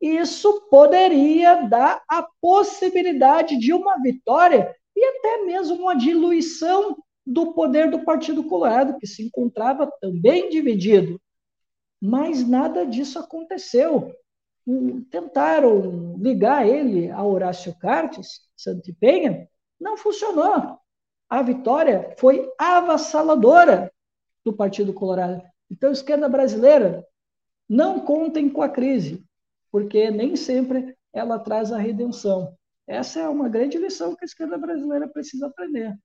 [0.02, 7.90] isso poderia dar a possibilidade de uma vitória e até mesmo uma diluição do poder
[7.90, 11.22] do Partido Colorado, que se encontrava também dividido.
[12.02, 14.14] Mas nada disso aconteceu.
[15.10, 19.48] Tentaram ligar ele a Horácio Cartes, Santipenha,
[19.80, 20.78] não funcionou.
[21.30, 23.92] A vitória foi avassaladora
[24.44, 25.42] do Partido Colorado.
[25.72, 27.06] Então, esquerda brasileira,
[27.68, 29.24] não contem com a crise
[29.72, 32.56] porque nem sempre ela traz a redenção.
[32.86, 35.98] Essa é uma grande lição que a esquerda brasileira precisa aprender.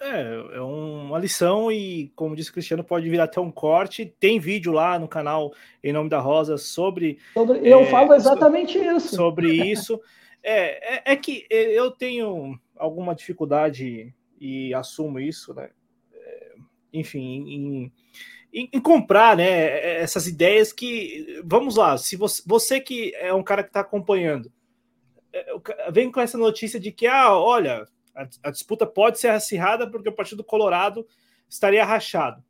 [0.00, 4.14] É, é uma lição e, como disse o Cristiano, pode vir até um corte.
[4.20, 5.52] Tem vídeo lá no canal
[5.82, 7.18] Em Nome da Rosa sobre.
[7.34, 9.16] sobre eu é, falo exatamente isso.
[9.16, 10.00] Sobre isso.
[10.40, 15.70] É, é, é, que eu tenho alguma dificuldade e assumo isso, né?
[16.14, 16.54] É,
[16.92, 17.92] enfim, em,
[18.52, 21.42] em, em, comprar né, essas ideias que.
[21.44, 24.52] Vamos lá, se você, você que é um cara que está acompanhando,
[25.32, 25.44] é,
[25.90, 27.84] vem com essa notícia de que, ah, olha,
[28.18, 31.06] a, a, disputa pode ser acirrada porque o Partido Colorado
[31.48, 32.42] estaria rachado.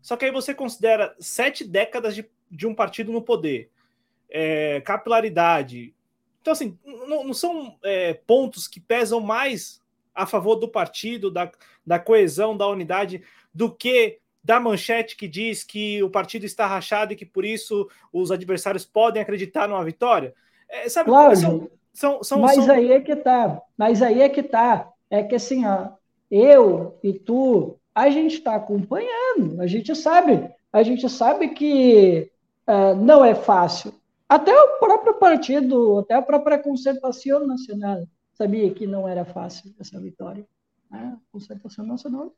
[0.00, 3.70] Só que aí você considera sete décadas de, de um partido no poder,
[4.30, 5.94] é, capilaridade.
[6.40, 9.82] Então, assim, não, não são é, pontos que pesam mais
[10.14, 11.50] a favor do partido, da,
[11.84, 13.22] da coesão, da unidade,
[13.52, 17.88] do que da manchete que diz que o partido está rachado e que por isso
[18.12, 20.32] os adversários podem acreditar numa vitória?
[20.68, 22.74] É, sabe, claro, são, são, são, mas são...
[22.74, 23.60] aí é que tá.
[23.76, 24.88] Mas aí é que tá.
[25.10, 25.88] É que assim, ó,
[26.30, 32.30] eu e tu, a gente está acompanhando, a gente sabe, a gente sabe que
[32.68, 33.92] uh, não é fácil.
[34.28, 39.98] Até o próprio partido, até a própria concertação nacional sabia que não era fácil essa
[39.98, 40.46] vitória.
[40.88, 41.16] Né?
[41.16, 42.32] A concertação nacional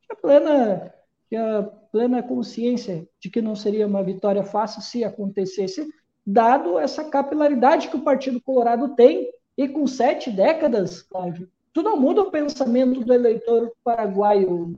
[0.00, 0.92] tinha plena
[1.28, 1.62] que a
[1.92, 5.86] plena consciência de que não seria uma vitória fácil se acontecesse,
[6.26, 11.96] dado essa capilaridade que o Partido Colorado tem, e com sete décadas, Cláudio, tu não
[11.96, 14.76] muda o pensamento do eleitor paraguaio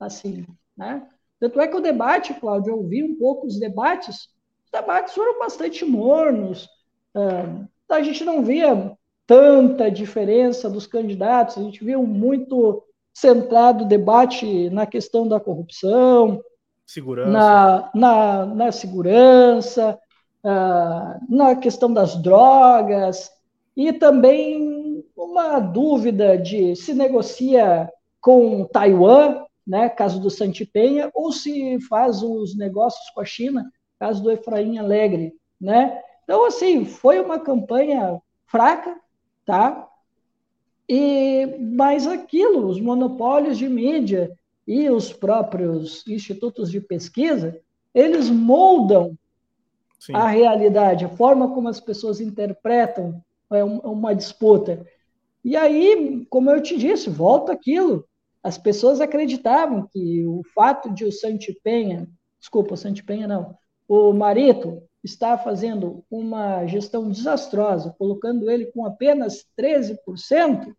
[0.00, 0.44] assim,
[0.76, 1.06] né?
[1.38, 4.28] Tanto é que o debate, Cláudio, eu ouvi um pouco os debates,
[4.64, 6.64] os debates foram bastante mornos,
[7.14, 8.92] uh, a gente não via
[9.26, 16.42] tanta diferença dos candidatos, a gente viu muito centrado o debate na questão da corrupção,
[16.86, 17.30] segurança.
[17.30, 19.98] Na, na, na segurança,
[20.44, 23.32] uh, na questão das drogas,
[23.76, 27.90] e também uma dúvida de se negocia
[28.20, 34.22] com Taiwan, né, caso do Santipenha, ou se faz os negócios com a China, caso
[34.22, 36.00] do Efraim Alegre, né?
[36.22, 38.96] Então, assim, foi uma campanha fraca,
[39.44, 39.88] tá?
[40.88, 44.30] E mais aquilo, os monopólios de mídia
[44.66, 47.58] e os próprios institutos de pesquisa,
[47.94, 49.16] eles moldam
[50.04, 50.14] Sim.
[50.14, 54.86] a realidade, a forma como as pessoas interpretam é uma disputa.
[55.42, 58.06] E aí, como eu te disse, volta aquilo.
[58.42, 62.06] As pessoas acreditavam que o fato de o Santipenha,
[62.38, 63.56] desculpa, o Santipenha não,
[63.88, 70.74] o Marito está fazendo uma gestão desastrosa, colocando ele com apenas 13%,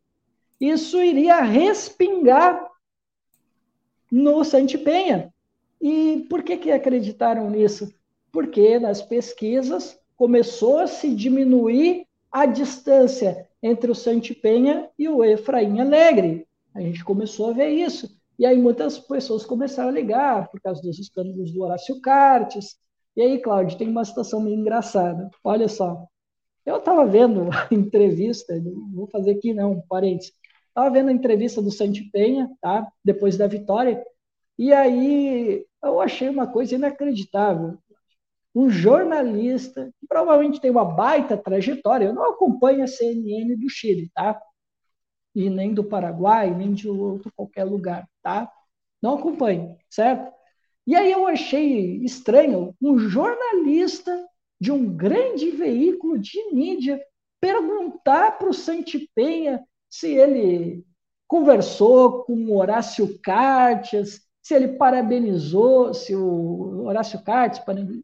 [0.62, 2.64] isso iria respingar
[4.12, 5.34] no Santipenha.
[5.82, 7.92] E por que, que acreditaram nisso?
[8.36, 15.80] Porque nas pesquisas começou a se diminuir a distância entre o Santipenha e o Efraim
[15.80, 16.46] Alegre.
[16.74, 18.14] A gente começou a ver isso.
[18.38, 22.76] E aí muitas pessoas começaram a ligar por causa dos escândalos do Horácio Cartes,
[23.16, 25.32] e aí, Cláudio, tem uma situação meio engraçada.
[25.42, 26.06] Olha só,
[26.66, 28.54] eu estava vendo a entrevista,
[28.94, 30.34] vou fazer aqui não, parênteses,
[30.68, 32.86] estava vendo a entrevista do Santi Penha, tá?
[33.02, 34.06] depois da vitória,
[34.60, 37.78] e aí eu achei uma coisa inacreditável.
[38.56, 44.10] Um jornalista, que provavelmente tem uma baita trajetória, eu não acompanho a CNN do Chile,
[44.16, 44.42] tá?
[45.36, 48.50] E nem do Paraguai, nem de outro qualquer lugar, tá?
[49.02, 50.34] Não acompanho, certo?
[50.88, 54.26] E aí eu achei estranho um jornalista
[54.60, 57.02] de um grande veículo de mídia
[57.42, 60.86] perguntar para o Santipenha se ele
[61.28, 67.60] conversou com Horácio Cartes, se ele parabenizou, se o Horácio Cartes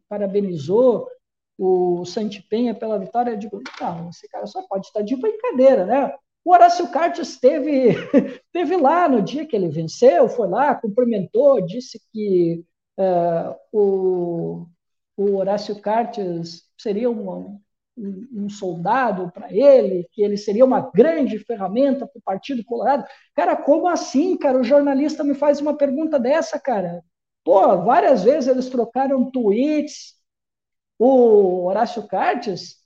[0.08, 1.08] parabenizou
[1.56, 3.30] o Santi Penha pela vitória.
[3.30, 6.12] Eu digo, não, esse cara só pode estar de brincadeira, né?
[6.44, 7.90] O Horácio Cartes esteve,
[8.44, 12.64] esteve lá no dia que ele venceu, foi lá, cumprimentou, disse que
[12.98, 14.66] uh, o,
[15.16, 17.60] o Horácio Cartes seria um,
[17.96, 23.04] um, soldado para ele, que ele seria uma grande ferramenta para o Partido Colorado.
[23.34, 24.58] Cara, como assim, cara?
[24.58, 27.02] O jornalista me faz uma pergunta dessa, cara.
[27.44, 30.14] Pô, várias vezes eles trocaram tweets.
[30.98, 32.76] O Horácio Cartes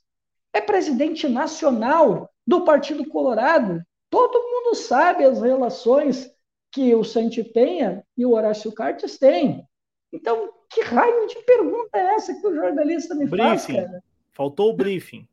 [0.53, 3.81] é presidente nacional do Partido Colorado.
[4.09, 6.29] Todo mundo sabe as relações
[6.71, 9.65] que o Santi Penha e o Horácio Cartes têm.
[10.11, 13.47] Então, que raio de pergunta é essa que o jornalista me briefing.
[13.47, 14.03] faz, cara?
[14.37, 15.27] Faltou o briefing.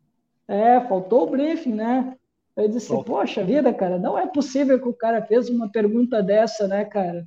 [0.48, 2.16] É, faltou o briefing, né?
[2.56, 6.66] Eu disse, poxa vida, cara, não é possível que o cara fez uma pergunta dessa,
[6.66, 7.26] né, cara?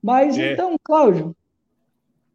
[0.00, 0.52] Mas é.
[0.52, 1.34] então, Cláudio,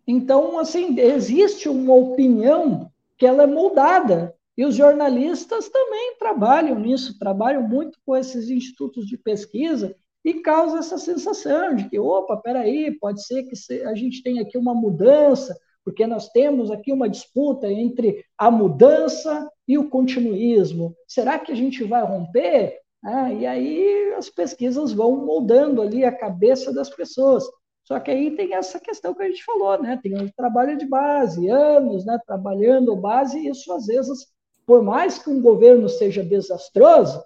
[0.05, 7.17] então, assim, existe uma opinião que ela é moldada e os jornalistas também trabalham nisso,
[7.17, 9.95] trabalham muito com esses institutos de pesquisa
[10.25, 13.55] e causa essa sensação de que, opa, peraí, pode ser que
[13.85, 19.49] a gente tenha aqui uma mudança, porque nós temos aqui uma disputa entre a mudança
[19.67, 20.95] e o continuismo.
[21.07, 22.79] Será que a gente vai romper?
[23.03, 27.43] Ah, e aí as pesquisas vão moldando ali a cabeça das pessoas.
[27.83, 29.99] Só que aí tem essa questão que a gente falou, né?
[30.01, 32.19] Tem o trabalho de base, anos, né?
[32.27, 34.27] Trabalhando base, e isso às vezes
[34.65, 37.21] por mais que um governo seja desastroso,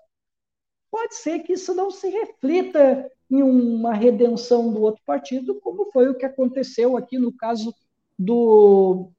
[0.90, 6.10] pode ser que isso não se reflita em uma redenção do outro partido, como foi
[6.10, 7.72] o que aconteceu aqui no caso
[8.18, 9.12] do,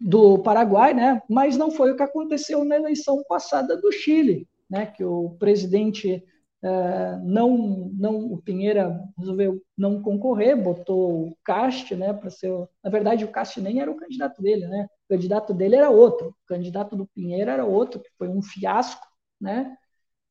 [0.00, 1.22] do Paraguai, né?
[1.28, 4.86] mas não foi o que aconteceu na eleição passada do Chile, né?
[4.86, 6.24] que o presidente
[6.62, 12.50] é, não, não, o Pinheira resolveu não concorrer, botou o Cast, né, para ser,
[12.82, 16.30] na verdade o Cast nem era o candidato dele, né, o candidato dele era outro,
[16.30, 19.06] o candidato do Pinheira era outro, que foi um fiasco,
[19.40, 19.76] né,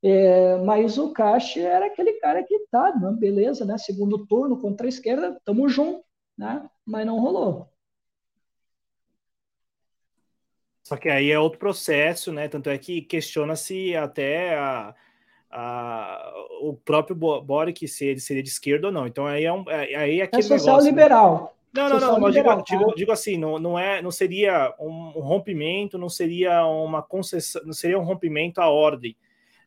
[0.03, 4.85] é, mas o Cast era aquele cara que tá, né, beleza, né, segundo turno contra
[4.85, 6.03] a esquerda, tamo junto,
[6.37, 7.69] né, mas não rolou.
[10.87, 14.95] Só que aí é outro processo, né, tanto é que questiona-se até a
[15.51, 19.07] a, o próprio Boric se ele seria de esquerda ou não.
[19.07, 20.89] Então aí é, um, é, aí é aquele é social negócio, né?
[20.89, 21.55] liberal.
[21.73, 21.81] Né?
[21.81, 25.97] Não, não, não, mas digo, digo, digo, assim, não, não é, não seria um, rompimento,
[25.97, 29.15] não seria uma concessão, não seria um rompimento à ordem.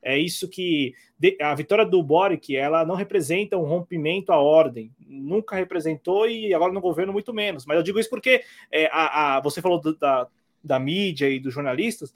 [0.03, 0.95] É isso que
[1.41, 6.73] a vitória do Boric, ela não representa um rompimento à ordem, nunca representou e agora
[6.73, 7.67] no governo muito menos.
[7.67, 8.43] Mas eu digo isso porque
[8.73, 10.27] é, a, a, você falou do, da,
[10.63, 12.15] da mídia e dos jornalistas,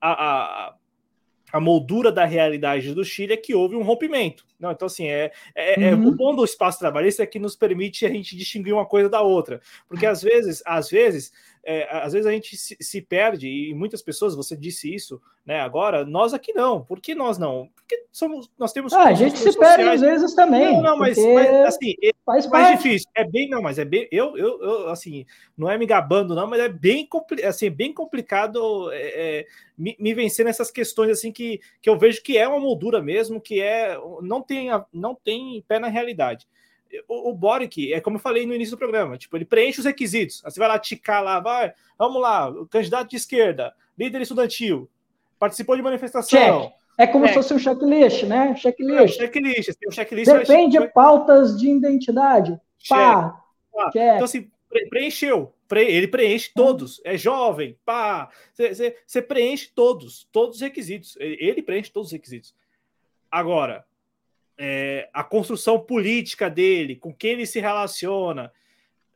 [0.00, 0.74] a, a
[1.54, 4.44] a moldura da realidade do Chile é que houve um rompimento.
[4.58, 6.04] Não, então, assim, é, é, é uhum.
[6.04, 9.08] é, o bom do espaço trabalhista é que nos permite a gente distinguir uma coisa
[9.08, 9.60] da outra.
[9.88, 11.32] Porque às vezes, às vezes,
[11.66, 15.60] é, às vezes a gente se, se, perde, e muitas pessoas, você disse isso, né?
[15.60, 16.84] Agora, nós aqui não.
[16.84, 17.68] Por que nós não?
[17.74, 18.92] Porque somos, nós temos.
[18.92, 19.76] Ah, a gente se sociais.
[19.76, 20.74] perde às vezes também.
[20.74, 22.82] Não, não, mas, mas assim, é faz mais parte.
[22.82, 23.08] difícil.
[23.14, 24.06] É bem, não, mas é bem.
[24.12, 25.24] Eu, eu, eu, assim,
[25.56, 27.08] não é me gabando, não, mas é bem,
[27.46, 28.98] assim, bem complicado é,
[29.38, 29.46] é,
[29.76, 33.40] me, me, vencer nessas questões, assim, que, que eu vejo que é uma moldura mesmo,
[33.40, 33.98] que é.
[34.22, 36.46] Não tem, não tem pé na realidade
[37.08, 39.86] o, o Boric, é como eu falei no início do programa, tipo, ele preenche os
[39.86, 40.42] requisitos.
[40.44, 44.88] Aí você vai lá ticar lá, vai, vamos lá, candidato de esquerda, líder estudantil,
[45.38, 46.62] participou de manifestação.
[46.62, 46.72] Check.
[46.96, 47.28] É como é.
[47.28, 48.54] se fosse um checklist, né?
[48.56, 49.00] Checklist.
[49.00, 49.78] É, checklist.
[49.78, 50.32] Tem um checklist.
[50.32, 52.58] Depende de pautas de identidade.
[52.88, 53.36] Pá.
[53.76, 54.48] Ah, então, assim,
[54.88, 55.52] preencheu.
[55.72, 57.00] Ele preenche todos.
[57.04, 58.28] É jovem, pá.
[59.06, 61.16] Você preenche todos, todos os requisitos.
[61.18, 62.54] Ele preenche todos os requisitos.
[63.30, 63.84] Agora,
[64.58, 68.52] é, a construção política dele, com quem ele se relaciona.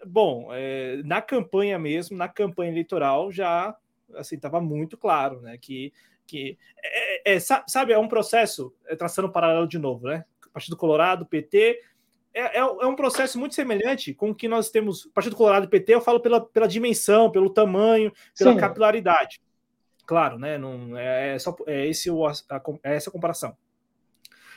[0.06, 3.76] Bom, é, na campanha mesmo, na campanha eleitoral, já
[4.14, 5.58] assim estava muito claro, né?
[5.58, 5.92] Que,
[6.26, 10.24] que é, é, sabe, é um processo, é, traçando um paralelo de novo, né?
[10.52, 11.80] Partido Colorado, PT,
[12.34, 15.06] é, é, é, um processo muito semelhante com o que nós temos.
[15.14, 18.58] Partido Colorado e PT, eu falo pela, pela dimensão, pelo tamanho, pela Sim.
[18.58, 19.40] capilaridade.
[20.06, 20.56] Claro, né?
[20.56, 23.56] Não, é, é só, é, esse, a, a, é essa comparação.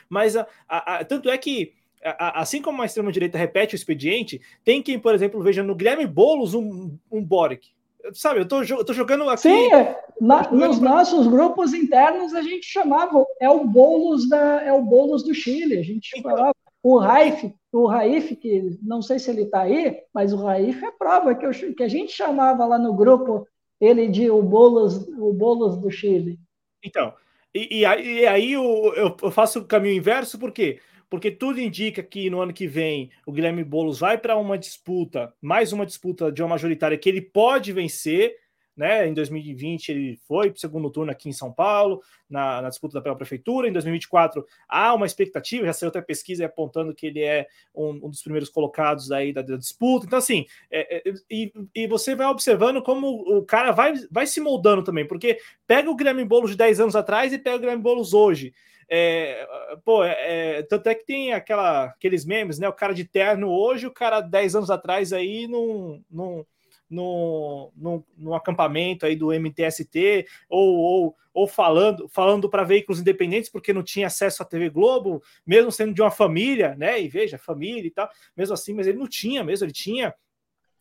[0.08, 1.72] Mas a, a, a, tanto é que,
[2.18, 6.54] assim como a extrema-direita repete o expediente, tem quem, por exemplo, veja no Guilherme Boulos
[6.54, 7.70] um, um Boric.
[8.12, 9.42] Sabe, eu tô, eu tô jogando aqui.
[9.42, 10.00] Sim, é.
[10.20, 15.22] Na, nos nossos grupos internos a gente chamava, é o Boulos da, é o Boulos
[15.22, 15.78] do Chile.
[15.78, 20.02] A gente então, falava, o Raif, o Raif, que não sei se ele está aí,
[20.12, 23.46] mas o Raif é prova que, eu, que a gente chamava lá no grupo
[23.80, 26.38] ele de o Boulos, o Boulos do Chile.
[26.84, 27.12] Então,
[27.54, 30.80] e, e, aí, e aí eu, eu, faço o caminho inverso, por quê?
[31.12, 35.30] porque tudo indica que no ano que vem o Guilherme Boulos vai para uma disputa,
[35.42, 38.34] mais uma disputa de uma majoritária que ele pode vencer,
[38.76, 39.06] né?
[39.06, 43.00] Em 2020 ele foi para o segundo turno aqui em São Paulo, na, na disputa
[43.00, 43.68] pela prefeitura.
[43.68, 48.10] Em 2024 há uma expectativa, já saiu outra pesquisa apontando que ele é um, um
[48.10, 50.06] dos primeiros colocados aí da, da disputa.
[50.06, 54.40] Então, assim, é, é, e, e, você vai observando como o cara vai, vai se
[54.40, 57.82] moldando também, porque pega o Guilherme Boulos de 10 anos atrás e pega o Guilherme
[57.82, 58.52] Boulos hoje.
[58.94, 59.46] É,
[59.86, 62.68] pô, é, é, tanto é que tem aquela, aqueles memes, né?
[62.68, 66.46] O cara de terno hoje, o cara 10 anos atrás aí não, não,
[66.92, 73.50] no, no, no, acampamento aí do MTST, ou, ou, ou falando, falando para veículos independentes,
[73.50, 77.00] porque não tinha acesso à TV Globo, mesmo sendo de uma família, né?
[77.00, 80.14] E veja, família e tal, mesmo assim, mas ele não tinha mesmo, ele tinha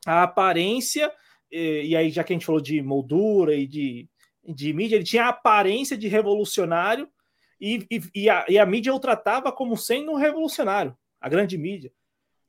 [0.06, 1.12] a aparência,
[1.52, 4.08] e, e aí, já que a gente falou de moldura e de,
[4.48, 7.08] de mídia, ele tinha a aparência de revolucionário,
[7.60, 11.58] e, e, e, a, e a mídia o tratava como sendo um revolucionário, a grande
[11.58, 11.92] mídia.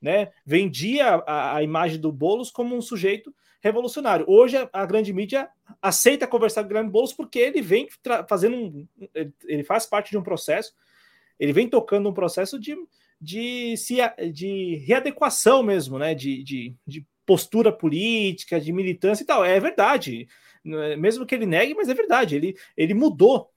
[0.00, 3.32] Né, vendia a, a, imagem do Boulos como um sujeito
[3.62, 4.26] revolucionário.
[4.28, 5.48] Hoje a, grande mídia
[5.80, 7.88] aceita conversar com o Guilherme Boulos porque ele vem
[8.28, 8.88] fazendo um.
[9.44, 10.74] Ele faz parte de um processo,
[11.38, 12.76] ele vem tocando um processo de,
[13.20, 13.74] de,
[14.32, 16.14] de readequação mesmo, né?
[16.14, 19.44] De, de, de postura política, de militância e tal.
[19.44, 20.28] É verdade.
[20.98, 22.34] Mesmo que ele negue, mas é verdade.
[22.34, 23.50] Ele, ele mudou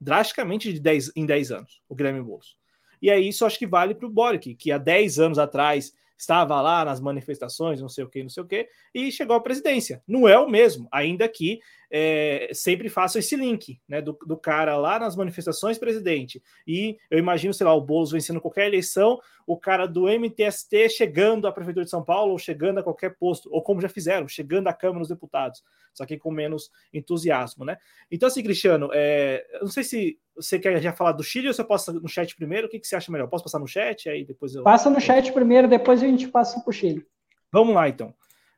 [0.00, 2.56] drasticamente de 10, em 10 anos, o Guilherme Boulos.
[3.00, 5.92] E aí isso acho que vale para o Boric, que há 10 anos atrás
[6.22, 9.40] estava lá nas manifestações, não sei o que, não sei o que, e chegou à
[9.40, 10.00] presidência.
[10.06, 11.58] Não é o mesmo, ainda que
[11.94, 16.42] é, sempre façam esse link, né, do, do, cara lá nas manifestações presidente.
[16.66, 21.46] E eu imagino, sei lá, o Boulos vencendo qualquer eleição, o cara do MTST chegando
[21.46, 24.68] à prefeitura de São Paulo, ou chegando a qualquer posto, ou como já fizeram, chegando
[24.68, 25.62] à Câmara dos Deputados,
[25.92, 27.76] só que com menos entusiasmo, né?
[28.10, 31.52] Então, assim, Cristiano, é, eu não sei se você quer já falar do Chile ou
[31.52, 32.68] você possa no chat primeiro?
[32.68, 33.28] O que, que você acha melhor?
[33.28, 34.08] Posso passar no chat?
[34.08, 34.62] Aí depois eu.
[34.62, 37.06] Passa no chat primeiro, depois a gente passa para o Chile.
[37.52, 38.14] Vamos lá, então.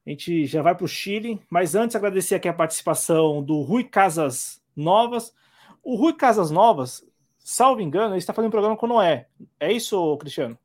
[0.06, 3.84] A gente já vai para o Chile, mas antes agradecer aqui a participação do Rui
[3.84, 5.34] Casas Novas.
[5.82, 7.02] O Rui Casas Novas,
[7.38, 9.28] salvo engano, ele está fazendo um programa com o Noé.
[9.58, 10.58] É isso, Cristiano?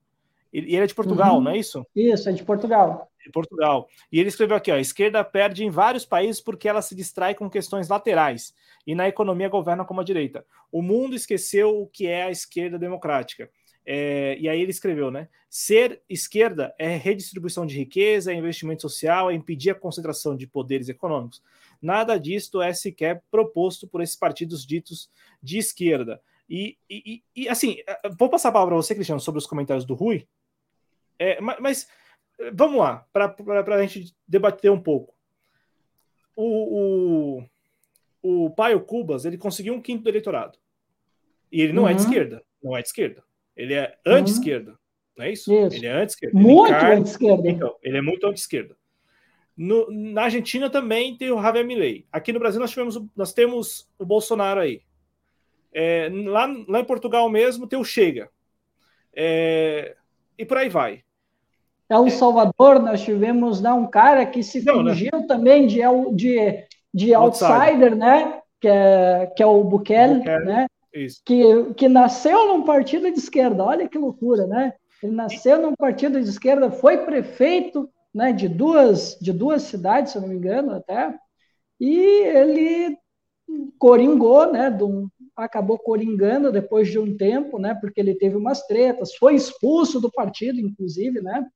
[0.52, 1.42] Ele, ele é de Portugal, uhum.
[1.42, 1.86] não é isso?
[1.96, 3.10] Isso, é de Portugal.
[3.24, 3.88] De Portugal.
[4.12, 7.34] E ele escreveu aqui: ó, a esquerda perde em vários países porque ela se distrai
[7.34, 8.54] com questões laterais
[8.86, 10.46] e na economia governa como a direita.
[10.72, 13.50] O mundo esqueceu o que é a esquerda democrática.
[13.92, 15.28] É, e aí ele escreveu, né?
[15.50, 20.90] Ser esquerda é redistribuição de riqueza, é investimento social, é impedir a concentração de poderes
[20.90, 21.42] econômicos.
[21.82, 25.10] Nada disto é sequer proposto por esses partidos ditos
[25.42, 26.22] de esquerda.
[26.48, 27.78] E, e, e assim,
[28.16, 30.28] vou passar a palavra para você, Cristiano, sobre os comentários do Rui.
[31.18, 31.88] É, mas, mas,
[32.54, 35.16] vamos lá, para a gente debater um pouco.
[36.36, 37.42] O,
[38.22, 40.60] o, o Paio Cubas ele conseguiu um quinto do eleitorado.
[41.52, 41.90] E ele não uhum.
[41.90, 42.08] é de uhum.
[42.08, 42.44] esquerda.
[42.62, 43.28] Não é de esquerda.
[43.60, 44.80] Ele é anti-esquerda,
[45.18, 45.52] não é isso?
[45.52, 45.76] isso?
[45.76, 46.40] Ele é anti-esquerda.
[46.40, 47.50] Muito anti-esquerda.
[47.50, 48.74] Então, ele é muito anti-esquerda.
[49.58, 52.06] na Argentina também tem o Javier Milei.
[52.10, 54.82] Aqui no Brasil nós, tivemos, nós temos o Bolsonaro aí.
[55.74, 58.30] É, lá, lá em Portugal mesmo tem o Chega.
[59.14, 59.98] É,
[60.38, 61.04] e por aí vai.
[61.90, 64.94] El é Salvador, nós tivemos né, um cara que se Não, né?
[64.94, 65.26] fingiu né?
[65.28, 65.80] também de,
[66.14, 68.42] de, de outsider, outsider, né?
[68.62, 70.46] Que é, que é o Bukele, Bukele.
[70.46, 70.68] né?
[71.26, 74.74] Que, que nasceu num partido de esquerda, olha que loucura, né?
[75.02, 80.18] Ele nasceu num partido de esquerda, foi prefeito né, de, duas, de duas cidades, se
[80.18, 81.16] eu não me engano, até,
[81.80, 82.98] e ele
[83.78, 89.16] coringou, né, um, acabou coringando depois de um tempo, né, porque ele teve umas tretas,
[89.16, 91.48] foi expulso do partido, inclusive, né,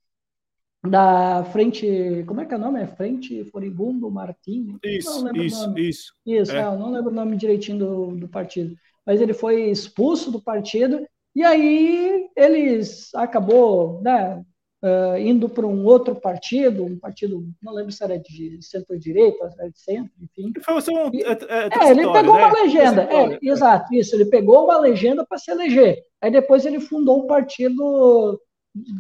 [0.86, 2.82] da frente, como é que é o nome?
[2.82, 4.78] É Frente Foribundo Martins?
[4.84, 6.14] Isso, isso, isso.
[6.26, 6.62] Isso, é.
[6.62, 11.06] não, não lembro o nome direitinho do, do partido mas ele foi expulso do partido,
[11.36, 14.44] e aí eles acabou né,
[14.84, 19.72] uh, indo para um outro partido, um partido, não lembro se era de centro-direita, era
[19.72, 20.54] de centro, enfim.
[20.62, 22.46] Foi um, e, é, é, é, ele pegou né?
[22.46, 26.04] uma legenda, é, exato, isso, ele pegou uma legenda para se eleger.
[26.22, 28.40] Aí depois ele fundou um partido,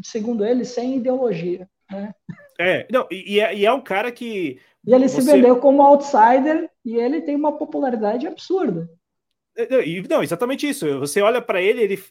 [0.04, 1.68] segundo ele, sem ideologia.
[1.92, 2.14] Né?
[2.60, 4.60] É, não, e, é, e é um cara que.
[4.86, 5.22] E ele você...
[5.22, 8.90] se vendeu como outsider e ele tem uma popularidade absurda.
[9.56, 11.00] É, não, exatamente isso.
[11.00, 12.04] Você olha para ele, ele,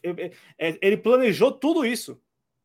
[0.57, 2.19] é, ele planejou tudo isso.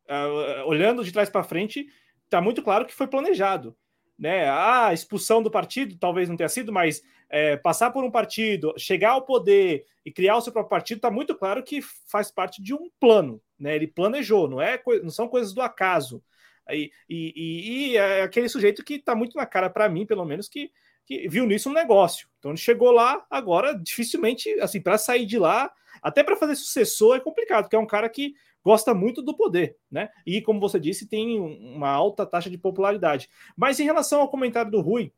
[0.09, 1.87] Uh, olhando de trás para frente,
[2.25, 3.77] está muito claro que foi planejado.
[4.19, 4.49] Né?
[4.49, 9.11] A expulsão do partido talvez não tenha sido, mas é, passar por um partido, chegar
[9.11, 12.75] ao poder e criar o seu próprio partido, está muito claro que faz parte de
[12.75, 13.41] um plano.
[13.59, 13.77] Né?
[13.77, 16.23] Ele planejou, não, é, não são coisas do acaso.
[16.71, 20.25] E, e, e, e é aquele sujeito que está muito na cara, para mim, pelo
[20.25, 20.71] menos, que
[21.09, 22.29] que viu nisso um negócio.
[22.39, 25.73] Então ele chegou lá, agora dificilmente, assim, para sair de lá,
[26.03, 29.79] até para fazer sucessor é complicado, porque é um cara que gosta muito do poder,
[29.91, 30.11] né?
[30.27, 33.31] E como você disse, tem uma alta taxa de popularidade.
[33.57, 35.11] Mas em relação ao comentário do Rui,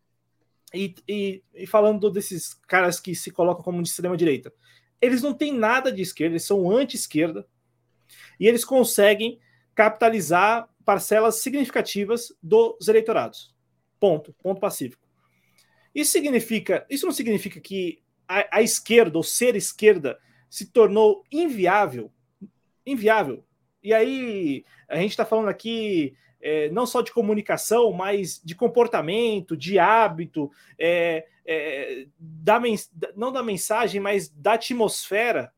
[0.73, 4.53] e, e, e falando desses caras que se colocam como de extrema direita,
[5.03, 7.45] eles não têm nada de esquerda, eles são anti-esquerda,
[8.39, 9.41] e eles conseguem
[9.75, 13.53] capitalizar parcelas significativas dos eleitorados.
[13.99, 15.10] Ponto, ponto pacífico.
[15.95, 20.19] Isso significa, isso não significa que a, a esquerda, ou ser esquerda,
[20.49, 22.11] se tornou inviável.
[22.87, 23.45] Inviável.
[23.83, 29.57] E aí, a gente está falando aqui é, não só de comunicação, mas de comportamento,
[29.57, 32.61] de hábito, é, é, da
[33.17, 35.53] não da mensagem, mas da atmosfera.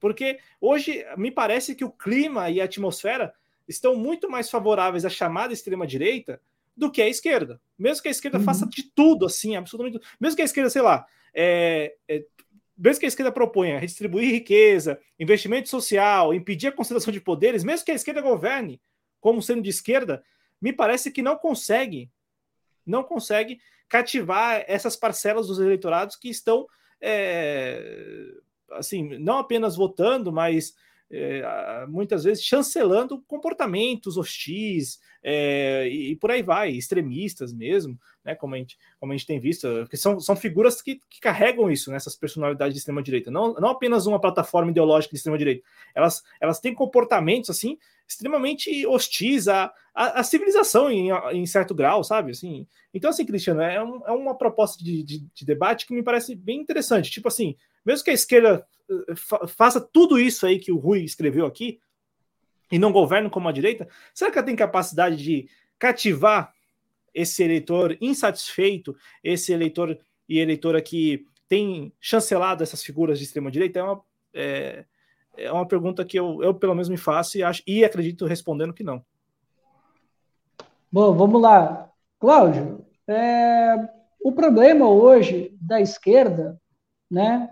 [0.00, 3.32] Porque hoje me parece que o clima e a atmosfera
[3.66, 6.40] estão muito mais favoráveis à chamada extrema-direita
[6.76, 7.60] do que à esquerda.
[7.78, 8.44] Mesmo que a esquerda uhum.
[8.44, 10.16] faça de tudo, assim, absolutamente tudo.
[10.20, 12.24] Mesmo que a esquerda, sei lá, é, é,
[12.76, 17.84] mesmo que a esquerda proponha redistribuir riqueza, investimento social, impedir a concentração de poderes, mesmo
[17.84, 18.80] que a esquerda governe
[19.20, 20.22] como sendo de esquerda,
[20.60, 22.10] me parece que não consegue,
[22.84, 26.66] não consegue cativar essas parcelas dos eleitorados que estão,
[27.00, 27.82] é,
[28.72, 30.74] assim, não apenas votando, mas
[31.10, 38.34] é, muitas vezes chancelando comportamentos hostis é, e, e, por aí vai, extremistas mesmo, né,
[38.34, 41.70] como, a gente, como a gente tem visto, que são, são figuras que, que carregam
[41.70, 45.64] isso, né, essas personalidades de extrema-direita, não, não apenas uma plataforma ideológica de extrema-direita,
[45.94, 52.04] elas, elas têm comportamentos assim extremamente hostis à, à, à civilização em, em, certo grau,
[52.04, 52.32] sabe?
[52.32, 56.02] Assim, então, assim, Cristiano, é, um, é uma proposta de, de, de debate que me
[56.02, 58.66] parece bem interessante, tipo assim, mesmo que a esquerda
[59.48, 61.80] faça tudo isso aí que o Rui escreveu aqui
[62.70, 65.48] e não governe como a direita, será que ela tem capacidade de
[65.78, 66.52] cativar
[67.12, 69.98] esse eleitor insatisfeito, esse eleitor
[70.28, 73.78] e eleitora que tem chancelado essas figuras de extrema direita?
[73.78, 74.84] É uma, é,
[75.36, 78.74] é uma pergunta que eu, eu, pelo menos, me faço e, acho, e acredito respondendo
[78.74, 79.04] que não.
[80.90, 81.90] Bom, vamos lá.
[82.18, 83.88] Cláudio, é,
[84.20, 86.60] o problema hoje da esquerda,
[87.10, 87.50] né,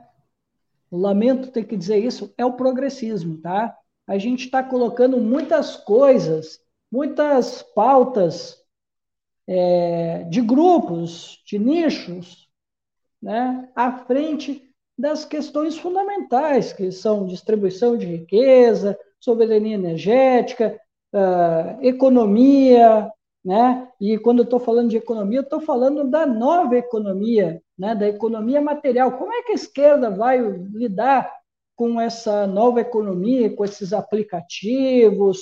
[0.97, 3.77] lamento ter que dizer isso, é o progressismo, tá?
[4.07, 6.61] A gente está colocando muitas coisas,
[6.91, 8.59] muitas pautas
[9.47, 12.49] é, de grupos, de nichos,
[13.23, 14.63] né, à frente
[14.99, 20.79] das questões fundamentais, que são distribuição de riqueza, soberania energética,
[21.13, 23.11] uh, economia,
[23.45, 23.89] né?
[24.01, 27.95] E quando eu estou falando de economia, eu estou falando da nova economia, né?
[27.95, 29.19] da economia material.
[29.19, 31.31] Como é que a esquerda vai lidar
[31.75, 35.41] com essa nova economia, com esses aplicativos,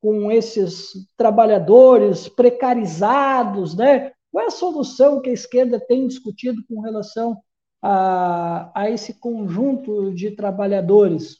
[0.00, 4.12] com esses trabalhadores precarizados, né?
[4.32, 7.38] Qual é a solução que a esquerda tem discutido com relação
[7.82, 11.36] a, a esse conjunto de trabalhadores?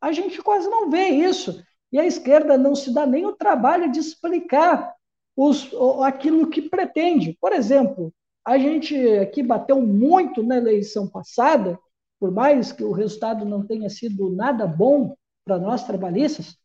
[0.00, 1.62] A gente quase não vê isso.
[1.92, 4.94] E a esquerda não se dá nem o trabalho de explicar
[5.36, 5.70] os,
[6.04, 7.36] aquilo que pretende.
[7.40, 8.12] Por exemplo,
[8.44, 11.78] a gente aqui bateu muito na eleição passada,
[12.18, 15.14] por mais que o resultado não tenha sido nada bom
[15.44, 16.56] para nós trabalhistas,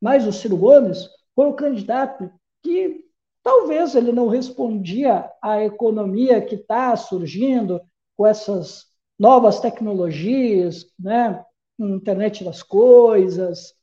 [0.00, 2.30] mas o Ciro Gomes foi o candidato
[2.62, 3.04] que
[3.42, 7.80] talvez ele não respondia à economia que está surgindo
[8.16, 8.86] com essas
[9.18, 11.44] novas tecnologias, né?
[11.78, 13.74] internet das coisas,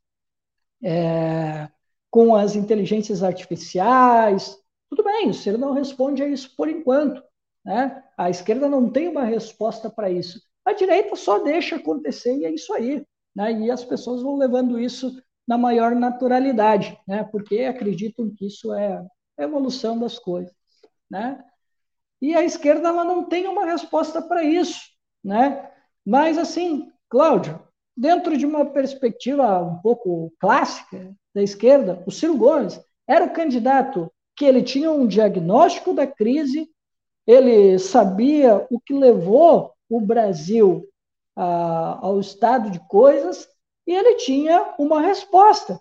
[0.84, 1.70] é,
[2.10, 4.58] com as inteligências artificiais.
[4.90, 7.24] Tudo bem, o Ciro não responde a isso por enquanto.
[7.66, 8.04] Né?
[8.18, 10.42] A esquerda não tem uma resposta para isso.
[10.66, 13.06] A direita só deixa acontecer e é isso aí.
[13.36, 13.54] Né?
[13.54, 17.24] E as pessoas vão levando isso na maior naturalidade, né?
[17.32, 19.04] porque acreditam que isso é
[19.38, 20.54] a evolução das coisas.
[21.10, 21.44] Né?
[22.22, 24.82] E a esquerda ela não tem uma resposta para isso.
[25.24, 25.72] Né?
[26.06, 27.60] Mas, assim, Cláudio,
[28.00, 34.10] dentro de uma perspectiva um pouco clássica da esquerda, o Ciro Gomes era o candidato
[34.38, 36.70] que ele tinha um diagnóstico da crise,
[37.28, 40.88] ele sabia o que levou o Brasil
[41.36, 43.46] a, ao estado de coisas
[43.86, 45.78] e ele tinha uma resposta,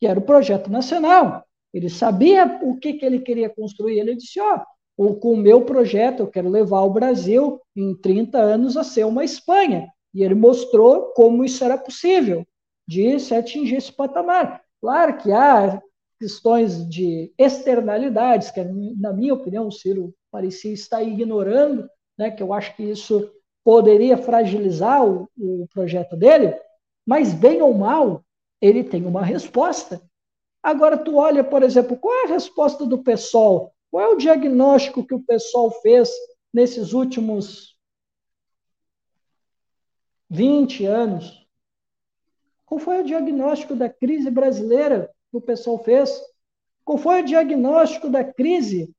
[0.00, 1.44] que era o projeto nacional.
[1.72, 4.00] Ele sabia o que, que ele queria construir.
[4.00, 4.60] Ele disse: Ó,
[4.96, 9.06] oh, com o meu projeto, eu quero levar o Brasil em 30 anos a ser
[9.06, 9.88] uma Espanha.
[10.14, 12.46] E ele mostrou como isso era possível,
[12.86, 14.62] de se atingir esse patamar.
[14.80, 15.80] Claro que há
[16.18, 21.88] questões de externalidades, que, na minha opinião, o Ciro parecia estar ignorando,
[22.18, 23.30] né, que eu acho que isso
[23.64, 26.54] poderia fragilizar o, o projeto dele,
[27.06, 28.24] mas, bem ou mal,
[28.60, 30.00] ele tem uma resposta.
[30.62, 33.72] Agora, tu olha, por exemplo, qual é a resposta do PSOL?
[33.90, 36.10] Qual é o diagnóstico que o PSOL fez
[36.52, 37.76] nesses últimos
[40.30, 41.46] 20 anos.
[42.64, 46.22] Qual foi o diagnóstico da crise brasileira que o pessoal fez?
[46.84, 48.94] Qual foi o diagnóstico da crise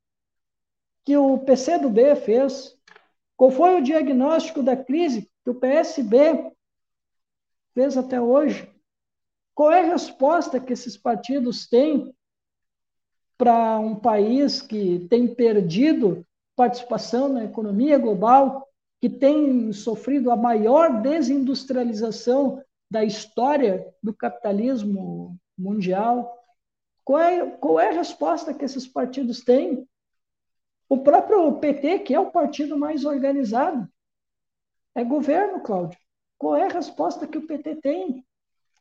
[1.05, 2.77] que o PCdoB fez?
[3.37, 6.51] Qual foi o diagnóstico da crise que o PSB
[7.73, 8.69] fez até hoje?
[9.55, 12.13] Qual é a resposta que esses partidos têm
[13.37, 16.25] para um país que tem perdido
[16.55, 18.67] participação na economia global,
[19.01, 26.37] que tem sofrido a maior desindustrialização da história do capitalismo mundial?
[27.03, 29.89] Qual é, qual é a resposta que esses partidos têm?
[30.87, 33.89] O próprio PT, que é o partido mais organizado,
[34.93, 35.97] é governo, Cláudio.
[36.37, 38.23] Qual é a resposta que o PT tem?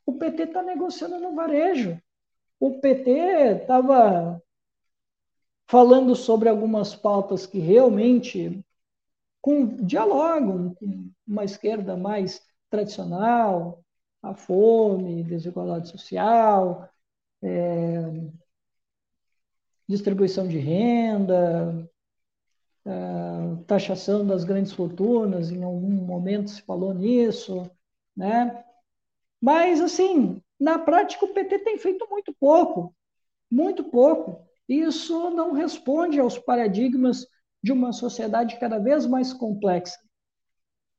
[0.05, 1.98] O PT está negociando no varejo.
[2.59, 3.10] O PT
[3.62, 4.42] estava
[5.66, 8.62] falando sobre algumas pautas que realmente
[9.40, 13.82] com, dialogam com uma esquerda mais tradicional,
[14.22, 16.88] a fome, desigualdade social,
[17.42, 18.02] é,
[19.88, 21.88] distribuição de renda,
[22.84, 27.70] é, taxação das grandes fortunas, em algum momento se falou nisso,
[28.16, 28.64] né?
[29.40, 32.94] Mas, assim, na prática, o PT tem feito muito pouco,
[33.50, 34.46] muito pouco.
[34.68, 37.26] Isso não responde aos paradigmas
[37.62, 39.98] de uma sociedade cada vez mais complexa,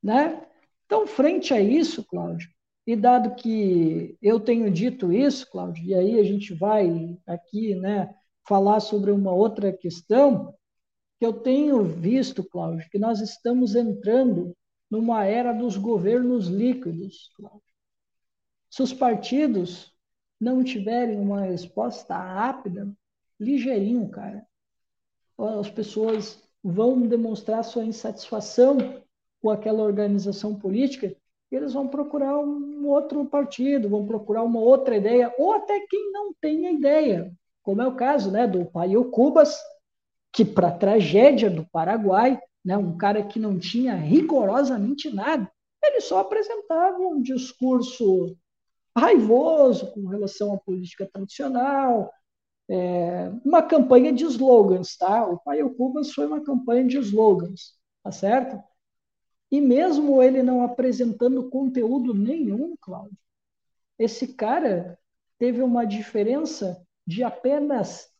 [0.02, 0.46] né?
[0.86, 2.50] Então, frente a isso, Cláudio,
[2.86, 8.14] e dado que eu tenho dito isso, Cláudio, e aí a gente vai aqui, né,
[8.46, 10.54] falar sobre uma outra questão,
[11.18, 14.56] que eu tenho visto, Cláudio, que nós estamos entrando
[14.90, 17.62] numa era dos governos líquidos, Cláudio.
[18.68, 19.92] Se os partidos
[20.40, 22.92] não tiverem uma resposta rápida,
[23.38, 24.44] ligeirinho, cara,
[25.60, 29.02] as pessoas vão demonstrar sua insatisfação
[29.40, 31.14] com aquela organização política
[31.56, 36.32] eles vão procurar um outro partido, vão procurar uma outra ideia, ou até quem não
[36.40, 37.32] tem ideia,
[37.62, 39.58] como é o caso né, do Paio Cubas,
[40.32, 45.50] que, para a tragédia do Paraguai, né, um cara que não tinha rigorosamente nada,
[45.84, 48.34] ele só apresentava um discurso
[48.96, 52.10] raivoso com relação à política tradicional,
[52.68, 55.26] é, uma campanha de slogans, tá?
[55.26, 58.62] O Paio Cubas foi uma campanha de slogans, tá certo?
[59.50, 63.18] E mesmo ele não apresentando conteúdo nenhum, Cláudio,
[63.98, 64.98] esse cara
[65.38, 68.10] teve uma diferença de apenas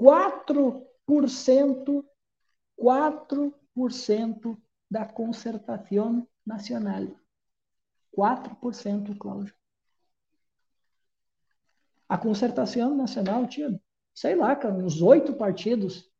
[0.00, 2.04] 4%,
[2.76, 4.58] 4%
[4.90, 7.06] da concertação nacional.
[8.16, 9.54] 4%, Cláudio.
[12.08, 13.80] A concertação nacional tinha,
[14.14, 16.10] sei lá, cara, uns oito partidos.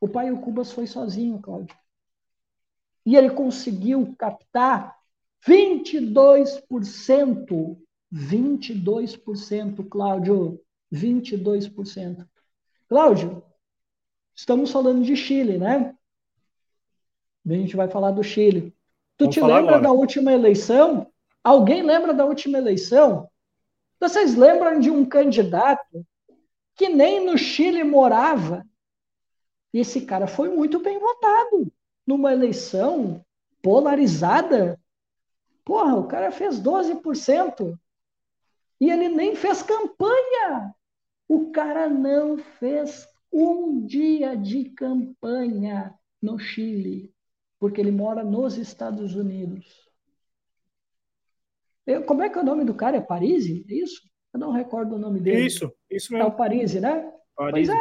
[0.00, 1.76] O Paio Cubas foi sozinho, Cláudio
[3.04, 4.96] e ele conseguiu captar
[5.46, 7.78] 22%.
[8.12, 10.60] 22%, Cláudio,
[10.92, 12.26] 22%.
[12.88, 13.40] Cláudio,
[14.34, 15.94] estamos falando de Chile, né?
[17.46, 18.74] A gente vai falar do Chile.
[19.16, 19.82] Tu Vamos te lembra agora.
[19.82, 21.06] da última eleição?
[21.44, 23.29] Alguém lembra da última eleição?
[24.00, 26.06] Vocês lembram de um candidato
[26.74, 28.66] que nem no Chile morava?
[29.74, 31.70] E esse cara foi muito bem votado
[32.06, 33.22] numa eleição
[33.62, 34.80] polarizada,
[35.64, 37.78] porra, o cara fez 12%.
[38.80, 40.74] E ele nem fez campanha.
[41.28, 47.14] O cara não fez um dia de campanha no Chile,
[47.58, 49.89] porque ele mora nos Estados Unidos.
[51.90, 52.98] Eu, como é que é o nome do cara?
[52.98, 53.66] É Parisi?
[53.68, 54.00] É isso?
[54.32, 55.46] Eu não recordo o nome dele.
[55.46, 56.24] Isso, isso mesmo.
[56.24, 57.12] É o Parisi, né?
[57.34, 57.72] Parisi.
[57.72, 57.80] É,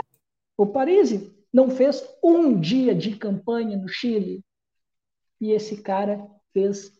[0.57, 4.43] o Parisi não fez um dia de campanha no Chile
[5.39, 6.91] e esse cara fez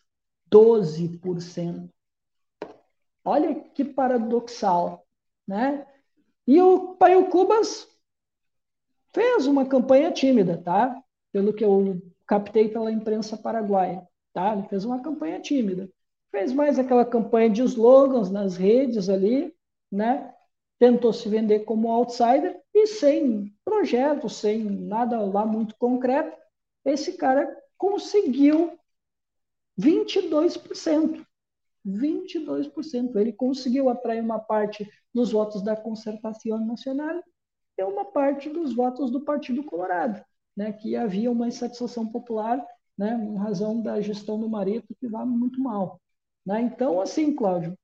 [0.51, 1.89] 12%.
[3.25, 5.03] Olha que paradoxal,
[5.47, 5.87] né?
[6.47, 7.87] E o Paio Cubas
[9.13, 10.95] fez uma campanha tímida, tá?
[11.31, 14.53] Pelo que eu captei pela imprensa paraguaia, tá?
[14.53, 15.89] Ele fez uma campanha tímida.
[16.31, 19.53] Fez mais aquela campanha de slogans nas redes ali,
[19.91, 20.33] né?
[20.77, 26.37] Tentou se vender como outsider e sem projeto, sem nada lá muito concreto,
[26.85, 28.77] esse cara conseguiu
[29.79, 31.25] 22%.
[31.85, 33.15] 22%.
[33.15, 37.23] Ele conseguiu atrair uma parte dos votos da Concertação Nacional
[37.77, 40.23] e uma parte dos votos do Partido Colorado,
[40.55, 42.63] né, que havia uma insatisfação popular
[42.97, 45.99] né, em razão da gestão do Marito, que vai muito mal.
[46.45, 46.61] Né?
[46.61, 47.77] Então, assim, Cláudio,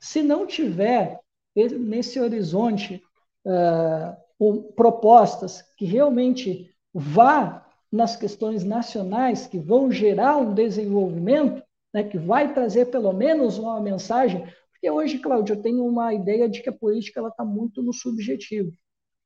[0.00, 1.20] se não tiver
[1.56, 3.02] nesse horizonte
[3.46, 11.62] uh, propostas que realmente vá nas questões nacionais que vão gerar um desenvolvimento,
[11.92, 16.48] né, que vai trazer pelo menos uma mensagem, porque hoje, Cláudio, eu tenho uma ideia
[16.48, 18.72] de que a política está muito no subjetivo,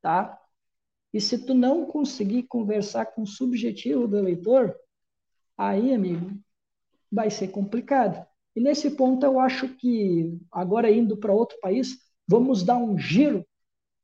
[0.03, 0.39] tá?
[1.13, 4.77] E se tu não conseguir conversar com o subjetivo do eleitor,
[5.57, 6.39] aí, amigo,
[7.11, 8.27] vai ser complicado.
[8.55, 13.47] E nesse ponto eu acho que, agora indo para outro país, vamos dar um giro.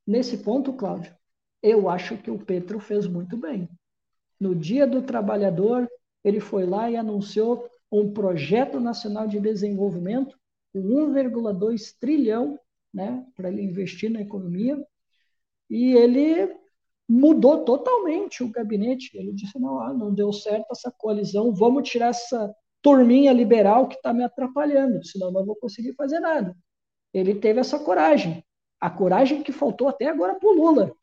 [0.07, 1.15] Nesse ponto, Cláudio,
[1.63, 3.69] eu acho que o Petro fez muito bem.
[4.39, 5.89] No Dia do Trabalhador,
[6.23, 10.39] ele foi lá e anunciou um projeto nacional de desenvolvimento
[10.73, 12.59] com 1,2 trilhão
[12.93, 14.85] né, para ele investir na economia.
[15.71, 16.55] E ele
[17.09, 19.17] mudou totalmente o gabinete.
[19.17, 22.55] Ele disse: não, ah, não deu certo essa coalizão, vamos tirar essa
[22.85, 26.55] turminha liberal que está me atrapalhando, senão não vou conseguir fazer nada.
[27.15, 28.45] Ele teve essa coragem,
[28.79, 30.95] a coragem que faltou até agora para o Lula,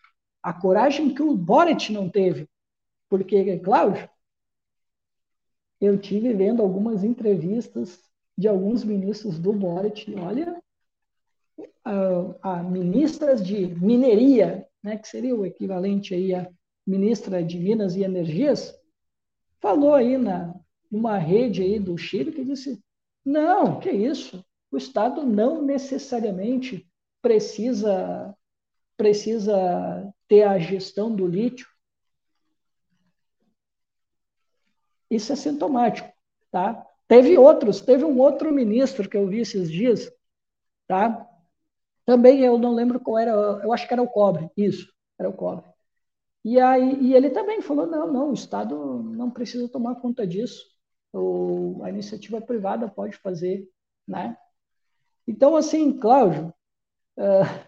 [0.44, 2.48] a coragem que o Boric não teve.
[3.10, 4.08] Porque, Cláudio,
[5.82, 8.00] eu tive vendo algumas entrevistas
[8.38, 10.62] de alguns ministros do Boric, olha,
[11.84, 16.48] a, a ministras de mineria, né, que seria o equivalente aí a
[16.86, 18.72] ministra de Minas e Energias,
[19.60, 20.61] falou aí na
[20.92, 22.84] numa rede aí do Chile que disse:
[23.24, 24.44] não, que isso?
[24.70, 26.88] O Estado não necessariamente
[27.22, 28.36] precisa
[28.98, 31.68] precisa ter a gestão do lítio.
[35.10, 36.12] Isso é sintomático,
[36.52, 36.86] tá?
[37.08, 40.12] Teve outros, teve um outro ministro que eu vi esses dias,
[40.88, 41.28] tá?
[42.06, 45.34] Também eu não lembro qual era, eu acho que era o cobre, isso, era o
[45.34, 45.66] cobre.
[46.46, 50.72] E aí e ele também falou: não, não, o Estado não precisa tomar conta disso
[51.14, 53.68] ou a iniciativa privada pode fazer,
[54.08, 54.38] né?
[55.28, 56.54] Então, assim, Cláudio,
[57.18, 57.66] uh,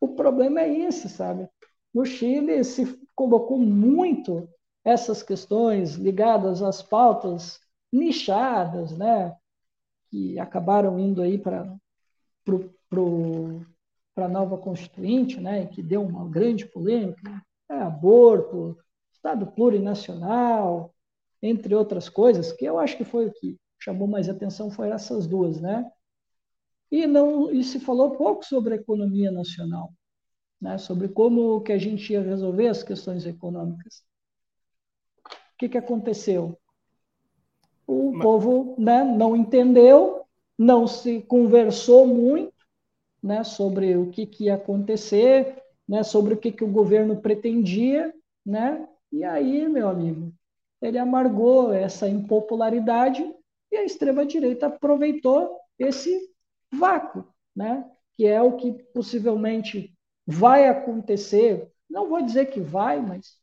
[0.00, 1.48] o problema é esse, sabe?
[1.92, 4.48] No Chile se colocou muito
[4.84, 7.60] essas questões ligadas às pautas
[7.92, 9.36] nichadas, né?
[10.08, 11.74] Que acabaram indo aí para
[14.14, 15.66] para a nova constituinte, né?
[15.66, 17.42] Que deu uma grande polêmica, né?
[17.68, 18.78] é, aborto,
[19.12, 20.94] Estado plurinacional,
[21.46, 25.26] entre outras coisas, que eu acho que foi o que chamou mais atenção foi essas
[25.26, 25.90] duas, né?
[26.90, 29.92] E não e se falou pouco sobre a economia nacional,
[30.60, 30.78] né?
[30.78, 34.04] Sobre como que a gente ia resolver as questões econômicas.
[35.24, 36.58] O que que aconteceu?
[37.86, 38.22] O Mas...
[38.22, 40.26] povo, né, não entendeu,
[40.58, 42.52] não se conversou muito,
[43.22, 48.12] né, sobre o que que ia acontecer, né, sobre o que que o governo pretendia,
[48.44, 48.86] né?
[49.10, 50.32] E aí, meu amigo,
[50.80, 53.22] ele amargou essa impopularidade
[53.70, 56.18] e a extrema-direita aproveitou esse
[56.72, 57.84] vácuo, né?
[58.16, 59.94] que é o que possivelmente
[60.26, 61.70] vai acontecer.
[61.88, 63.38] Não vou dizer que vai, mas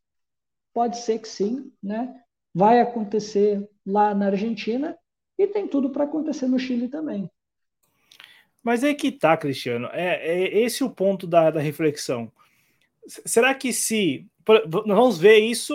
[0.74, 2.22] pode ser que sim, né?
[2.54, 4.98] vai acontecer lá na Argentina
[5.38, 7.30] e tem tudo para acontecer no Chile também.
[8.62, 9.90] Mas é que tá, Cristiano.
[9.92, 12.32] É, é esse o ponto da, da reflexão.
[13.08, 15.74] Será que se nós vamos ver isso,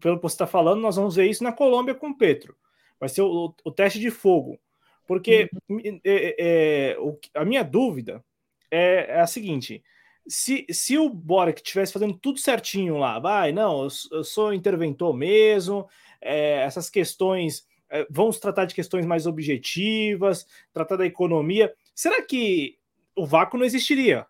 [0.00, 2.54] pelo que você está falando, nós vamos ver isso na Colômbia com o Petro.
[3.00, 4.60] Vai ser o, o teste de fogo.
[5.06, 6.00] Porque uhum.
[6.04, 8.24] é, é, o, a minha dúvida
[8.70, 9.82] é, é, a seguinte:
[10.26, 15.14] se, se o Boric estivesse fazendo tudo certinho lá, vai, não, eu, eu sou interventor
[15.14, 15.88] mesmo,
[16.20, 22.78] é, essas questões, é, vamos tratar de questões mais objetivas, tratar da economia, será que
[23.16, 24.26] o vácuo não existiria?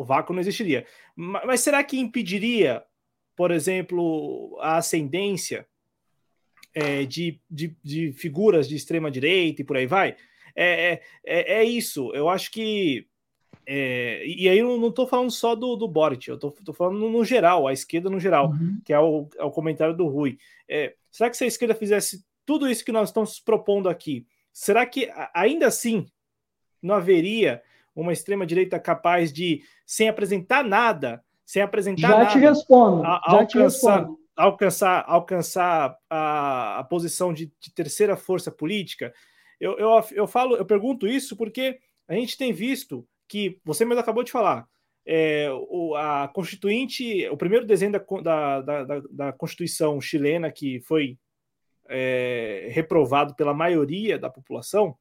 [0.00, 0.86] O vácuo não existiria.
[1.14, 2.82] Mas será que impediria,
[3.36, 5.66] por exemplo, a ascendência
[6.74, 10.16] é, de, de, de, figuras de extrema direita e por aí vai?
[10.56, 12.10] É, é, é, é isso.
[12.14, 13.06] Eu acho que.
[13.66, 17.22] É, e aí eu não estou falando só do, do Boric, eu estou falando no
[17.22, 18.80] geral, a esquerda no geral, uhum.
[18.82, 20.38] que é o, é o comentário do Rui.
[20.66, 24.86] É, será que se a esquerda fizesse tudo isso que nós estamos propondo aqui, será
[24.86, 26.06] que ainda assim
[26.80, 27.62] não haveria
[27.94, 33.12] uma extrema-direita capaz de, sem apresentar nada, sem apresentar já nada, te respondo, a, já
[33.14, 34.18] alcançar, te respondo.
[34.36, 39.12] alcançar, alcançar a, a posição de, de, terceira força política?
[39.60, 44.00] Eu, eu, eu falo, eu pergunto isso porque a gente tem visto que você mesmo
[44.00, 44.66] acabou de falar.
[45.06, 51.18] É, o, a Constituinte, o primeiro desenho da, da, da, da Constituição chilena que foi
[51.88, 54.96] é, reprovado pela maioria da população,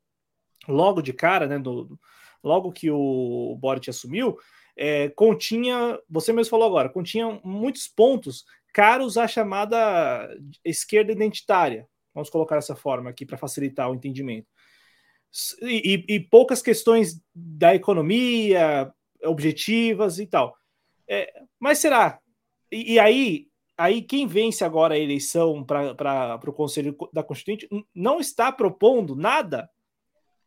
[0.68, 1.98] logo de cara, né, do,
[2.44, 4.38] logo que o Boric assumiu,
[4.76, 10.30] é, continha, você mesmo falou agora, continha muitos pontos caros à chamada
[10.64, 11.88] esquerda identitária.
[12.14, 14.48] Vamos colocar dessa forma aqui para facilitar o entendimento.
[15.62, 18.92] E, e, e, poucas questões da economia
[19.24, 20.56] objetivas e tal.
[21.08, 22.20] É, mas será?
[22.72, 23.50] E, e aí
[23.80, 29.70] aí quem vence agora a eleição para o Conselho da Constituinte não está propondo nada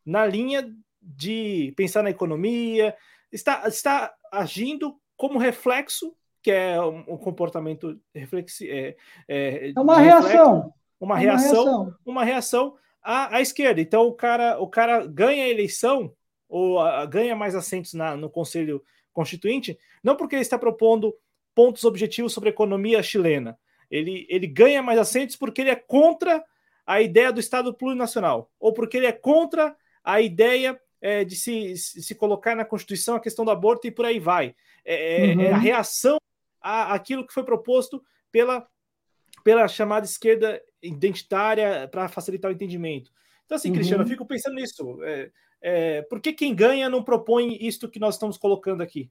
[0.04, 0.70] na linha
[1.02, 2.96] de pensar na economia,
[3.32, 8.96] está, está agindo como reflexo, que é um, comportamento reflexi, é,
[9.28, 10.72] é, é uma reação.
[11.00, 13.80] Uma, é reação, uma reação, uma reação à, à, esquerda.
[13.80, 16.12] Então o cara, o cara ganha a eleição
[16.48, 21.14] ou a, ganha mais assentos na, no Conselho Constituinte, não porque ele está propondo
[21.54, 23.58] pontos objetivos sobre a economia chilena.
[23.90, 26.42] Ele, ele ganha mais assentos porque ele é contra
[26.86, 31.76] a ideia do Estado plurinacional, ou porque ele é contra a ideia é, de se,
[31.76, 34.54] se colocar na Constituição a questão do aborto e por aí vai.
[34.84, 35.40] É, uhum.
[35.42, 36.16] é a reação
[36.60, 38.66] à, àquilo que foi proposto pela,
[39.42, 43.10] pela chamada esquerda identitária para facilitar o entendimento.
[43.44, 43.74] Então, assim, uhum.
[43.74, 45.02] Cristiano, eu fico pensando nisso.
[45.02, 45.30] É,
[45.60, 49.10] é, por que quem ganha não propõe isto que nós estamos colocando aqui?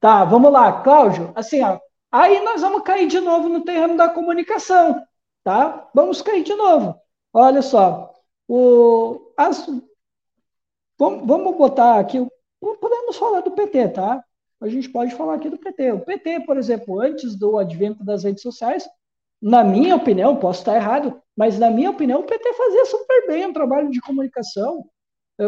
[0.00, 1.32] Tá, vamos lá, Cláudio.
[1.34, 1.78] Assim, ó,
[2.10, 5.02] aí nós vamos cair de novo no terreno da comunicação,
[5.44, 5.90] tá?
[5.94, 6.98] Vamos cair de novo.
[7.32, 8.14] Olha só,
[8.46, 9.66] o, as,
[10.98, 12.18] vamos, vamos botar aqui,
[12.60, 14.22] podemos falar do PT, tá?
[14.60, 15.92] A gente pode falar aqui do PT.
[15.92, 18.88] O PT, por exemplo, antes do advento das redes sociais,
[19.40, 23.46] na minha opinião, posso estar errado, mas na minha opinião, o PT fazia super bem
[23.46, 24.84] um trabalho de comunicação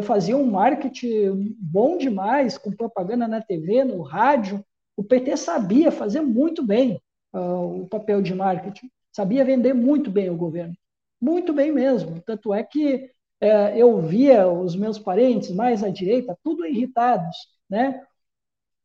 [0.03, 4.65] fazia um marketing bom demais, com propaganda na TV, no rádio.
[4.97, 7.01] O PT sabia fazer muito bem
[7.35, 10.75] uh, o papel de marketing, sabia vender muito bem o governo,
[11.21, 12.21] muito bem mesmo.
[12.21, 13.11] Tanto é que
[13.43, 17.37] uh, eu via os meus parentes mais à direita, tudo irritados,
[17.69, 18.03] né?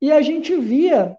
[0.01, 1.17] E a gente via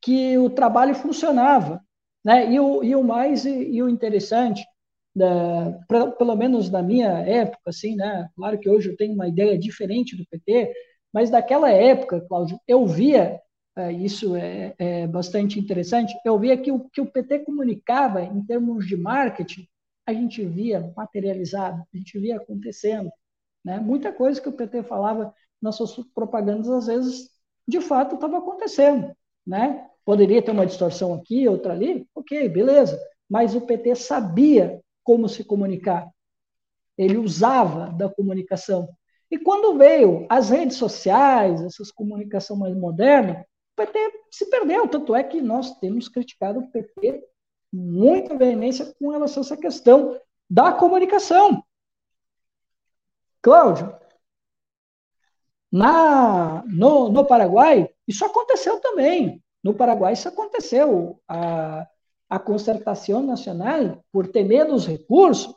[0.00, 1.82] que o trabalho funcionava,
[2.24, 2.50] né?
[2.52, 4.64] E o, e o mais e, e o interessante
[5.14, 8.28] da, pra, pelo menos na minha época, assim, né?
[8.36, 10.72] Claro que hoje eu tenho uma ideia diferente do PT,
[11.12, 13.40] mas daquela época, Cláudio, eu via,
[13.76, 18.44] é, isso é, é, bastante interessante, eu via que o que o PT comunicava em
[18.44, 19.66] termos de marketing,
[20.06, 23.10] a gente via materializado, a gente via acontecendo,
[23.64, 23.78] né?
[23.78, 27.30] Muita coisa que o PT falava nas suas propagandas, às vezes,
[27.66, 29.14] de fato, estava acontecendo,
[29.46, 29.86] né?
[30.04, 32.98] Poderia ter uma distorção aqui, outra ali, ok, beleza,
[33.28, 36.08] mas o PT sabia como se comunicar.
[36.96, 38.88] Ele usava da comunicação.
[39.30, 43.98] E quando veio as redes sociais, essas comunicação mais moderna, o PT
[44.30, 44.88] se perdeu.
[44.88, 47.22] Tanto é que nós temos criticado o PT
[47.72, 50.18] muita veemência com relação a essa questão
[50.48, 51.62] da comunicação.
[53.42, 53.94] Cláudio,
[55.72, 59.42] na, no, no Paraguai, isso aconteceu também.
[59.62, 61.20] No Paraguai, isso aconteceu.
[61.28, 61.86] A,
[62.28, 65.54] a concertação nacional, por ter menos recursos,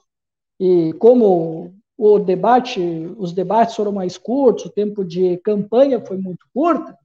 [0.60, 2.80] e como o debate,
[3.18, 6.96] os debates foram mais curtos, o tempo de campanha foi muito curto,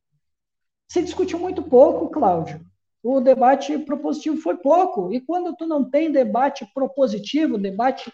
[0.88, 2.67] se discutiu muito pouco, Cláudio.
[3.02, 5.12] O debate propositivo foi pouco.
[5.12, 8.12] E quando tu não tem debate propositivo, debate,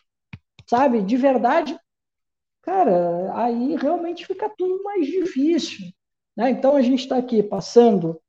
[0.68, 1.78] sabe, de verdade,
[2.62, 5.86] cara, aí realmente fica tudo mais difícil.
[6.36, 6.50] Né?
[6.50, 8.20] Então a gente está aqui passando,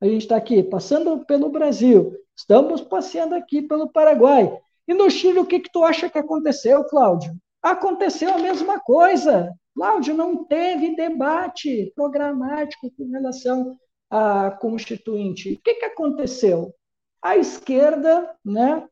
[0.00, 4.58] a gente está aqui passando pelo Brasil, Estamos passeando aqui pelo Paraguai.
[4.88, 7.36] E no Chile, o que, que tu acha que aconteceu, Cláudio?
[7.62, 9.52] Aconteceu a mesma coisa.
[9.74, 13.78] Cláudio, não teve debate programático com relação
[14.12, 15.54] à Constituinte.
[15.54, 16.74] O que, que aconteceu?
[17.22, 18.86] A esquerda, né?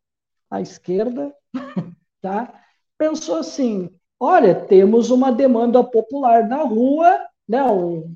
[0.50, 1.34] A esquerda,
[2.22, 2.54] tá?
[2.96, 7.60] Pensou assim: olha, temos uma demanda popular na rua, né?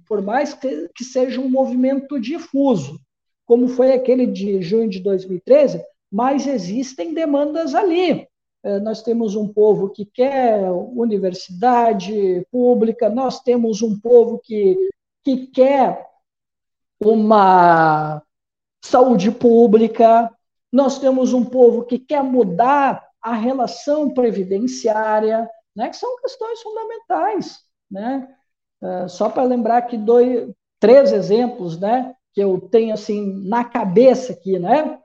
[0.08, 2.98] Por mais que, que seja um movimento difuso
[3.46, 8.26] como foi aquele de junho de 2013, mas existem demandas ali.
[8.62, 14.78] É, nós temos um povo que quer universidade pública, nós temos um povo que,
[15.22, 16.13] que quer
[17.12, 18.22] uma
[18.82, 20.30] saúde pública,
[20.72, 27.60] nós temos um povo que quer mudar a relação previdenciária, né, que são questões fundamentais.
[27.90, 28.28] Né?
[28.82, 32.14] É, só para lembrar que dois, três exemplos, né?
[32.34, 34.98] que eu tenho assim na cabeça aqui, né?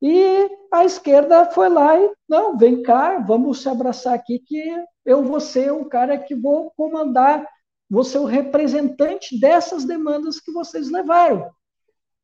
[0.00, 4.62] E a esquerda foi lá e não, vem cá, vamos se abraçar aqui que
[5.04, 7.46] eu vou ser o cara que vou comandar,
[7.88, 11.50] vou ser o representante dessas demandas que vocês levaram.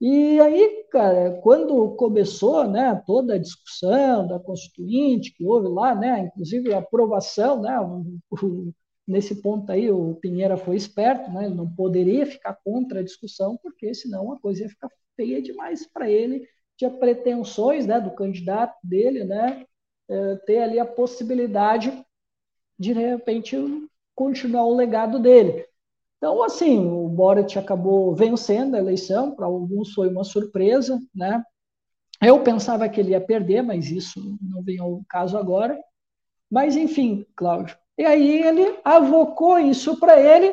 [0.01, 6.21] E aí, cara, quando começou, né, toda a discussão da Constituinte que houve lá, né,
[6.21, 8.73] inclusive a aprovação, né, o, o,
[9.07, 11.47] nesse ponto aí o Pinheira foi esperto, né?
[11.47, 15.87] Ele não poderia ficar contra a discussão, porque senão a coisa ia ficar feia demais
[15.87, 16.47] para ele.
[16.77, 19.67] Tinha pretensões, né, do candidato dele, né,
[20.09, 21.91] é, ter ali a possibilidade
[22.79, 23.57] de de repente
[24.21, 25.65] continuar o legado dele.
[26.19, 31.43] Então, assim, o Boric acabou vencendo a eleição, para alguns foi uma surpresa, né?
[32.21, 35.83] Eu pensava que ele ia perder, mas isso não vem ao caso agora.
[36.51, 37.79] Mas, enfim, Cláudio.
[37.97, 40.53] E aí ele avocou isso para ele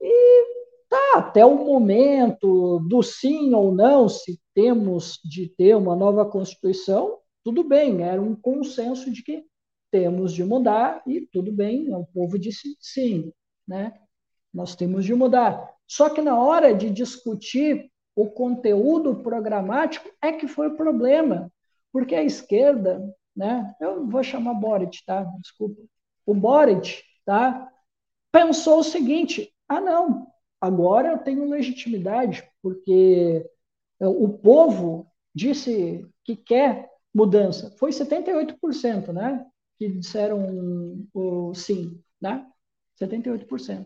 [0.00, 0.44] e
[0.88, 7.18] tá, até o momento do sim ou não, se temos de ter uma nova Constituição,
[7.42, 9.44] tudo bem, era um consenso de que
[9.92, 13.30] temos de mudar e tudo bem, o povo disse sim,
[13.68, 13.92] né?
[14.52, 15.70] Nós temos de mudar.
[15.86, 21.52] Só que na hora de discutir o conteúdo programático é que foi o problema,
[21.92, 23.74] porque a esquerda, né?
[23.78, 25.22] Eu vou chamar Boric, tá?
[25.42, 25.82] Desculpa.
[26.24, 27.70] O Boric, tá?
[28.32, 30.26] Pensou o seguinte: ah, não,
[30.58, 33.46] agora eu tenho legitimidade, porque
[34.00, 37.70] o povo disse que quer mudança.
[37.78, 39.46] Foi 78%, né?
[39.82, 42.46] Que disseram o sim, né?
[43.02, 43.84] 78%.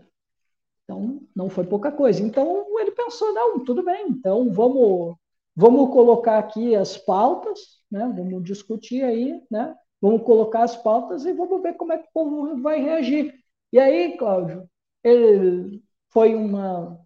[0.84, 2.22] Então, não foi pouca coisa.
[2.22, 5.16] Então, ele pensou, não, tudo bem, então vamos,
[5.54, 8.12] vamos colocar aqui as pautas, né?
[8.14, 9.74] Vamos discutir aí, né?
[9.98, 13.34] Vamos colocar as pautas e vamos ver como é que o povo vai reagir.
[13.72, 14.68] E aí, Cláudio,
[15.02, 17.00] ele foi uma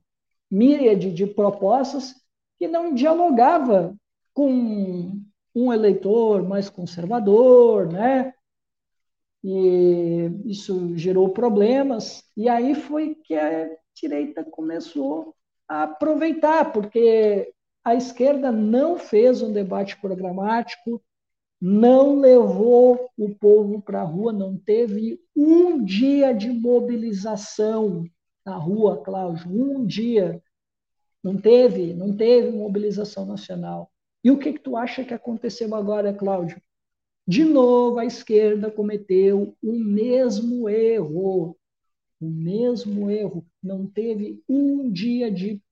[0.51, 2.17] míriade de propostas
[2.59, 3.95] que não dialogava
[4.35, 5.23] com
[5.55, 8.35] um eleitor mais conservador, né?
[9.43, 12.23] E isso gerou problemas.
[12.37, 15.35] E aí foi que a direita começou
[15.69, 17.53] a aproveitar, porque
[17.85, 21.03] a esquerda não fez um debate programático,
[21.61, 28.05] não levou o povo para a rua, não teve um dia de mobilização
[28.45, 30.43] na rua, Cláudio, um dia.
[31.23, 33.91] Não teve, não teve mobilização nacional.
[34.25, 36.61] E o que, que tu acha que aconteceu agora, Cláudio?
[37.31, 41.57] De novo, a esquerda cometeu o mesmo erro.
[42.21, 43.47] O mesmo erro.
[43.63, 45.63] Não teve um dia de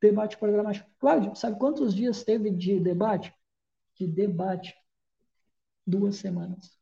[0.00, 0.88] debate programático.
[1.00, 3.34] Cláudio, sabe quantos dias teve de debate?
[3.96, 4.72] De debate.
[5.84, 6.78] Duas semanas.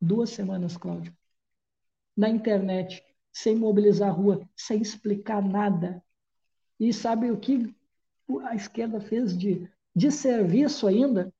[0.00, 1.14] Duas semanas, Cláudio.
[2.16, 6.02] Na internet, sem mobilizar a rua, sem explicar nada.
[6.80, 7.70] E sabe o que
[8.44, 11.30] a esquerda fez de, de serviço ainda?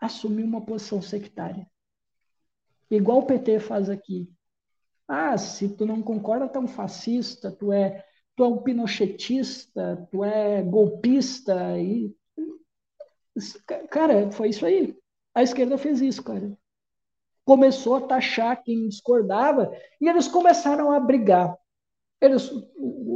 [0.00, 1.66] Assumir uma posição sectária.
[2.90, 4.28] Igual o PT faz aqui.
[5.06, 8.04] Ah, se tu não concorda, tu é um fascista, tu é,
[8.34, 11.78] tu é um pinochetista, tu é golpista.
[11.78, 12.14] E...
[13.90, 14.96] Cara, foi isso aí.
[15.34, 16.56] A esquerda fez isso, cara.
[17.44, 21.56] Começou a taxar quem discordava e eles começaram a brigar.
[22.20, 22.50] Eles,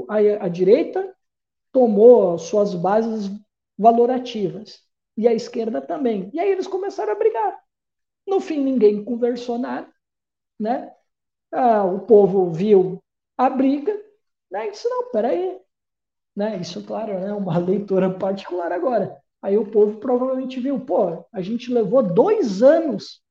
[0.09, 1.15] a, a direita
[1.73, 3.31] tomou suas bases
[3.77, 4.84] valorativas
[5.17, 6.31] e a esquerda também.
[6.33, 7.59] E aí eles começaram a brigar.
[8.27, 9.89] No fim, ninguém conversou nada,
[10.59, 10.93] né?
[11.53, 13.03] Ah, o povo viu
[13.37, 13.95] a briga,
[14.51, 14.69] né?
[14.69, 15.61] E disse, não, peraí.
[16.35, 16.57] Né?
[16.59, 17.33] Isso, claro, é né?
[17.33, 19.17] uma leitura particular agora.
[19.43, 23.23] Aí o povo provavelmente viu, pô, a gente levou dois anos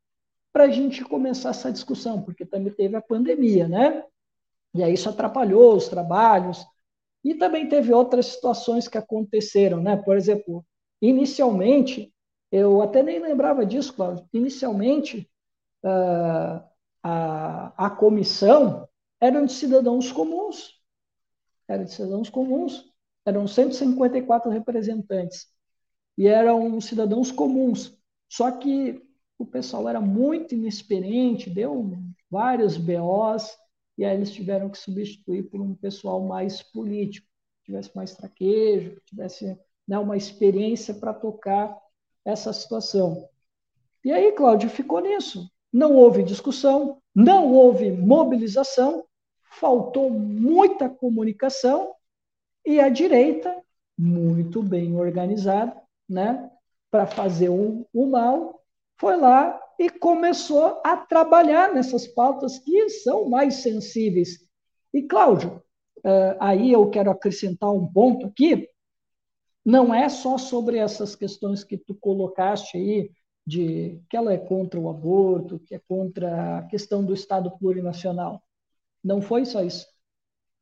[0.54, 4.04] para a gente começar essa discussão, porque também teve a pandemia, né?
[4.76, 6.64] E aí isso atrapalhou os trabalhos.
[7.24, 9.98] E também teve outras situações que aconteceram, né?
[9.98, 10.64] Por exemplo,
[11.08, 12.14] inicialmente,
[12.50, 15.30] eu até nem lembrava disso, Cláudio, inicialmente
[15.84, 16.64] uh,
[17.04, 18.88] a, a comissão
[19.20, 20.82] era de cidadãos comuns.
[21.68, 22.86] Era de cidadãos comuns.
[23.26, 25.48] Eram 154 representantes
[26.18, 27.98] e eram cidadãos comuns.
[28.30, 29.02] Só que
[29.38, 31.98] o pessoal era muito inexperiente, deu
[32.30, 33.58] vários BOs,
[33.98, 37.28] e aí eles tiveram que substituir por um pessoal mais político,
[37.58, 39.58] que tivesse mais traquejo, que tivesse
[39.88, 41.78] né, uma experiência para tocar
[42.26, 43.28] essa situação.
[44.04, 45.50] E aí, Cláudio, ficou nisso.
[45.72, 49.06] Não houve discussão, não houve mobilização,
[49.60, 51.94] faltou muita comunicação
[52.66, 53.56] e a direita,
[53.98, 55.76] muito bem organizada,
[56.08, 56.50] né,
[56.90, 58.64] para fazer o, o mal,
[58.98, 64.40] foi lá e começou a trabalhar nessas pautas que são mais sensíveis.
[64.94, 65.62] E, Cláudio,
[66.00, 68.70] uh, aí eu quero acrescentar um ponto aqui,
[69.66, 73.12] não é só sobre essas questões que tu colocaste aí,
[73.46, 78.42] de que ela é contra o aborto, que é contra a questão do Estado plurinacional.
[79.04, 79.86] Não foi só isso.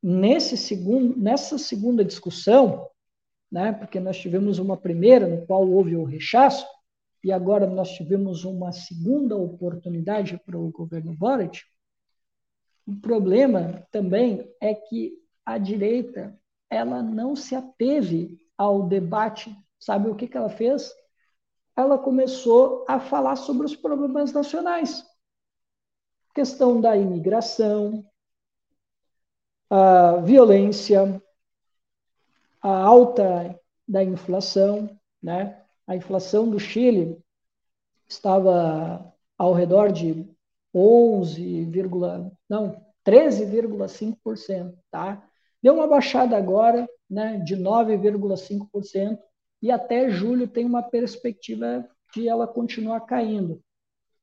[0.02, 2.88] Nesse segundo, nessa segunda discussão,
[3.50, 6.66] né, porque nós tivemos uma primeira no qual houve o rechaço,
[7.22, 11.60] e agora nós tivemos uma segunda oportunidade para o governo Boric,
[12.84, 15.12] o problema também é que
[15.46, 16.36] a direita
[16.68, 19.56] ela não se ateve ao debate.
[19.78, 20.92] Sabe o que, que ela fez?
[21.76, 25.04] Ela começou a falar sobre os problemas nacionais.
[26.34, 28.04] Questão da imigração,
[29.68, 31.22] a violência,
[32.60, 33.58] a alta
[33.88, 35.62] da inflação, né?
[35.86, 37.22] a inflação do Chile
[38.08, 40.28] estava ao redor de
[40.74, 41.70] 11,
[42.48, 45.28] não, 13,5%, tá?
[45.62, 49.18] Deu uma baixada agora, né, de 9,5%
[49.62, 53.62] e até julho tem uma perspectiva de ela continuar caindo.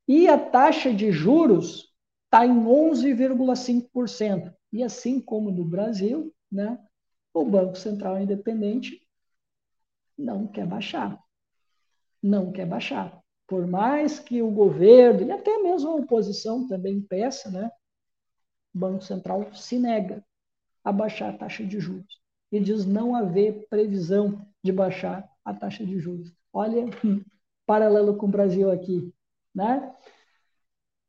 [0.07, 1.93] E a taxa de juros
[2.25, 4.53] está em 11,5%.
[4.71, 6.77] E assim como no Brasil, né,
[7.33, 9.01] o Banco Central Independente
[10.17, 11.17] não quer baixar.
[12.21, 13.17] Não quer baixar.
[13.47, 17.71] Por mais que o governo e até mesmo a oposição também peça, né,
[18.75, 20.23] o Banco Central se nega
[20.89, 22.19] a baixar a taxa de juros
[22.51, 26.33] e diz não haver previsão de baixar a taxa de juros.
[26.51, 26.85] Olha,
[27.65, 29.13] paralelo com o Brasil aqui,
[29.53, 29.93] né?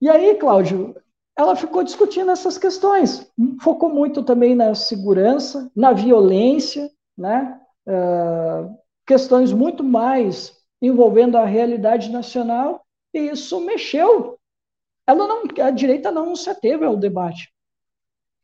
[0.00, 0.94] E aí, Cláudio,
[1.36, 3.30] ela ficou discutindo essas questões,
[3.62, 7.58] focou muito também na segurança, na violência, né?
[7.86, 8.76] Uh,
[9.06, 12.84] questões muito mais envolvendo a realidade nacional,
[13.14, 14.38] e isso mexeu.
[15.06, 17.50] Ela não, a direita não se ateve ao debate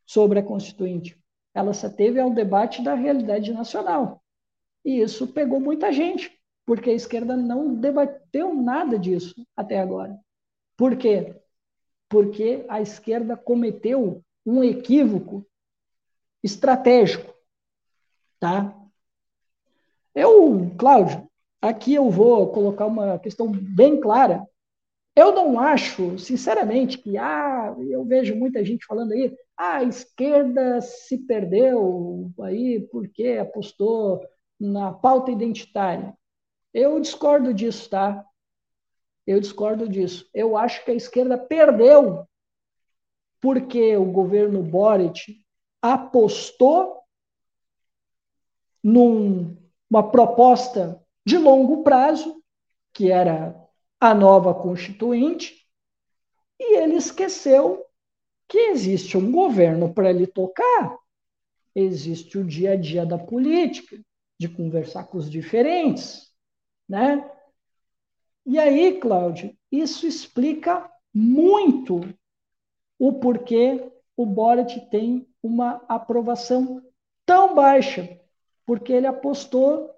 [0.07, 1.19] sobre a Constituinte,
[1.57, 4.23] ela se ateve ao debate da realidade nacional.
[4.85, 6.31] E isso pegou muita gente,
[6.65, 10.17] porque a esquerda não debateu nada disso até agora.
[10.77, 11.35] Por quê?
[12.09, 15.47] porque a esquerda cometeu um equívoco
[16.43, 17.35] estratégico,
[18.39, 18.75] tá?
[20.15, 21.29] Eu, Cláudio,
[21.61, 24.47] aqui eu vou colocar uma questão bem clara.
[25.17, 30.83] Eu não acho, sinceramente, que ah, eu vejo muita gente falando aí, ah, a esquerda
[30.83, 34.21] se perdeu aí porque apostou
[34.61, 36.15] na pauta identitária.
[36.73, 38.23] Eu discordo disso, tá?
[39.27, 40.29] Eu discordo disso.
[40.35, 42.29] Eu acho que a esquerda perdeu
[43.41, 45.43] porque o governo Boric
[45.81, 47.01] apostou
[48.85, 52.43] numa proposta de longo prazo,
[52.93, 53.66] que era
[54.01, 55.67] a nova Constituinte,
[56.59, 57.85] e ele esqueceu
[58.49, 60.99] que existe um governo para ele tocar,
[61.75, 63.99] existe o dia a dia da política,
[64.39, 66.33] de conversar com os diferentes,
[66.89, 67.31] né?
[68.45, 72.01] E aí, Cláudio, isso explica muito
[72.99, 76.83] o porquê o Boric tem uma aprovação
[77.25, 78.21] tão baixa,
[78.65, 79.96] porque ele apostou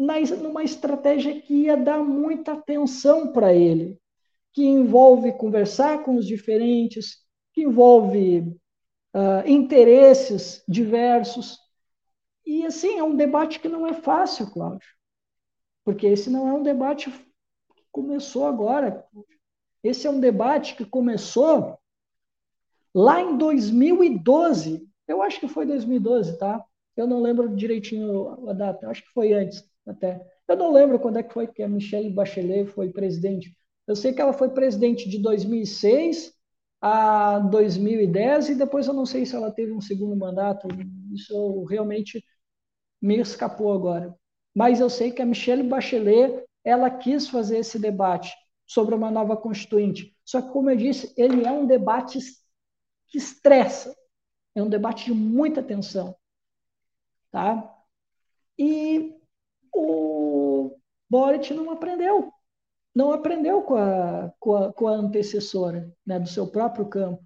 [0.00, 3.98] numa estratégia que ia dar muita atenção para ele,
[4.52, 7.18] que envolve conversar com os diferentes,
[7.52, 8.40] que envolve
[9.14, 11.58] uh, interesses diversos.
[12.46, 14.88] E, assim, é um debate que não é fácil, Cláudio,
[15.84, 17.12] porque esse não é um debate
[17.92, 19.04] começou agora.
[19.82, 21.78] Esse é um debate que começou
[22.94, 24.88] lá em 2012.
[25.06, 26.64] Eu acho que foi 2012, tá?
[26.96, 30.20] Eu não lembro direitinho a data, acho que foi antes até.
[30.48, 33.54] Eu não lembro quando é que foi que a Michelle Bachelet foi presidente.
[33.86, 36.32] Eu sei que ela foi presidente de 2006
[36.80, 40.68] a 2010 e depois eu não sei se ela teve um segundo mandato.
[41.12, 42.24] Isso realmente
[43.00, 44.14] me escapou agora.
[44.54, 48.32] Mas eu sei que a Michelle Bachelet ela quis fazer esse debate
[48.66, 50.16] sobre uma nova constituinte.
[50.24, 52.18] Só que, como eu disse, ele é um debate
[53.08, 53.94] que estressa,
[54.54, 56.14] é um debate de muita tensão.
[57.30, 57.76] Tá?
[58.58, 59.19] E
[59.72, 60.76] o
[61.08, 62.32] Boric não aprendeu,
[62.94, 67.24] não aprendeu com a, com a, com a antecessora né, do seu próprio campo.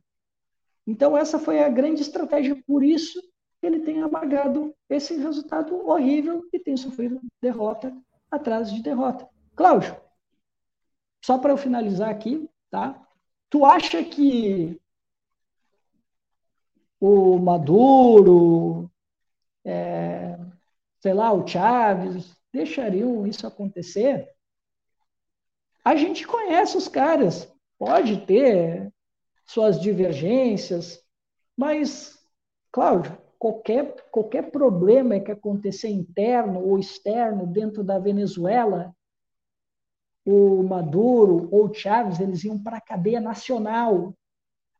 [0.86, 3.20] Então, essa foi a grande estratégia, por isso
[3.62, 7.96] ele tem amargado esse resultado horrível e tem sofrido derrota
[8.30, 9.26] atrás de derrota.
[9.56, 9.96] Cláudio,
[11.24, 13.00] só para eu finalizar aqui, tá?
[13.48, 14.78] Tu acha que
[17.00, 18.90] o Maduro,
[19.64, 20.38] é,
[21.04, 24.26] sei lá, o Chaves, deixariam isso acontecer?
[25.84, 27.46] A gente conhece os caras,
[27.78, 28.90] pode ter
[29.44, 30.98] suas divergências,
[31.54, 32.18] mas,
[32.72, 38.90] Cláudio, qualquer, qualquer problema que acontecer interno ou externo dentro da Venezuela,
[40.24, 44.14] o Maduro ou o Chávez, eles iam para a cadeia nacional.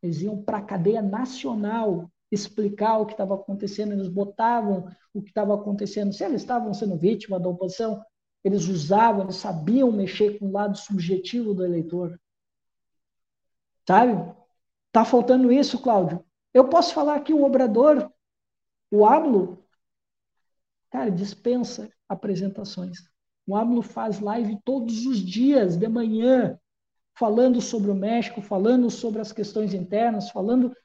[0.01, 5.29] Eles iam para a cadeia nacional explicar o que estava acontecendo, eles botavam o que
[5.29, 6.13] estava acontecendo.
[6.13, 8.03] Se eles estavam sendo vítima da oposição,
[8.43, 12.19] eles usavam, eles sabiam mexer com o lado subjetivo do eleitor.
[13.87, 14.33] Sabe?
[14.91, 16.23] Tá faltando isso, Cláudio.
[16.53, 18.11] Eu posso falar aqui o Obrador
[18.91, 19.65] o Ablo,
[20.89, 22.99] cara, dispensa apresentações.
[23.47, 26.59] O Ablo faz live todos os dias, de manhã,
[27.13, 30.75] falando sobre o México, falando sobre as questões internas, falando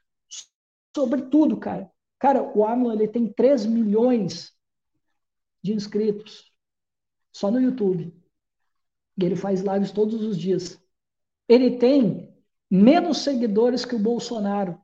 [0.95, 1.91] sobre tudo, cara.
[2.19, 4.53] Cara, o Ablo ele tem 3 milhões
[5.63, 6.51] de inscritos
[7.31, 8.13] só no YouTube.
[9.19, 10.79] Ele faz lives todos os dias.
[11.47, 12.33] Ele tem
[12.69, 14.79] menos seguidores que o Bolsonaro.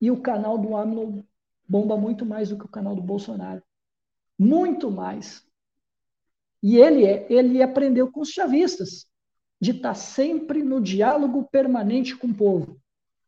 [0.00, 1.24] E o canal do AMLO
[1.68, 3.62] bomba muito mais do que o canal do Bolsonaro.
[4.38, 5.46] Muito mais.
[6.62, 9.06] E ele, é, ele aprendeu com os chavistas,
[9.60, 12.81] de estar sempre no diálogo permanente com o povo.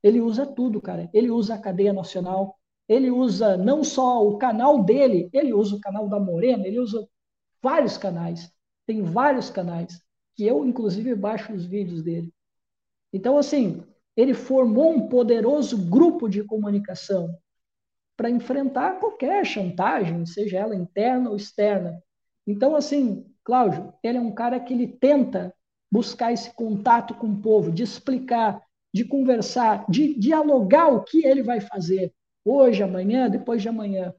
[0.05, 1.09] Ele usa tudo, cara.
[1.15, 5.81] Ele usa a cadeia nacional, ele usa não só o canal dele, ele usa o
[5.81, 7.09] canal da Morena, ele usa
[7.63, 8.53] vários canais.
[8.87, 9.99] Tem vários canais
[10.37, 12.31] que eu, inclusive, baixo os vídeos dele.
[13.11, 13.83] Então, assim,
[14.15, 17.35] ele formou um poderoso grupo de comunicação
[18.15, 21.99] para enfrentar qualquer chantagem, seja ela interna ou externa.
[22.47, 25.55] Então, assim, Cláudio, ele é um cara que ele tenta
[25.91, 28.61] buscar esse contato com o povo, de explicar,
[28.95, 32.15] de conversar, de dialogar o que ele vai fazer
[32.45, 34.15] hoje, amanhã, depois de amanhã.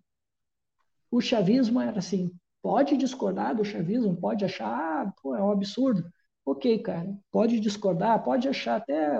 [1.09, 2.29] O chavismo era assim,
[2.61, 6.11] pode discordar do chavismo, pode achar, ah, pô, é um absurdo.
[6.45, 9.17] Ok, cara, pode discordar, pode achar até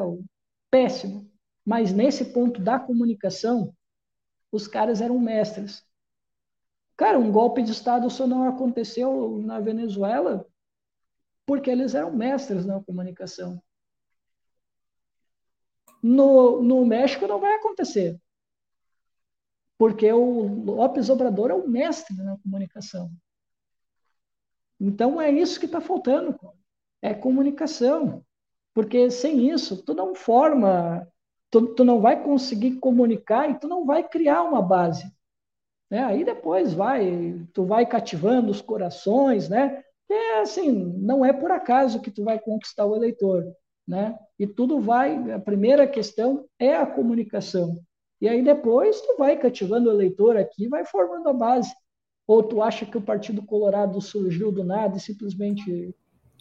[0.70, 1.32] péssimo,
[1.66, 3.74] mas nesse ponto da comunicação,
[4.52, 5.82] os caras eram mestres.
[6.98, 10.46] Cara, um golpe de Estado só não aconteceu na Venezuela
[11.46, 13.62] porque eles eram mestres na comunicação.
[16.08, 18.22] No, no México não vai acontecer,
[19.76, 23.10] porque o Lopes Obrador é o mestre na comunicação.
[24.80, 26.38] Então é isso que está faltando,
[27.02, 28.24] é comunicação.
[28.72, 31.12] Porque sem isso, tu não forma,
[31.50, 35.12] tu, tu não vai conseguir comunicar e tu não vai criar uma base.
[35.90, 36.04] Né?
[36.04, 39.84] Aí depois vai, tu vai cativando os corações, né?
[40.08, 43.44] É assim, não é por acaso que tu vai conquistar o eleitor,
[43.88, 44.18] né?
[44.38, 47.78] E tudo vai, a primeira questão é a comunicação.
[48.20, 51.74] E aí depois tu vai cativando o eleitor aqui, vai formando a base.
[52.28, 55.94] Ou tu acha que o Partido Colorado surgiu do nada e simplesmente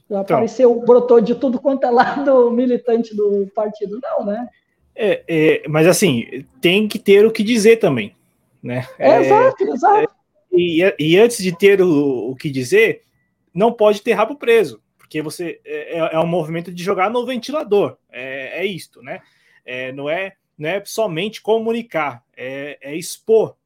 [0.07, 3.99] então, apareceu, brotou de tudo quanto é lado militante do partido?
[4.03, 4.49] Não, né?
[4.95, 8.15] É, é, mas assim, tem que ter o que dizer também,
[8.63, 8.87] né?
[8.99, 9.99] É, exato, exato.
[9.99, 10.07] É,
[10.57, 13.03] e, e, antes de ter o, o, que dizer,
[13.53, 17.27] não pode ter rabo preso, porque você é, é, é um movimento de jogar no
[17.27, 19.21] ventilador, é, é isto, né?
[19.95, 23.57] não é não é somente comunicar, é, é expor,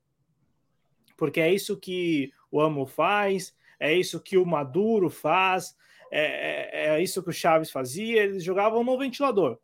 [1.17, 5.77] porque é isso que o Amo faz, é isso que o Maduro faz,
[6.11, 9.59] é, é, é, isso que o Chaves fazia, eles jogavam no ventilador,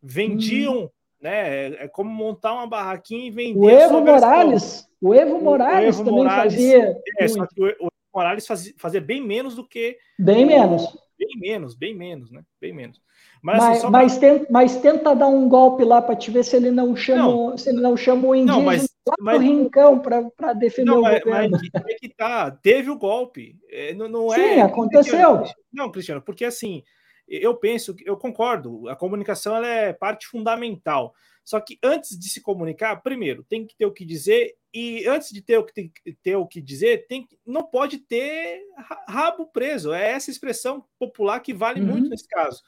[0.00, 0.90] vendiam, hum.
[1.20, 1.48] né?
[1.48, 3.58] É, é como montar uma barraquinha e vender.
[3.58, 6.96] O Evo Morales, o Evo Morales o Evo também Morales, fazia.
[7.18, 9.96] É, só que o, o Morales fazia, fazia, bem menos do que.
[10.18, 10.96] Bem menos.
[11.18, 12.42] Bem menos, bem menos, né?
[12.60, 13.00] Bem menos.
[13.42, 14.20] Mas, mas, assim, mas, pra...
[14.20, 17.58] tenta, mas, tenta, dar um golpe lá para te ver se ele não chama, não,
[17.58, 21.02] se ele não chama o indígena não, mas, lá mas, rincão para defender não, o
[21.02, 21.58] mas, governo.
[21.72, 23.56] Mas é que tá, teve o golpe.
[23.68, 25.44] É, não, não Sim, é, aconteceu.
[25.72, 26.82] Não, Cristiano, porque assim,
[27.28, 31.12] eu penso, eu concordo, a comunicação ela é parte fundamental.
[31.44, 35.30] Só que antes de se comunicar, primeiro, tem que ter o que dizer, e antes
[35.30, 35.90] de ter o que,
[36.22, 38.62] ter o que dizer, tem, não pode ter
[39.08, 39.92] rabo preso.
[39.92, 41.86] É essa expressão popular que vale uhum.
[41.88, 42.62] muito nesse caso.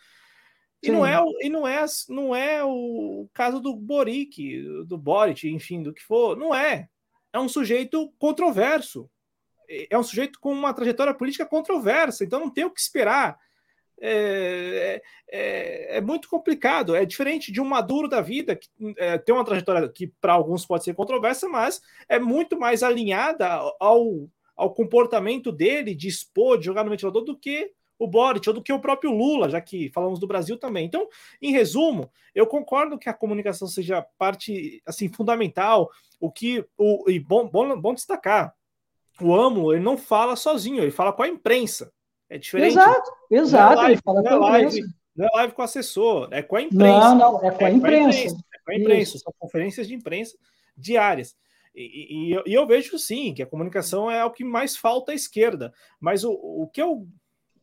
[0.82, 5.82] E não, é, e não é não é o caso do Boric, do Boric, enfim,
[5.82, 6.36] do que for.
[6.36, 6.88] Não é.
[7.32, 9.08] É um sujeito controverso.
[9.68, 12.24] É um sujeito com uma trajetória política controversa.
[12.24, 13.38] Então não tem o que esperar.
[14.00, 16.96] É, é, é muito complicado.
[16.96, 20.64] É diferente de um Maduro da vida, que é, tem uma trajetória que para alguns
[20.64, 23.46] pode ser controversa, mas é muito mais alinhada
[23.78, 28.54] ao, ao comportamento dele de expor, de jogar no ventilador, do que o Boric ou
[28.54, 30.86] do que o próprio Lula, já que falamos do Brasil também.
[30.86, 31.06] Então,
[31.40, 35.90] em resumo, eu concordo que a comunicação seja parte assim fundamental.
[36.18, 38.54] O que o e bom, bom, bom destacar,
[39.20, 41.92] o Amo ele não fala sozinho, ele fala com a imprensa.
[42.30, 42.72] É diferente.
[42.72, 43.74] Exato, exato.
[43.74, 44.82] Não é live, não, é live,
[45.16, 47.14] não é live com o assessor, é com a imprensa.
[47.14, 47.82] Não, não, é com a é imprensa.
[47.82, 49.18] Com a imprensa, é com a imprensa.
[49.18, 50.38] São conferências de imprensa
[50.76, 51.36] diárias.
[51.74, 55.14] E, e, e, eu vejo sim que a comunicação é o que mais falta à
[55.14, 55.74] esquerda.
[56.00, 57.06] Mas o, o que eu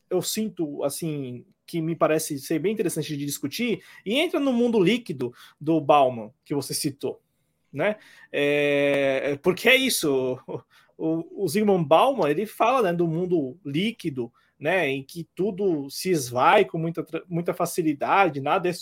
[0.09, 4.81] eu sinto assim que me parece ser bem interessante de discutir e entra no mundo
[4.81, 7.21] líquido do Bauman que você citou,
[7.71, 7.97] né?
[8.31, 10.39] É, porque é isso.
[10.99, 16.09] O, o Zygmunt Bauman ele fala né, do mundo líquido, né, em que tudo se
[16.09, 18.73] esvai com muita, muita facilidade, nada é,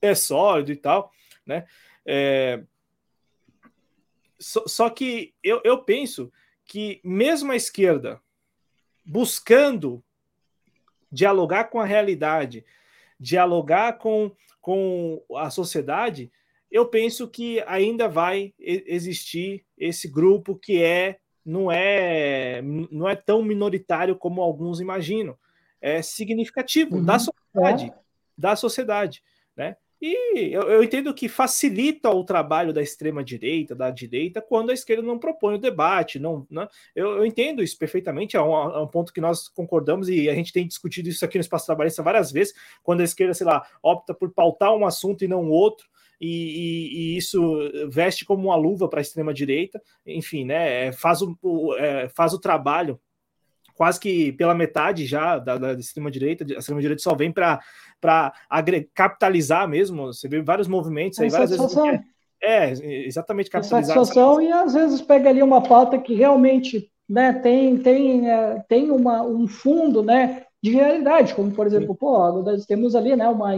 [0.00, 1.12] é sólido e tal,
[1.46, 1.66] né?
[2.04, 2.62] É,
[4.38, 6.32] só, que eu, eu penso
[6.64, 8.20] que mesmo a esquerda
[9.04, 10.02] buscando
[11.10, 12.64] dialogar com a realidade,
[13.18, 16.32] dialogar com, com a sociedade,
[16.70, 23.42] eu penso que ainda vai existir esse grupo que é não é não é tão
[23.42, 25.36] minoritário como alguns imaginam.
[25.82, 27.04] é, significativo uhum.
[27.04, 27.94] da sociedade, é.
[28.38, 29.22] da sociedade,
[29.56, 29.76] né?
[30.04, 34.74] E eu, eu, entendo que facilita o trabalho da extrema direita, da direita, quando a
[34.74, 36.18] esquerda não propõe o debate.
[36.18, 40.08] Não, não eu, eu entendo isso perfeitamente, é um, é um, ponto que nós concordamos
[40.08, 42.52] e a gente tem discutido isso aqui no espaço trabalhista várias vezes,
[42.82, 45.86] quando a esquerda, sei lá, opta por pautar um assunto e não outro.
[46.24, 47.42] E, e, e, isso
[47.90, 50.86] veste como uma luva para a extrema direita, enfim, né?
[50.86, 51.36] É, faz o,
[51.76, 53.00] é, faz o trabalho
[53.74, 57.60] quase que pela metade já da, da extrema-direita, a extrema-direita só vem para
[58.94, 61.76] capitalizar mesmo, você vê vários movimentos aí, várias vezes...
[62.44, 62.72] É,
[63.06, 63.96] exatamente, capitalizar.
[63.96, 68.90] Satisfação, e às vezes pega ali uma pauta que realmente né, tem, tem, é, tem
[68.90, 71.98] uma, um fundo né, de realidade, como por exemplo, Sim.
[71.98, 73.52] pô, nós temos ali né, uma,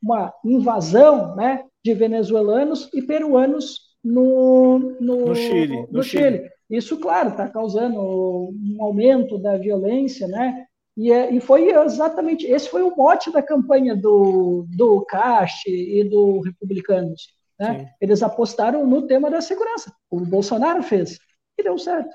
[0.00, 5.76] uma invasão né, de venezuelanos e peruanos no, no, no Chile.
[5.82, 6.38] No, no Chile.
[6.38, 6.50] Chile.
[6.70, 10.66] Isso, claro, está causando um aumento da violência, né?
[10.96, 16.02] E, é, e, foi exatamente esse foi o mote da campanha do, do Cash e
[16.04, 17.28] do Republicanos.
[17.58, 17.88] Né?
[18.00, 19.92] Eles apostaram no tema da segurança.
[20.10, 21.18] O Bolsonaro fez
[21.56, 22.10] e deu certo.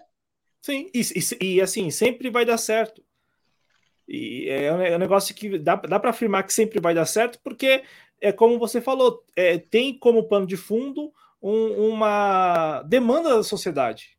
[0.62, 3.02] Sim, e, e, e assim, sempre vai dar certo.
[4.08, 7.40] E é, é um negócio que dá, dá para afirmar que sempre vai dar certo,
[7.42, 7.84] porque
[8.24, 14.18] é como você falou, é, tem como pano de fundo um, uma demanda da sociedade.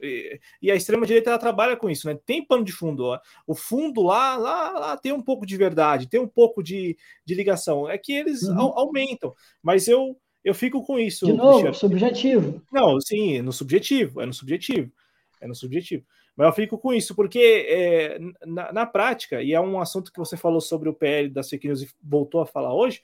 [0.00, 2.16] E, a extrema-direita trabalha com isso, né?
[2.24, 3.06] Tem pano de fundo.
[3.06, 3.18] Ó.
[3.46, 6.96] O fundo lá, lá, lá, tem um pouco de verdade, tem um pouco de,
[7.26, 7.90] de ligação.
[7.90, 8.60] É que eles uhum.
[8.60, 9.34] aumentam.
[9.60, 11.26] Mas eu, eu fico com isso.
[11.26, 11.74] De novo, Cristiano.
[11.74, 12.62] subjetivo.
[12.72, 14.92] Não, sim, no subjetivo, é no subjetivo.
[15.40, 16.04] É no subjetivo.
[16.36, 20.18] Mas eu fico com isso, porque é, na, na, prática, e é um assunto que
[20.18, 23.02] você falou sobre o PL das fake news e voltou a falar hoje,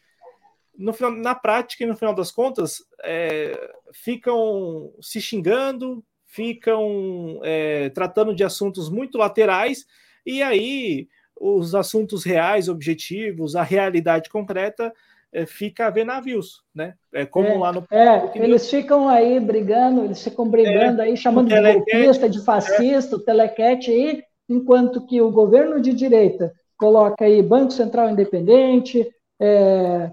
[0.78, 3.52] no final, na prática e no final das contas, é,
[3.92, 9.86] ficam se xingando, ficam é, tratando de assuntos muito laterais,
[10.24, 11.08] e aí
[11.38, 14.92] os assuntos reais, objetivos, a realidade concreta
[15.32, 16.94] é, fica a ver navios, né?
[17.12, 17.84] É como é, lá no.
[17.90, 23.16] É, eles ficam aí brigando, eles ficam brigando é, aí, chamando de golpista, de fascista,
[23.16, 29.06] o telequete aí, enquanto que o governo de direita coloca aí Banco Central Independente,
[29.40, 30.10] é,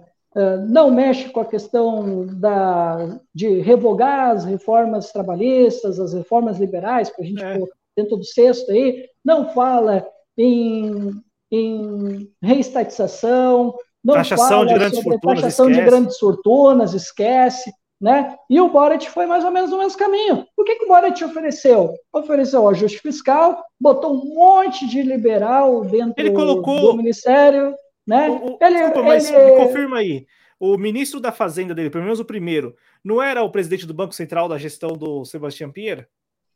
[0.67, 7.23] não mexe com a questão da, de revogar as reformas trabalhistas, as reformas liberais, para
[7.23, 7.57] a gente é.
[7.57, 10.05] pôr dentro do sexto aí, não fala
[10.37, 11.11] em,
[11.51, 15.83] em reestatização, não taxação fala de grandes sobre fortunas, taxação esquece.
[15.83, 17.73] de grandes fortunas, esquece.
[18.01, 18.35] Né?
[18.49, 20.45] E o Boric foi mais ou menos no mesmo caminho.
[20.57, 21.93] O que, que o Boric ofereceu?
[22.11, 26.91] Ofereceu ajuste fiscal, botou um monte de liberal dentro colocou...
[26.91, 27.73] do Ministério,
[28.05, 28.29] né?
[28.29, 29.51] O, o, ele, desculpa, mas ele...
[29.51, 30.25] me confirma aí.
[30.59, 34.13] O ministro da Fazenda dele, pelo menos o primeiro, não era o presidente do Banco
[34.13, 36.07] Central da gestão do Sebastião Pierre?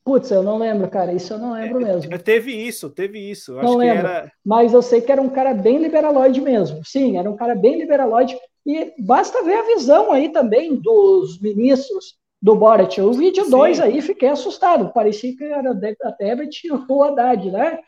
[0.08, 1.12] Putz, eu não lembro, cara.
[1.12, 2.20] Isso eu não lembro é, mesmo.
[2.20, 3.56] Teve isso, teve isso.
[3.56, 4.08] não lembro.
[4.08, 4.32] Era...
[4.46, 6.82] Mas eu sei que era um cara bem liberaloide mesmo.
[6.86, 8.38] Sim, era um cara bem liberaloide.
[8.66, 13.02] E basta ver a visão aí também dos ministros do Boric.
[13.02, 14.94] O vídeo 2 aí, fiquei assustado.
[14.94, 17.80] Parecia que era a Tebet e o Haddad, né?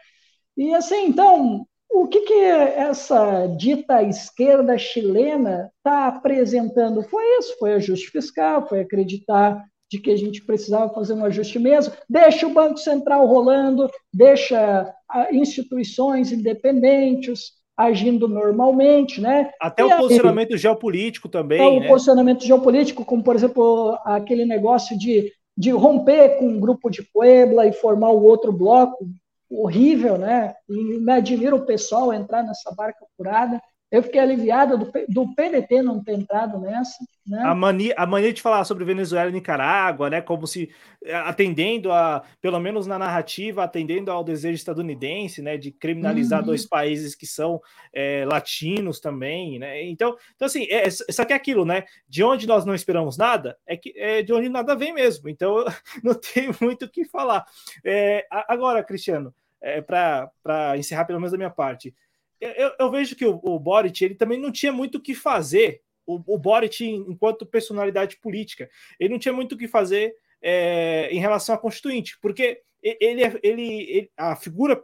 [0.57, 7.03] E assim, então, o que, que essa dita esquerda chilena está apresentando?
[7.03, 11.57] Foi isso, foi ajuste fiscal, foi acreditar de que a gente precisava fazer um ajuste
[11.57, 19.52] mesmo, deixa o Banco Central rolando, deixa ah, instituições independentes agindo normalmente, né?
[19.60, 21.88] Até e o aí, posicionamento geopolítico também, O né?
[21.88, 27.66] posicionamento geopolítico, como por exemplo aquele negócio de, de romper com um grupo de Puebla
[27.66, 29.07] e formar o outro bloco,
[29.50, 30.54] horrível, né?
[30.68, 33.62] E me admira o pessoal entrar nessa barca furada.
[33.91, 37.03] Eu fiquei aliviado do, do PDT não ter entrado nessa.
[37.26, 37.41] Né?
[37.44, 40.22] A, mania, a mania de falar sobre Venezuela e Nicarágua, né?
[40.22, 40.70] Como se
[41.03, 45.57] eh, atendendo a, pelo menos na narrativa, atendendo ao desejo estadunidense, né?
[45.57, 46.45] De criminalizar uhum.
[46.45, 47.60] dois países que são
[47.91, 49.84] é, latinos também, né?
[49.84, 51.84] Então, então assim, é, só que é aquilo, né?
[52.07, 55.30] De onde nós não esperamos nada, é que é de onde nada vem mesmo.
[55.30, 55.66] Então,
[56.03, 57.44] não tem muito o que falar.
[57.84, 61.94] É, agora, Cristiano, é, para encerrar pelo menos da minha parte
[62.40, 65.82] eu, eu vejo que o, o Boric ele também não tinha muito o que fazer.
[66.06, 71.20] O, o Boric, enquanto personalidade política, ele não tinha muito o que fazer é, em
[71.20, 74.82] relação à Constituinte, porque ele, ele, ele a figura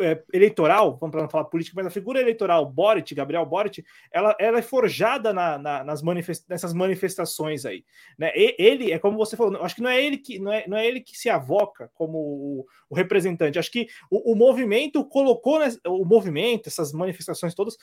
[0.00, 4.34] é, eleitoral, vamos para não falar política, mas a figura eleitoral Boric, Gabriel Boric, ela,
[4.38, 7.84] ela é forjada na, na, nas manifest, nessas manifestações aí.
[8.18, 8.32] Né?
[8.34, 10.76] E, ele, é como você falou, acho que não é ele que, não é, não
[10.76, 15.60] é ele que se avoca como o, o representante, acho que o, o movimento colocou,
[15.86, 17.76] o movimento, essas manifestações todas,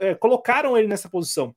[0.00, 1.54] é, colocaram ele nessa posição,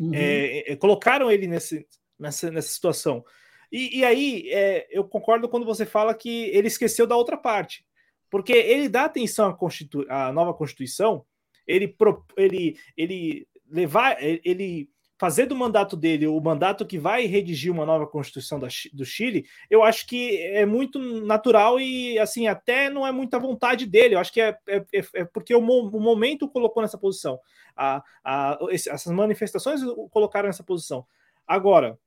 [0.00, 0.12] uhum.
[0.14, 1.86] é, é colocaram ele nesse,
[2.18, 3.24] nessa, nessa situação.
[3.70, 7.84] E, e aí, é, eu concordo quando você fala que ele esqueceu da outra parte
[8.32, 11.22] porque ele dá atenção à, Constitu à nova Constituição,
[11.66, 11.94] ele,
[12.34, 14.88] ele, ele levar, ele
[15.20, 19.44] fazer do mandato dele o mandato que vai redigir uma nova Constituição da, do Chile,
[19.68, 24.14] eu acho que é muito natural e, assim, até não é muita vontade dele.
[24.14, 27.38] Eu acho que é, é, é, é porque o, o, momento colocou nessa posição.
[27.76, 31.04] A, a, essas manifestações colocaram nessa posição.
[31.46, 31.98] Agora,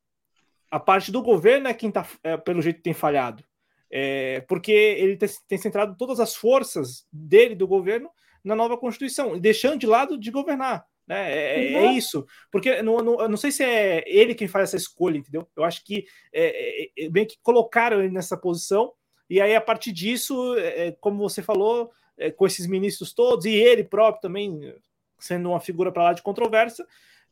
[0.72, 3.43] a parte do governo é quem está, é, pelo jeito, tem falhado.
[3.98, 8.10] É, porque ele tem, tem centrado todas as forças dele, do governo,
[8.44, 10.86] na nova Constituição, deixando de lado de governar.
[11.08, 11.32] Né?
[11.32, 12.28] É, é, é isso.
[12.52, 15.48] Porque não, não, não sei se é ele quem faz essa escolha, entendeu?
[15.56, 18.92] Eu acho que é, é, é bem que colocaram ele nessa posição,
[19.30, 21.90] e aí a partir disso, é, como você falou,
[22.36, 24.76] com esses ministros todos, e ele próprio também
[25.18, 26.86] sendo uma figura para lá de controvérsia,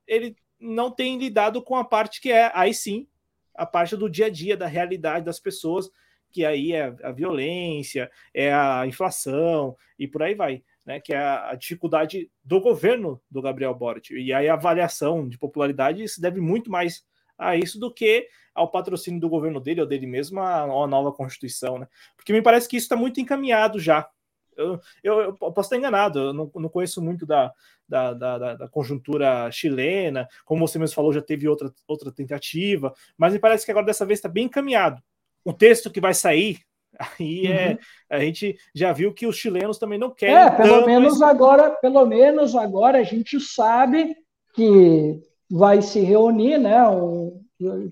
[0.07, 3.05] ele não tem lidado com a parte que é, aí sim,
[3.53, 5.91] a parte do dia a dia, da realidade das pessoas,
[6.33, 11.17] que aí é a violência, é a inflação e por aí vai né, que é
[11.17, 14.13] a dificuldade do governo do Gabriel Boric.
[14.13, 17.05] E aí a avaliação de popularidade se deve muito mais
[17.37, 21.11] a isso do que ao patrocínio do governo dele ou dele mesmo a, a nova
[21.11, 21.87] Constituição, né?
[22.15, 24.07] Porque me parece que isso está muito encaminhado já.
[24.55, 27.51] Eu, eu, eu, posso estar enganado, eu não, não conheço muito da,
[27.89, 33.33] da, da, da, conjuntura chilena, como você mesmo falou, já teve outra, outra tentativa, mas
[33.33, 35.01] me parece que agora dessa vez está bem encaminhado.
[35.45, 36.59] O texto que vai sair
[36.99, 37.77] Aí é, uhum.
[38.09, 40.35] a gente já viu que os chilenos também não querem.
[40.35, 41.23] É, pelo menos esse...
[41.23, 44.15] agora, pelo menos agora a gente sabe
[44.53, 46.87] que vai se reunir, né?
[46.87, 47.41] Um,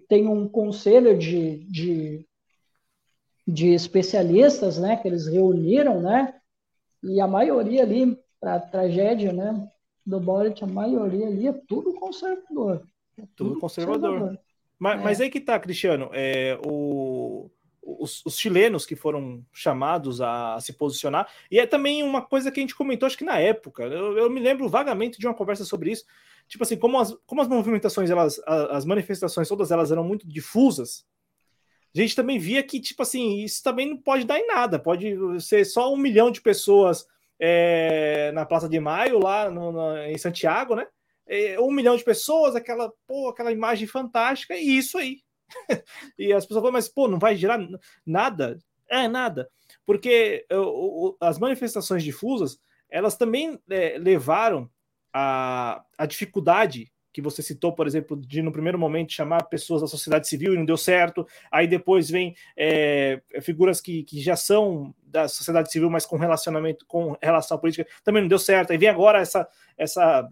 [0.07, 2.25] tem um conselho de, de,
[3.47, 4.97] de especialistas, né?
[4.97, 6.35] Que eles reuniram, né?
[7.03, 9.67] E a maioria ali, para a tragédia, né?
[10.05, 12.83] Do Boric, a maioria ali é tudo conservador.
[13.17, 14.11] É tudo, tudo conservador.
[14.11, 14.39] conservador.
[14.81, 15.03] Mas, é.
[15.03, 16.09] mas aí que tá, Cristiano.
[16.11, 17.51] É, o
[17.83, 21.27] os, os, chilenos que foram chamados a, se posicionar.
[21.49, 23.83] E é também uma coisa que a gente comentou, acho que na época.
[23.83, 26.05] Eu, eu me lembro vagamente de uma conversa sobre isso.
[26.47, 31.05] Tipo assim, como as, como as movimentações, elas, as manifestações, todas elas eram muito difusas,
[31.95, 34.79] a gente também via que, tipo assim, isso também não pode dar em nada.
[34.79, 37.05] Pode ser só um milhão de pessoas
[37.39, 40.87] é, na Praça de Maio, lá no, no, em Santiago, né?
[41.33, 45.19] É, um milhão de pessoas, aquela, pô, aquela imagem fantástica, e isso aí
[46.17, 47.59] e as pessoas falam, mas pô, não vai gerar
[48.05, 48.57] nada?
[48.89, 49.49] É nada.
[49.85, 52.59] Porque uh, as manifestações difusas,
[52.89, 54.69] elas também é, levaram
[55.13, 59.87] a, a dificuldade que você citou, por exemplo, de no primeiro momento chamar pessoas da
[59.87, 64.95] sociedade civil e não deu certo, aí depois vem é, figuras que, que já são
[65.03, 68.77] da sociedade civil, mas com relacionamento, com relação à política, também não deu certo, aí
[68.77, 69.45] vem agora essa,
[69.77, 70.25] essa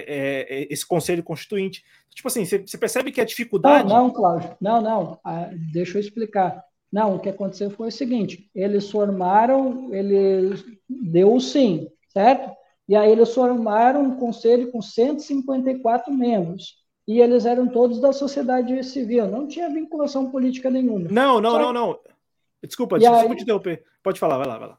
[0.00, 1.84] é, é, esse conselho constituinte.
[2.14, 3.88] Tipo assim, você, você percebe que a dificuldade.
[3.88, 5.18] Não, não, Cláudio, não, não.
[5.24, 6.64] Ah, deixa eu explicar.
[6.92, 12.54] Não, o que aconteceu foi o seguinte: eles formaram, eles deu o sim, certo?
[12.88, 16.84] E aí eles formaram um conselho com 154 membros.
[17.08, 21.08] E eles eram todos da sociedade civil, não tinha vinculação política nenhuma.
[21.08, 21.58] Não, não, Só...
[21.60, 21.98] não, não.
[22.64, 23.36] Desculpa, desculpa aí...
[23.36, 23.84] te interromper.
[24.02, 24.78] Pode falar, vai lá, vai lá.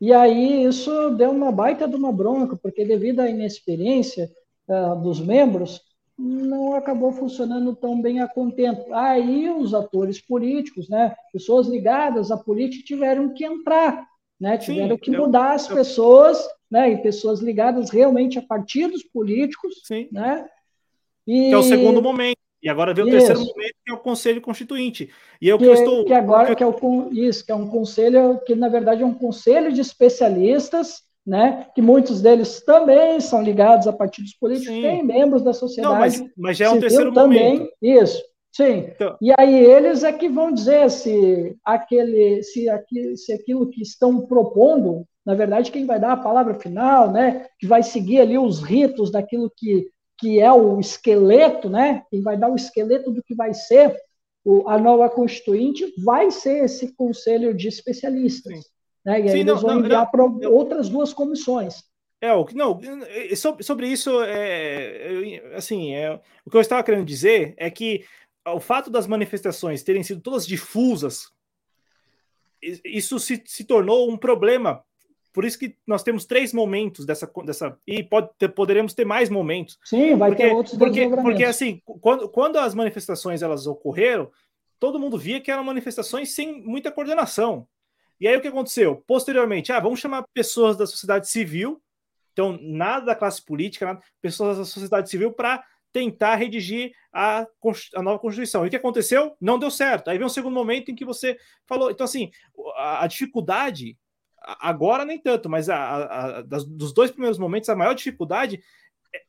[0.00, 4.30] E aí isso deu uma baita de uma bronca, porque devido à inexperiência,
[4.68, 5.80] uh, dos membros
[6.18, 8.92] não acabou funcionando tão bem a contento.
[8.94, 14.06] Aí os atores políticos, né, pessoas ligadas à política tiveram que entrar,
[14.40, 15.76] né, tiveram Sim, que mudar eu, as eu...
[15.76, 20.08] pessoas, né, e pessoas ligadas realmente a partidos políticos, Sim.
[20.10, 20.46] né?
[21.26, 21.48] E...
[21.48, 22.36] Que é o segundo momento.
[22.62, 23.18] E agora vem o isso.
[23.18, 25.10] terceiro momento, que é o Conselho Constituinte.
[25.40, 26.04] E eu que, que estou.
[26.04, 29.14] Que agora que é o isso, que é um conselho que, na verdade, é um
[29.14, 31.66] conselho de especialistas né?
[31.74, 34.82] Que muitos deles também são ligados a partidos políticos, sim.
[34.82, 35.92] têm membros da sociedade.
[35.92, 37.72] Não, mas, mas já é um terceiro também, momento.
[37.82, 38.22] Isso,
[38.52, 38.86] sim.
[38.94, 39.16] Então...
[39.20, 44.20] E aí eles é que vão dizer se aquele, se, aqui, se aquilo que estão
[44.26, 47.46] propondo, na verdade, quem vai dar a palavra final, né?
[47.58, 49.88] Que vai seguir ali os ritos daquilo que,
[50.18, 52.04] que é o esqueleto, né?
[52.08, 53.96] Quem vai dar o esqueleto do que vai ser
[54.44, 58.54] o, a nova constituinte vai ser esse conselho de especialistas.
[58.54, 58.75] Sim.
[59.06, 59.20] Né?
[59.20, 61.84] E aí Sim, eles não, vão enviar para outras duas comissões.
[62.20, 62.80] É, o não,
[63.36, 68.04] sobre, sobre isso, é, assim, é, o que eu estava querendo dizer é que
[68.44, 71.30] o fato das manifestações terem sido todas difusas,
[72.84, 74.82] isso se, se tornou um problema.
[75.32, 79.28] Por isso que nós temos três momentos dessa, dessa e pode ter, poderemos ter mais
[79.28, 79.78] momentos.
[79.84, 84.30] Sim, vai porque, ter outros porque, porque assim, quando, quando as manifestações elas ocorreram,
[84.80, 87.68] todo mundo via que eram manifestações sem muita coordenação.
[88.20, 89.02] E aí o que aconteceu?
[89.06, 91.82] Posteriormente, ah, vamos chamar pessoas da sociedade civil,
[92.32, 97.46] então nada da classe política, nada, pessoas da sociedade civil para tentar redigir a,
[97.94, 98.64] a, nova Constituição.
[98.64, 99.34] E o que aconteceu?
[99.40, 100.08] Não deu certo.
[100.08, 101.90] Aí vem um segundo momento em que você falou.
[101.90, 102.30] Então, assim,
[102.76, 103.96] a, a dificuldade
[104.46, 108.62] Agora nem tanto, mas a, a, dos dois primeiros momentos, a maior dificuldade,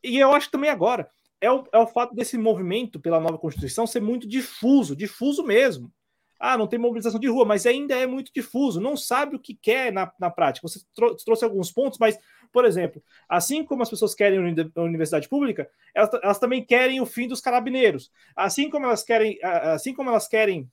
[0.03, 1.09] e eu acho também agora,
[1.41, 5.91] é o, é o fato desse movimento pela nova Constituição ser muito difuso, difuso mesmo.
[6.39, 9.55] Ah, não tem mobilização de rua, mas ainda é muito difuso, não sabe o que
[9.55, 10.68] quer na, na prática.
[10.68, 10.80] Você
[11.23, 12.18] trouxe alguns pontos, mas,
[12.51, 14.39] por exemplo, assim como as pessoas querem
[14.76, 18.11] a universidade pública, elas, elas também querem o fim dos carabineiros.
[18.35, 20.69] Assim como elas querem, assim como elas querem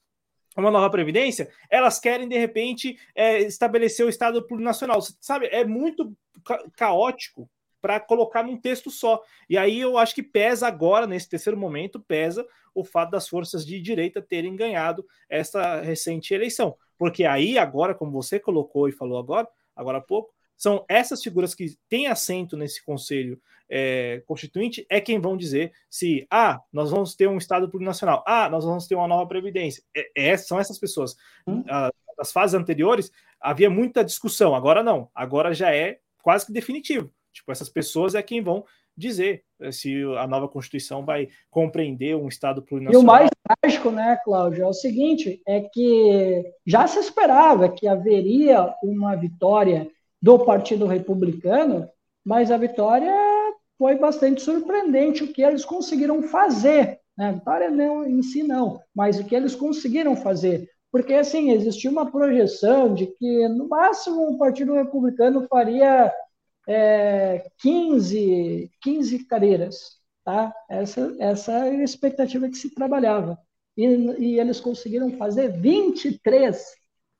[0.56, 5.00] uma nova previdência, elas querem de repente é, estabelecer o Estado plurinacional.
[5.20, 7.48] Sabe, é muito ca caótico
[7.84, 9.22] para colocar num texto só.
[9.46, 13.66] E aí eu acho que pesa agora, nesse terceiro momento, pesa o fato das forças
[13.66, 16.78] de direita terem ganhado essa recente eleição.
[16.96, 19.46] Porque aí, agora, como você colocou e falou agora,
[19.76, 23.38] agora há pouco, são essas figuras que têm assento nesse conselho
[23.68, 28.48] é, constituinte é quem vão dizer se ah, nós vamos ter um Estado plurinacional, ah,
[28.48, 29.82] nós vamos ter uma nova Previdência.
[29.94, 31.16] É, é, são essas pessoas.
[31.46, 31.62] Hum.
[31.68, 37.12] Ah, nas fases anteriores havia muita discussão, agora não, agora já é quase que definitivo.
[37.34, 38.64] Tipo, essas pessoas é quem vão
[38.96, 43.02] dizer eh, se a nova Constituição vai compreender um Estado plurinacional.
[43.02, 43.30] E o mais
[43.60, 49.90] trágico, né, Cláudio, é o seguinte, é que já se esperava que haveria uma vitória
[50.22, 51.88] do Partido Republicano,
[52.24, 53.12] mas a vitória
[53.76, 57.00] foi bastante surpreendente o que eles conseguiram fazer.
[57.18, 57.28] Né?
[57.28, 60.68] A vitória não em si não, mas o que eles conseguiram fazer.
[60.90, 66.12] Porque, assim, existia uma projeção de que, no máximo, o Partido Republicano faria
[66.68, 70.02] é, 15, 15 cadeiras.
[70.24, 70.54] Tá?
[70.70, 73.38] Essa, essa é a expectativa que se trabalhava.
[73.76, 76.64] E, e eles conseguiram fazer 23.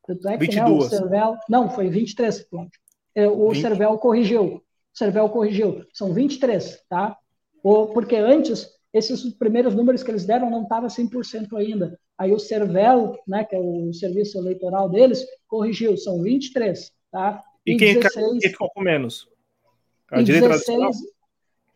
[0.07, 0.71] Tanto é que 22.
[0.71, 2.79] Né, o Cervel, não, foi 23 pontos.
[3.15, 3.61] É, o 20.
[3.61, 4.45] Cervel corrigiu.
[4.45, 4.63] O
[4.93, 5.85] Cervel corrigiu.
[5.93, 7.17] São 23, tá?
[7.63, 11.99] Porque antes, esses primeiros números que eles deram não estavam 100% ainda.
[12.17, 15.97] Aí o Cervel, né, que é o serviço eleitoral deles, corrigiu.
[15.97, 17.43] São 23, tá?
[17.67, 19.27] E, e quem 16, ficou com menos?
[20.11, 20.97] A e direita 16,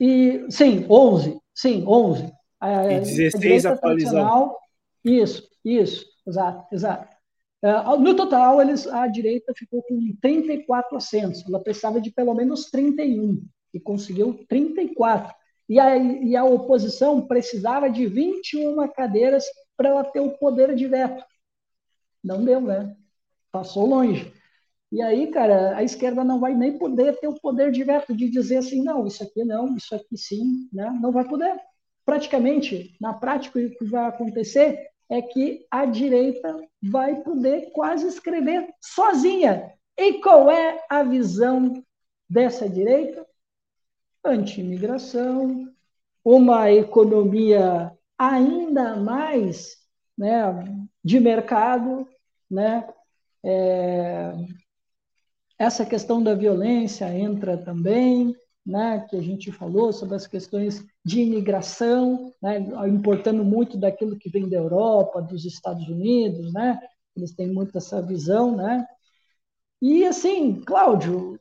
[0.00, 1.40] e Sim, 11.
[1.54, 2.32] Sim, 11.
[2.60, 4.52] A, e 16 atualizado.
[5.04, 7.16] Isso, isso, exato, exato.
[7.62, 11.44] Uh, no total, eles, a direita ficou com 34 assentos.
[11.46, 13.42] Ela precisava de pelo menos 31
[13.74, 15.34] e conseguiu 34.
[15.68, 19.44] E a, e a oposição precisava de 21 cadeiras
[19.76, 21.22] para ela ter o poder de veto.
[22.22, 22.96] Não deu, né?
[23.50, 24.32] Passou longe.
[24.90, 28.30] E aí, cara, a esquerda não vai nem poder ter o poder de veto de
[28.30, 30.90] dizer assim, não, isso aqui não, isso aqui sim, né?
[31.00, 31.60] Não vai poder.
[32.06, 38.68] Praticamente, na prática, o que vai acontecer é que a direita vai poder quase escrever
[38.80, 39.74] sozinha.
[39.96, 41.84] E qual é a visão
[42.28, 43.26] dessa direita?
[44.24, 45.70] Anti-imigração,
[46.24, 49.76] uma economia ainda mais
[50.16, 50.42] né,
[51.04, 52.08] de mercado,
[52.50, 52.88] né?
[53.44, 54.32] É,
[55.58, 61.20] essa questão da violência entra também, né, que a gente falou sobre as questões de
[61.22, 66.78] imigração, né, importando muito daquilo que vem da Europa, dos Estados Unidos, né,
[67.16, 68.86] eles têm muito essa visão, né,
[69.80, 71.40] e assim, Cláudio,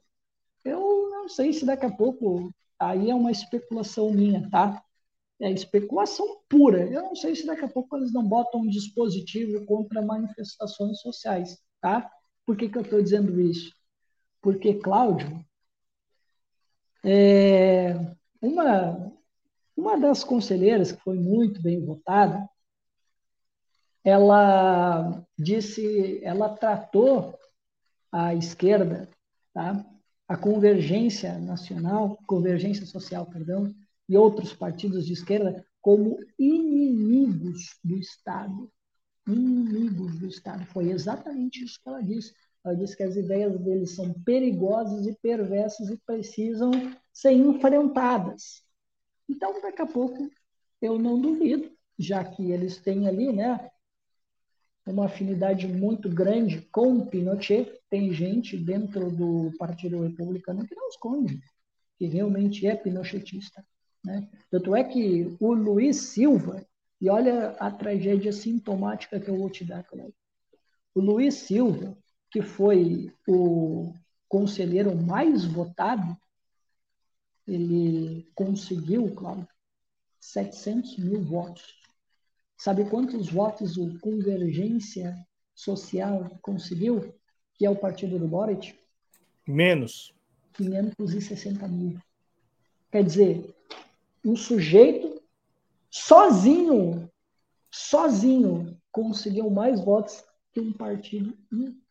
[0.65, 4.81] eu não sei se daqui a pouco, aí é uma especulação minha, tá,
[5.41, 9.65] é especulação pura, eu não sei se daqui a pouco eles não botam um dispositivo
[9.65, 12.09] contra manifestações sociais, tá,
[12.45, 13.76] por que que eu estou dizendo isso?
[14.47, 15.45] Porque, Cláudio,
[17.03, 17.93] é,
[18.41, 19.13] uma,
[19.75, 22.49] uma das conselheiras que foi muito bem votada,
[24.05, 27.37] ela disse, ela tratou
[28.09, 29.09] a esquerda,
[29.53, 29.85] tá?
[30.29, 33.75] a convergência nacional, convergência social, perdão,
[34.07, 38.71] e outros partidos de esquerda como inimigos do Estado.
[39.27, 40.65] Inimigos do Estado.
[40.67, 42.33] Foi exatamente isso que ela disse.
[42.63, 46.71] Ela diz que as ideias deles são perigosas e perversas e precisam
[47.13, 48.63] ser enfrentadas.
[49.29, 50.29] Então, daqui a pouco,
[50.81, 53.69] eu não duvido, já que eles têm ali, né,
[54.85, 57.79] uma afinidade muito grande com Pinochet.
[57.89, 61.41] Tem gente dentro do Partido Republicano que não esconde,
[61.97, 63.65] que realmente é pinochetista.
[64.03, 64.27] Né?
[64.49, 66.65] Tanto é que o Luiz Silva,
[66.99, 70.15] e olha a tragédia sintomática que eu vou te dar, Cláudio.
[70.95, 71.97] O Luiz Silva,
[72.29, 73.93] que foi o
[74.27, 76.17] conselheiro mais votado,
[77.47, 79.47] ele conseguiu, claro,
[80.19, 81.77] 700 mil votos.
[82.57, 85.15] Sabe quantos votos o Convergência
[85.55, 87.13] Social conseguiu,
[87.53, 88.77] que é o partido do Boric?
[89.47, 90.13] Menos.
[90.53, 91.99] 560 mil.
[92.91, 93.55] Quer dizer,
[94.25, 95.21] um sujeito
[95.89, 97.09] sozinho,
[97.71, 101.86] sozinho, conseguiu mais votos que um partido inteiro,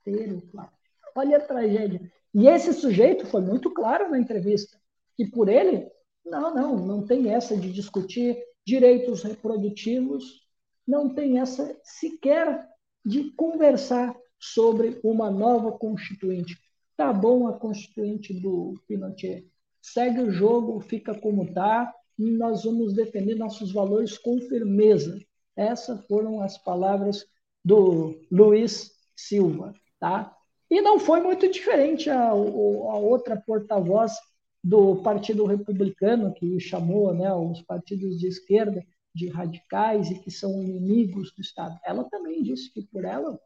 [0.50, 0.70] claro.
[1.14, 2.00] olha a tragédia.
[2.34, 4.78] E esse sujeito foi muito claro na entrevista,
[5.16, 5.90] que por ele,
[6.24, 10.46] não, não, não tem essa de discutir direitos reprodutivos,
[10.86, 12.68] não tem essa sequer
[13.04, 16.56] de conversar sobre uma nova constituinte.
[16.96, 19.46] Tá bom a constituinte do Pinochet,
[19.80, 25.18] segue o jogo, fica como está, e nós vamos defender nossos valores com firmeza.
[25.54, 27.26] Essas foram as palavras
[27.64, 30.34] do Luiz Silva, tá?
[30.70, 34.14] E não foi muito diferente a, a outra porta-voz
[34.62, 38.84] do Partido Republicano, que chamou né, os partidos de esquerda
[39.14, 41.78] de radicais e que são inimigos do Estado.
[41.84, 43.38] Ela também disse que por ela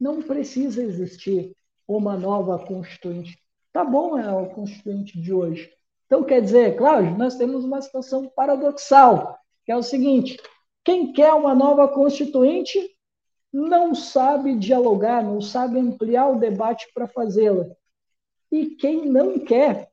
[0.00, 1.54] não precisa existir
[1.86, 3.38] uma nova constituinte.
[3.72, 5.70] Tá bom é a constituinte de hoje.
[6.06, 10.36] Então, quer dizer, Cláudio, nós temos uma situação paradoxal, que é o seguinte:
[10.84, 12.78] quem quer uma nova constituinte
[13.52, 17.66] não sabe dialogar, não sabe ampliar o debate para fazê-la.
[18.50, 19.90] E quem não quer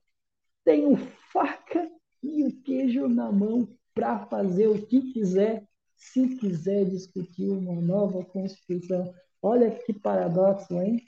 [0.64, 0.98] tem o
[1.32, 1.90] faca
[2.22, 5.64] e o queijo na mão para fazer o que quiser,
[5.96, 9.14] se quiser discutir uma nova Constituição.
[9.42, 11.04] Olha que paradoxo, hein?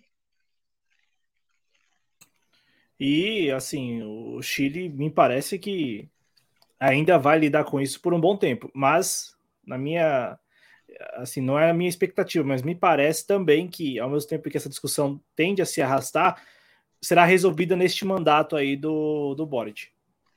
[2.99, 6.09] E, assim, o Chile me parece que
[6.79, 10.37] ainda vai lidar com isso por um bom tempo, mas na minha
[11.15, 14.57] assim, não é a minha expectativa, mas me parece também que, ao mesmo tempo que
[14.57, 16.41] essa discussão tende a se arrastar,
[17.01, 19.87] será resolvida neste mandato aí do, do Boric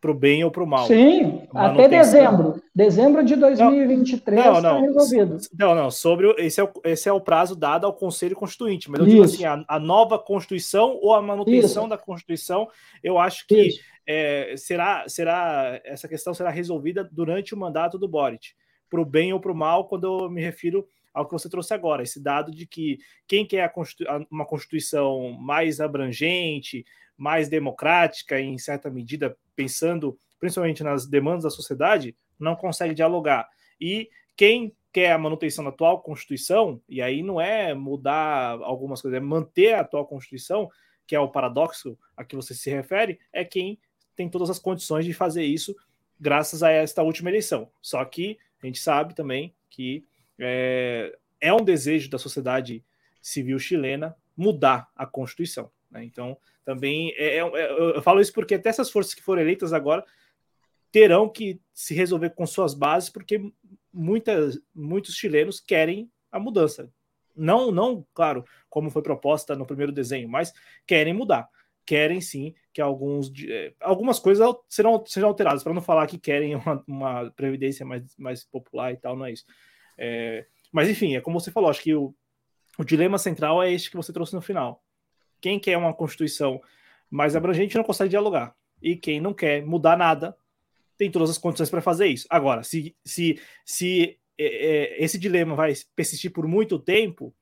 [0.02, 0.88] para o bem ou para o mal.
[0.88, 2.60] Sim, até dezembro.
[2.74, 5.36] Dezembro de 2023 não, não, resolvido.
[5.56, 8.98] Não, não, sobre esse, é o, esse é o prazo dado ao Conselho Constituinte, mas
[8.98, 9.14] eu Isso.
[9.14, 11.90] digo assim, a, a, nova Constituição ou a manutenção Isso.
[11.90, 12.68] da Constituição,
[13.00, 18.54] eu acho que é, será, será essa questão será resolvida durante o mandato do Boric,
[18.92, 21.72] para o bem ou para o mal, quando eu me refiro ao que você trouxe
[21.72, 23.72] agora, esse dado de que quem quer
[24.30, 26.84] uma Constituição mais abrangente,
[27.16, 33.48] mais democrática, em certa medida, pensando principalmente nas demandas da sociedade, não consegue dialogar.
[33.80, 39.16] E quem quer a manutenção da atual Constituição, e aí não é mudar algumas coisas,
[39.16, 40.68] é manter a atual Constituição,
[41.06, 43.78] que é o paradoxo a que você se refere, é quem
[44.14, 45.74] tem todas as condições de fazer isso
[46.20, 47.70] graças a esta última eleição.
[47.80, 50.04] Só que a gente sabe também que
[50.38, 52.84] é, é um desejo da sociedade
[53.20, 55.70] civil chilena mudar a Constituição.
[55.90, 56.04] Né?
[56.04, 59.72] Então, também é, é, é eu falo isso porque até essas forças que foram eleitas
[59.72, 60.04] agora
[60.90, 63.52] terão que se resolver com suas bases, porque
[63.92, 66.90] muitas, muitos chilenos querem a mudança.
[67.34, 70.52] Não, não, claro, como foi proposta no primeiro desenho, mas
[70.86, 71.48] querem mudar.
[71.84, 76.54] Querem sim que alguns, é, algumas coisas serão, serão alteradas, para não falar que querem
[76.56, 79.44] uma, uma, previdência mais, mais popular e tal, não é isso.
[79.98, 82.14] É, mas enfim, é como você falou, acho que o,
[82.78, 84.82] o dilema central é este que você trouxe no final.
[85.40, 86.60] Quem quer uma Constituição
[87.10, 88.54] mais abrangente não consegue dialogar.
[88.80, 90.36] E quem não quer mudar nada
[90.96, 92.26] tem todas as condições para fazer isso.
[92.30, 97.34] Agora, se, se, se é, é, esse dilema vai persistir por muito tempo,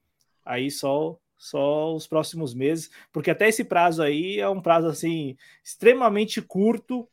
[0.45, 5.39] aí só só os próximos meses, porque até esse prazo aí é um prazo assim
[5.65, 7.09] extremamente curto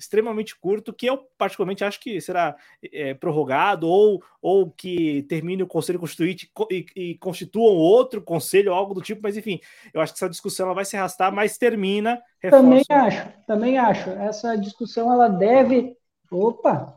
[0.00, 2.56] extremamente curto, que eu particularmente acho que será
[2.90, 8.94] é, prorrogado ou, ou que termine o Conselho Constituinte e, e constituam outro conselho, algo
[8.94, 9.60] do tipo, mas enfim,
[9.92, 12.20] eu acho que essa discussão ela vai se arrastar, mas termina.
[12.42, 12.64] Reforço.
[12.64, 14.08] Também acho, também acho.
[14.10, 15.94] Essa discussão ela deve.
[16.30, 16.96] Opa!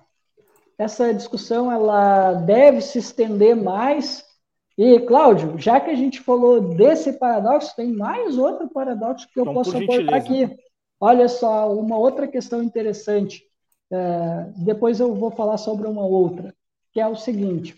[0.77, 4.23] Essa discussão ela deve se estender mais.
[4.77, 9.43] E, Cláudio, já que a gente falou desse paradoxo, tem mais outro paradoxo que eu
[9.43, 10.57] então, posso aportar aqui.
[10.99, 13.43] Olha só, uma outra questão interessante,
[13.91, 16.55] é, depois eu vou falar sobre uma outra,
[16.91, 17.75] que é o seguinte: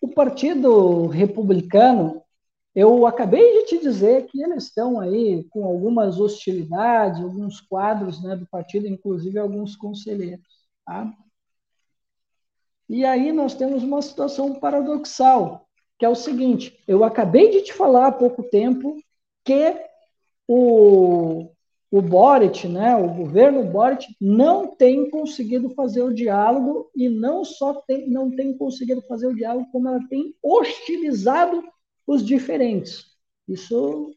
[0.00, 2.22] o Partido Republicano,
[2.74, 8.36] eu acabei de te dizer que eles estão aí com algumas hostilidades, alguns quadros né,
[8.36, 10.44] do partido, inclusive alguns conselheiros.
[10.84, 11.10] Tá?
[12.88, 15.66] E aí nós temos uma situação paradoxal,
[15.98, 18.96] que é o seguinte: eu acabei de te falar há pouco tempo
[19.44, 19.76] que
[20.46, 21.50] o,
[21.90, 27.74] o Boric, né, o governo Boric, não tem conseguido fazer o diálogo e não só
[27.74, 31.62] tem, não tem conseguido fazer o diálogo, como ela tem hostilizado
[32.06, 33.04] os diferentes.
[33.48, 34.12] Isso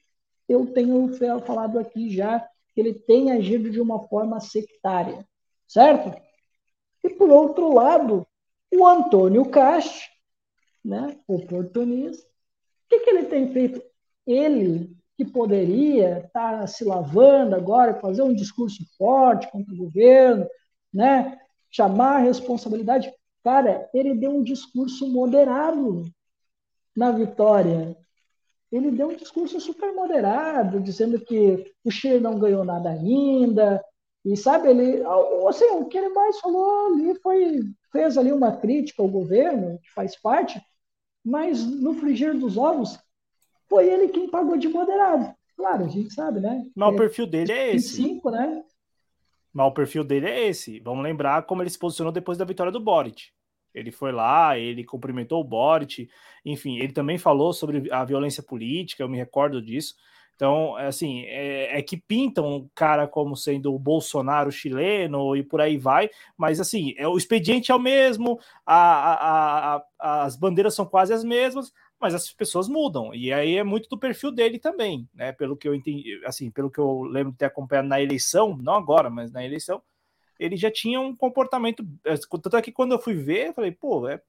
[0.48, 1.12] eu tenho
[1.46, 2.40] falado aqui já,
[2.74, 5.28] que ele tem agido de uma forma sectária,
[5.68, 6.20] certo?
[7.04, 8.26] E por outro lado,
[8.72, 10.10] o Antônio Cast,
[10.84, 13.82] né, oportunista, o que, que ele tem feito?
[14.26, 20.48] Ele que poderia estar se lavando agora, fazer um discurso forte contra o governo,
[20.94, 21.38] né?
[21.70, 23.14] chamar a responsabilidade.
[23.44, 26.06] Cara, ele deu um discurso moderado
[26.96, 27.98] na vitória.
[28.72, 33.84] ele deu um discurso super moderado, dizendo que o Chile não ganhou nada ainda,
[34.26, 35.02] e sabe, ele,
[35.48, 39.92] assim, o que ele mais falou ali foi, fez ali uma crítica ao governo, que
[39.92, 40.62] faz parte,
[41.24, 43.00] mas no frigir dos ovos,
[43.70, 45.34] foi ele quem pagou de moderado.
[45.56, 46.66] Claro, a gente sabe, né?
[46.76, 47.96] Mas é, o perfil dele é esse.
[47.96, 48.64] Cinco, né?
[49.54, 50.80] Mas o perfil dele é esse.
[50.80, 53.24] Vamos lembrar como ele se posicionou depois da vitória do Boric.
[53.74, 56.10] Ele foi lá, ele cumprimentou o Boric,
[56.44, 59.96] enfim, ele também falou sobre a violência política, eu me recordo disso.
[60.40, 65.60] Então, assim, é, é, que pintam o cara como sendo o Bolsonaro chileno e por
[65.60, 70.74] aí vai, mas assim, é, o expediente é o mesmo, a, a, a, as bandeiras
[70.74, 74.58] são quase as mesmas, mas as pessoas mudam, e aí é muito do perfil dele
[74.58, 75.34] também, né?
[75.34, 78.76] Pelo que eu entendi, assim, pelo que eu lembro de ter acompanhado na eleição, não
[78.76, 79.82] agora, mas na eleição,
[80.40, 81.86] ele já tinha um comportamento.
[82.42, 84.22] Tanto é que quando eu fui ver, eu falei, pô, é,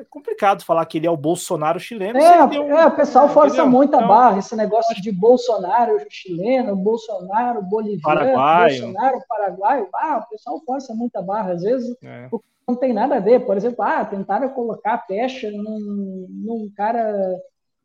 [0.00, 2.18] é complicado falar que ele é o Bolsonaro chileno.
[2.18, 3.70] É, um, é o pessoal força entendeu?
[3.70, 8.82] muita então, barra, esse negócio de Bolsonaro chileno, Bolsonaro boliviano, Paraguaio.
[8.82, 9.88] Bolsonaro paraguaio.
[9.94, 11.52] Ah, o pessoal força muita barra.
[11.52, 12.28] Às vezes é.
[12.66, 13.40] não tem nada a ver.
[13.40, 17.38] Por exemplo, ah, tentaram colocar a pecha num, num cara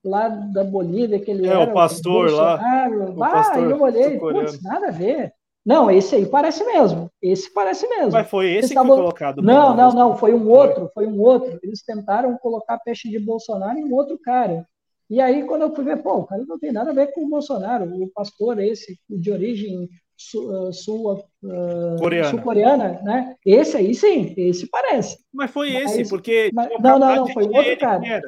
[0.03, 2.87] lá da Bolívia, que ele é, era o pastor o lá.
[3.13, 5.33] O ah, pastor eu olhei, putz, nada a ver.
[5.65, 7.09] Não, esse aí parece mesmo.
[7.19, 8.11] Esse parece mesmo.
[8.11, 9.41] Mas foi esse que foi colocado.
[9.41, 10.15] Não, não, não.
[10.15, 10.91] Foi um outro.
[10.93, 11.59] Foi um outro.
[11.63, 14.67] Eles tentaram colocar a peste de Bolsonaro em outro cara.
[15.09, 17.25] E aí, quando eu fui ver, pô, o cara não tem nada a ver com
[17.25, 17.85] o Bolsonaro.
[17.99, 21.13] O pastor esse, de origem sul, sul,
[21.43, 22.29] uh, coreana.
[22.29, 23.35] sul coreana, né?
[23.43, 25.17] Esse aí sim, esse parece.
[25.33, 26.51] Mas foi mas, esse, porque.
[26.53, 28.21] Mas, não, não, não, foi outro cara.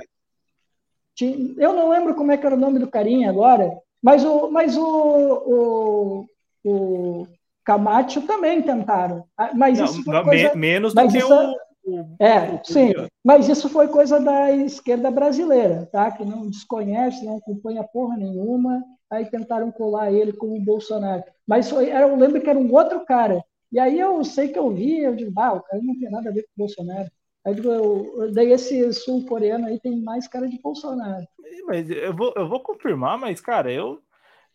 [1.57, 4.77] Eu não lembro como é que era o nome do carinha agora, mas o, mas
[4.77, 6.25] o, o
[6.68, 7.28] o
[7.64, 9.26] Camacho também tentaram.
[9.38, 11.54] Ah, mas não, isso foi coisa, menos do que isso, o,
[11.86, 12.94] o, É, o, sim.
[13.24, 16.12] Mas isso foi coisa da esquerda brasileira, tá?
[16.12, 18.84] Que não desconhece, não acompanha porra nenhuma.
[19.10, 21.24] Aí tentaram colar ele com o Bolsonaro.
[21.48, 23.42] Mas foi, eu lembro que era um outro cara.
[23.72, 26.30] E aí eu sei que eu vi, eu digo, ah, o cara não tem nada
[26.30, 27.10] a ver com o Bolsonaro.
[27.46, 31.26] Aí eu, eu, daí esse sul-coreano aí tem mais cara de Bolsonaro.
[31.66, 34.02] Mas eu vou, eu vou confirmar, mas, cara, eu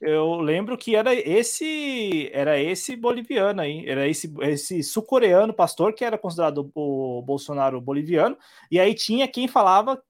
[0.03, 6.05] eu lembro que era esse era esse boliviano aí, era esse, esse sul-coreano pastor que
[6.05, 8.37] era considerado o Bolsonaro boliviano,
[8.71, 10.03] e aí tinha quem falava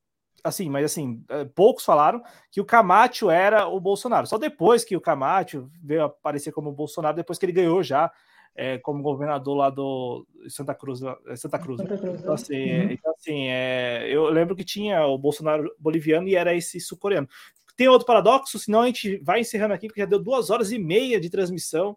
[0.43, 4.27] assim, mas assim, é, poucos falaram que o Camacho era o Bolsonaro.
[4.27, 8.11] Só depois que o Camacho veio aparecer como Bolsonaro, depois que ele ganhou já
[8.55, 11.01] é, como governador lá do Santa Cruz,
[11.37, 11.81] Santa Cruz.
[11.81, 12.35] Santa Cruz então, né?
[12.35, 12.91] assim, uhum.
[12.91, 17.29] então, assim é, eu lembro que tinha o Bolsonaro boliviano e era esse sul-coreano.
[17.76, 20.78] Tem outro paradoxo, senão a gente vai encerrando aqui, porque já deu duas horas e
[20.78, 21.97] meia de transmissão.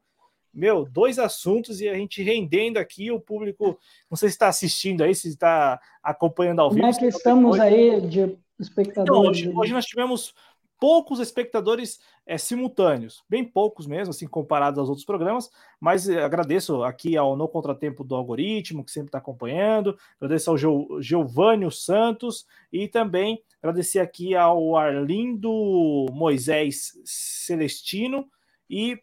[0.53, 3.77] Meu, dois assuntos e a gente rendendo aqui, o público,
[4.09, 6.81] não sei se está assistindo aí, se está acompanhando ao vivo.
[6.81, 9.09] Como é que estamos aí de espectadores?
[9.09, 10.33] Então, hoje, hoje nós tivemos
[10.79, 16.83] poucos espectadores é, simultâneos, bem poucos mesmo, assim, comparados aos outros programas, mas eh, agradeço
[16.83, 20.57] aqui ao No Contratempo do Algoritmo, que sempre está acompanhando, agradeço ao
[21.01, 28.27] Giovanni Santos e também agradecer aqui ao Arlindo Moisés Celestino
[28.69, 28.99] e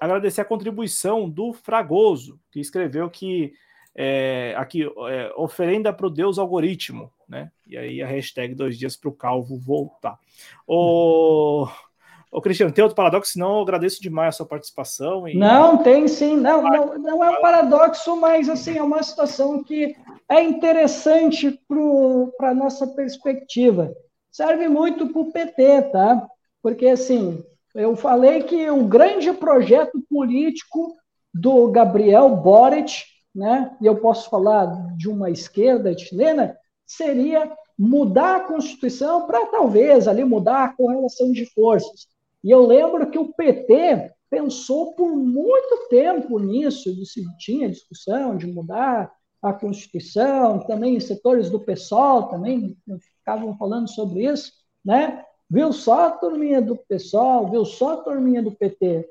[0.00, 3.52] agradecer a contribuição do Fragoso, que escreveu que
[3.94, 7.50] é, aqui, é, oferenda para o Deus algoritmo, né?
[7.66, 10.18] E aí a hashtag dois dias para o calvo voltar.
[10.66, 11.66] O,
[12.30, 13.32] o Cristiano, tem outro paradoxo?
[13.32, 15.28] Senão eu agradeço demais a sua participação.
[15.28, 15.36] E...
[15.36, 16.36] Não, tem sim.
[16.36, 19.96] Não, não, não é um paradoxo, mas assim, é uma situação que
[20.28, 21.58] é interessante
[22.36, 23.92] para a nossa perspectiva.
[24.30, 26.26] Serve muito para o PT, tá?
[26.62, 27.44] Porque assim,
[27.74, 30.96] eu falei que o grande projeto político
[31.32, 36.56] do Gabriel Boric né, e eu posso falar de uma esquerda chilena,
[36.86, 42.06] seria mudar a Constituição para talvez ali mudar a correlação de forças.
[42.42, 48.46] E eu lembro que o PT pensou por muito tempo nisso, se tinha discussão de
[48.46, 54.52] mudar a Constituição, também setores do PSOL também ficavam falando sobre isso,
[54.84, 55.24] né?
[55.50, 59.06] Viu só a turminha do PSOL, viu só a turminha do PT.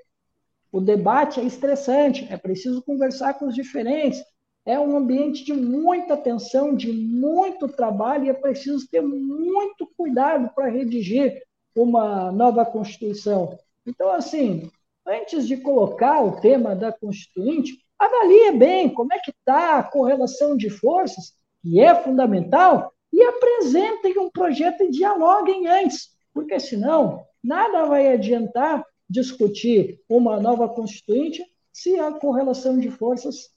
[0.72, 4.24] O debate é estressante, é preciso conversar com os diferentes.
[4.66, 10.50] É um ambiente de muita tensão, de muito trabalho, e é preciso ter muito cuidado
[10.56, 11.44] para redigir
[11.76, 13.58] uma nova Constituição.
[13.86, 14.72] Então, assim,
[15.06, 20.56] antes de colocar o tema da Constituinte, avalie bem como é que está a correlação
[20.56, 27.86] de forças, que é fundamental, e apresentem um projeto e dialoguem antes, porque senão nada
[27.86, 33.52] vai adiantar discutir uma nova constituinte se a correlação de forças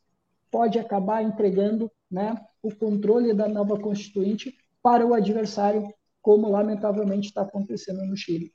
[0.50, 5.92] pode acabar entregando né, o controle da nova constituinte para o adversário
[6.22, 8.52] como lamentavelmente está acontecendo no Chile.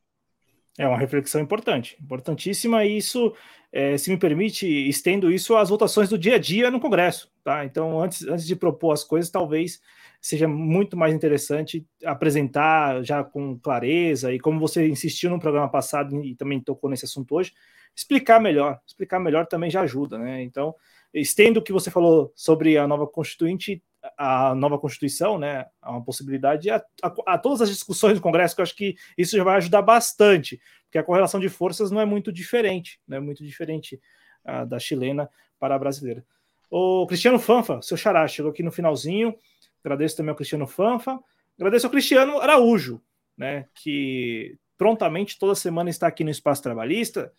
[0.78, 3.36] É uma reflexão importante, importantíssima, e isso,
[3.72, 7.30] é, se me permite, estendo isso às votações do dia a dia no Congresso.
[7.44, 7.66] Tá?
[7.66, 9.82] Então, antes, antes de propor as coisas, talvez
[10.22, 16.24] seja muito mais interessante apresentar já com clareza, e como você insistiu no programa passado
[16.24, 17.52] e também tocou nesse assunto hoje,
[17.96, 18.80] explicar melhor.
[18.88, 20.18] Explicar melhor também já ajuda.
[20.18, 20.44] Né?
[20.44, 20.74] Então,
[21.14, 23.84] estendo o que você falou sobre a nova Constituinte,
[24.18, 28.56] a nova Constituição, né, a uma possibilidade, a, a, a, todas as discussões do Congresso,
[28.56, 32.02] que eu acho que isso já vai ajudar bastante, porque a correlação de forças não
[32.02, 34.00] é muito diferente, não é muito diferente
[34.46, 36.26] uh, da chilena para a brasileira.
[36.70, 39.36] O Cristiano Fanfa, seu xará, chegou aqui no finalzinho,
[39.84, 41.20] agradeço também ao Cristiano Fanfa,
[41.58, 43.02] agradeço ao Cristiano Araújo,
[43.38, 47.32] né, que prontamente toda semana está aqui no Espaço Trabalhista,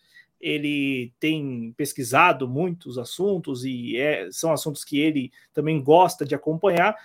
[0.43, 6.97] ele tem pesquisado muitos assuntos e é, são assuntos que ele também gosta de acompanhar,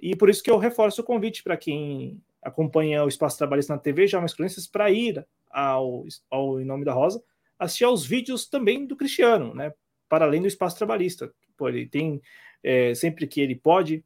[0.00, 3.78] e por isso que eu reforço o convite para quem acompanha o Espaço Trabalhista na
[3.78, 7.22] TV, já mais Crenças, para ir ao, ao Em Nome da Rosa,
[7.58, 9.74] assistir aos vídeos também do Cristiano, né?
[10.08, 11.30] Para além do Espaço Trabalhista.
[11.58, 12.22] Pô, ele tem,
[12.62, 14.02] é, sempre que ele pode,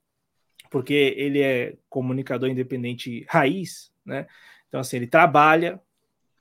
[0.68, 4.26] porque ele é comunicador independente raiz, né?
[4.66, 5.80] Então, assim, ele trabalha,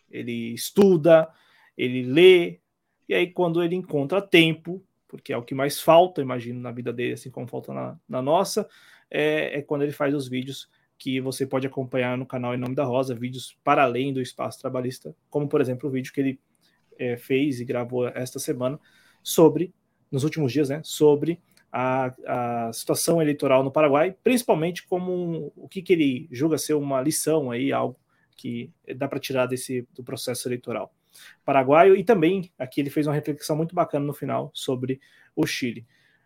[0.09, 1.29] ele estuda,
[1.77, 2.59] ele lê,
[3.07, 6.91] e aí quando ele encontra tempo, porque é o que mais falta, imagino, na vida
[6.91, 8.67] dele, assim como falta na, na nossa,
[9.11, 12.73] é, é, quando ele faz os vídeos que você pode acompanhar no canal Em Nome
[12.73, 16.39] da Rosa, vídeos para além do espaço trabalhista, como por exemplo o vídeo que ele
[16.97, 18.79] é, fez e gravou esta semana
[19.21, 19.73] sobre,
[20.11, 21.39] nos últimos dias, né, sobre
[21.71, 26.73] a, a situação eleitoral no Paraguai, principalmente como um, o que, que ele julga ser
[26.73, 27.99] uma lição aí, algo
[28.35, 30.91] que dá para tirar desse do processo eleitoral
[31.45, 34.99] paraguaio, e também aqui ele fez uma reflexão muito bacana no final sobre
[35.35, 35.85] o Chile.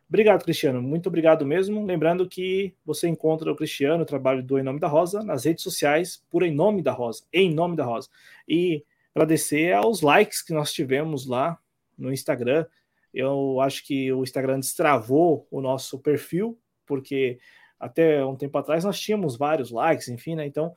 [0.10, 0.82] Obrigado, Cristiano.
[0.82, 1.86] Muito obrigado mesmo.
[1.86, 5.64] Lembrando que você encontra o Cristiano, o trabalho do Em Nome da Rosa, nas redes
[5.64, 7.26] sociais, por Em Nome da Rosa.
[7.34, 8.08] Em Nome da Rosa.
[8.48, 11.60] E agradecer aos likes que nós tivemos lá
[11.98, 12.66] no Instagram.
[13.14, 17.38] Eu acho que o Instagram destravou o nosso perfil, porque
[17.78, 20.46] até um tempo atrás nós tínhamos vários likes, enfim, né?
[20.46, 20.74] Então,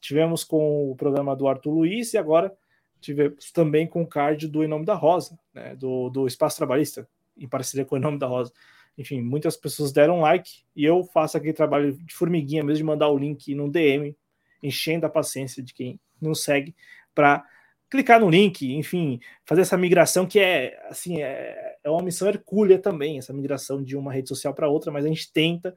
[0.00, 2.56] tivemos com o programa do Arthur Luiz e agora
[3.00, 7.08] tivemos também com o card do Em Nome da Rosa, né, do, do Espaço Trabalhista,
[7.36, 8.52] em parceria com o Em Nome da Rosa.
[8.96, 13.08] Enfim, muitas pessoas deram like e eu faço aquele trabalho de formiguinha mesmo de mandar
[13.08, 14.16] o link no DM,
[14.62, 16.74] enchendo a paciência de quem não segue,
[17.14, 17.44] para
[17.88, 22.78] clicar no link, enfim, fazer essa migração que é assim é, é uma missão hercúlea
[22.78, 25.74] também, essa migração de uma rede social para outra, mas a gente tenta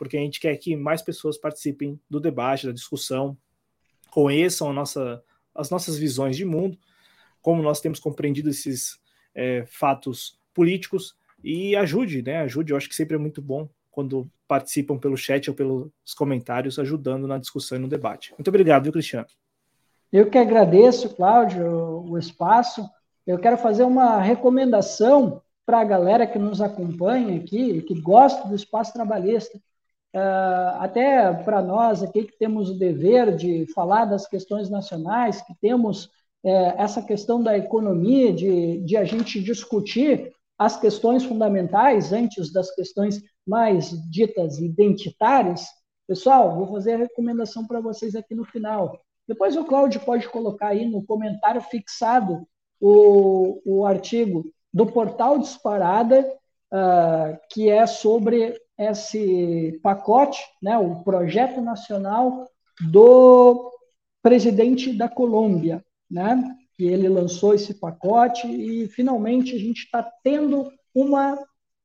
[0.00, 3.36] porque a gente quer que mais pessoas participem do debate, da discussão,
[4.10, 5.22] conheçam a nossa
[5.54, 6.78] as nossas visões de mundo,
[7.42, 8.98] como nós temos compreendido esses
[9.34, 12.38] é, fatos políticos e ajude, né?
[12.42, 16.78] Ajude, eu acho que sempre é muito bom quando participam pelo chat ou pelos comentários,
[16.78, 18.32] ajudando na discussão e no debate.
[18.36, 19.26] Muito obrigado, viu, Cristiano?
[20.12, 22.88] Eu que agradeço, Cláudio, o espaço.
[23.26, 28.54] Eu quero fazer uma recomendação para a galera que nos acompanha aqui, que gosta do
[28.54, 29.60] espaço trabalhista.
[30.14, 35.54] Uh, até para nós aqui que temos o dever de falar das questões nacionais, que
[35.60, 36.10] temos
[36.44, 42.74] é, essa questão da economia, de, de a gente discutir as questões fundamentais antes das
[42.74, 45.66] questões mais ditas identitárias.
[46.06, 48.98] Pessoal, vou fazer a recomendação para vocês aqui no final.
[49.28, 52.46] Depois o Cláudio pode colocar aí no comentário fixado
[52.80, 56.26] o, o artigo do Portal Disparada,
[56.72, 62.48] uh, que é sobre esse pacote, né, o projeto nacional
[62.90, 63.70] do
[64.22, 70.72] presidente da Colômbia, né, que ele lançou esse pacote e finalmente a gente está tendo
[70.94, 71.38] uma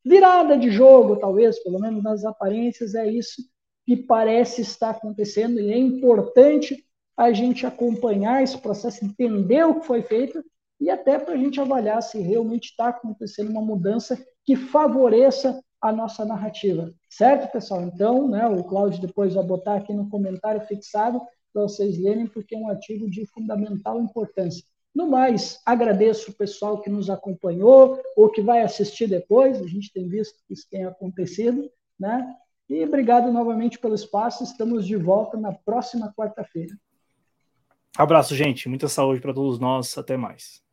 [0.05, 3.41] virada de jogo, talvez, pelo menos nas aparências, é isso
[3.85, 6.85] que parece estar acontecendo e é importante
[7.17, 10.43] a gente acompanhar esse processo, entender o que foi feito
[10.79, 15.91] e até para a gente avaliar se realmente está acontecendo uma mudança que favoreça a
[15.91, 16.93] nossa narrativa.
[17.09, 17.83] Certo, pessoal?
[17.83, 21.21] Então, né, o Cláudio depois vai botar aqui no comentário fixado
[21.53, 24.63] para vocês lerem, porque é um artigo de fundamental importância.
[24.93, 29.91] No mais, agradeço o pessoal que nos acompanhou ou que vai assistir depois, a gente
[29.91, 32.33] tem visto que isso tem acontecido, né?
[32.69, 36.73] E obrigado novamente pelo espaço, estamos de volta na próxima quarta-feira.
[37.97, 40.64] Abraço, gente, muita saúde para todos nós, até mais.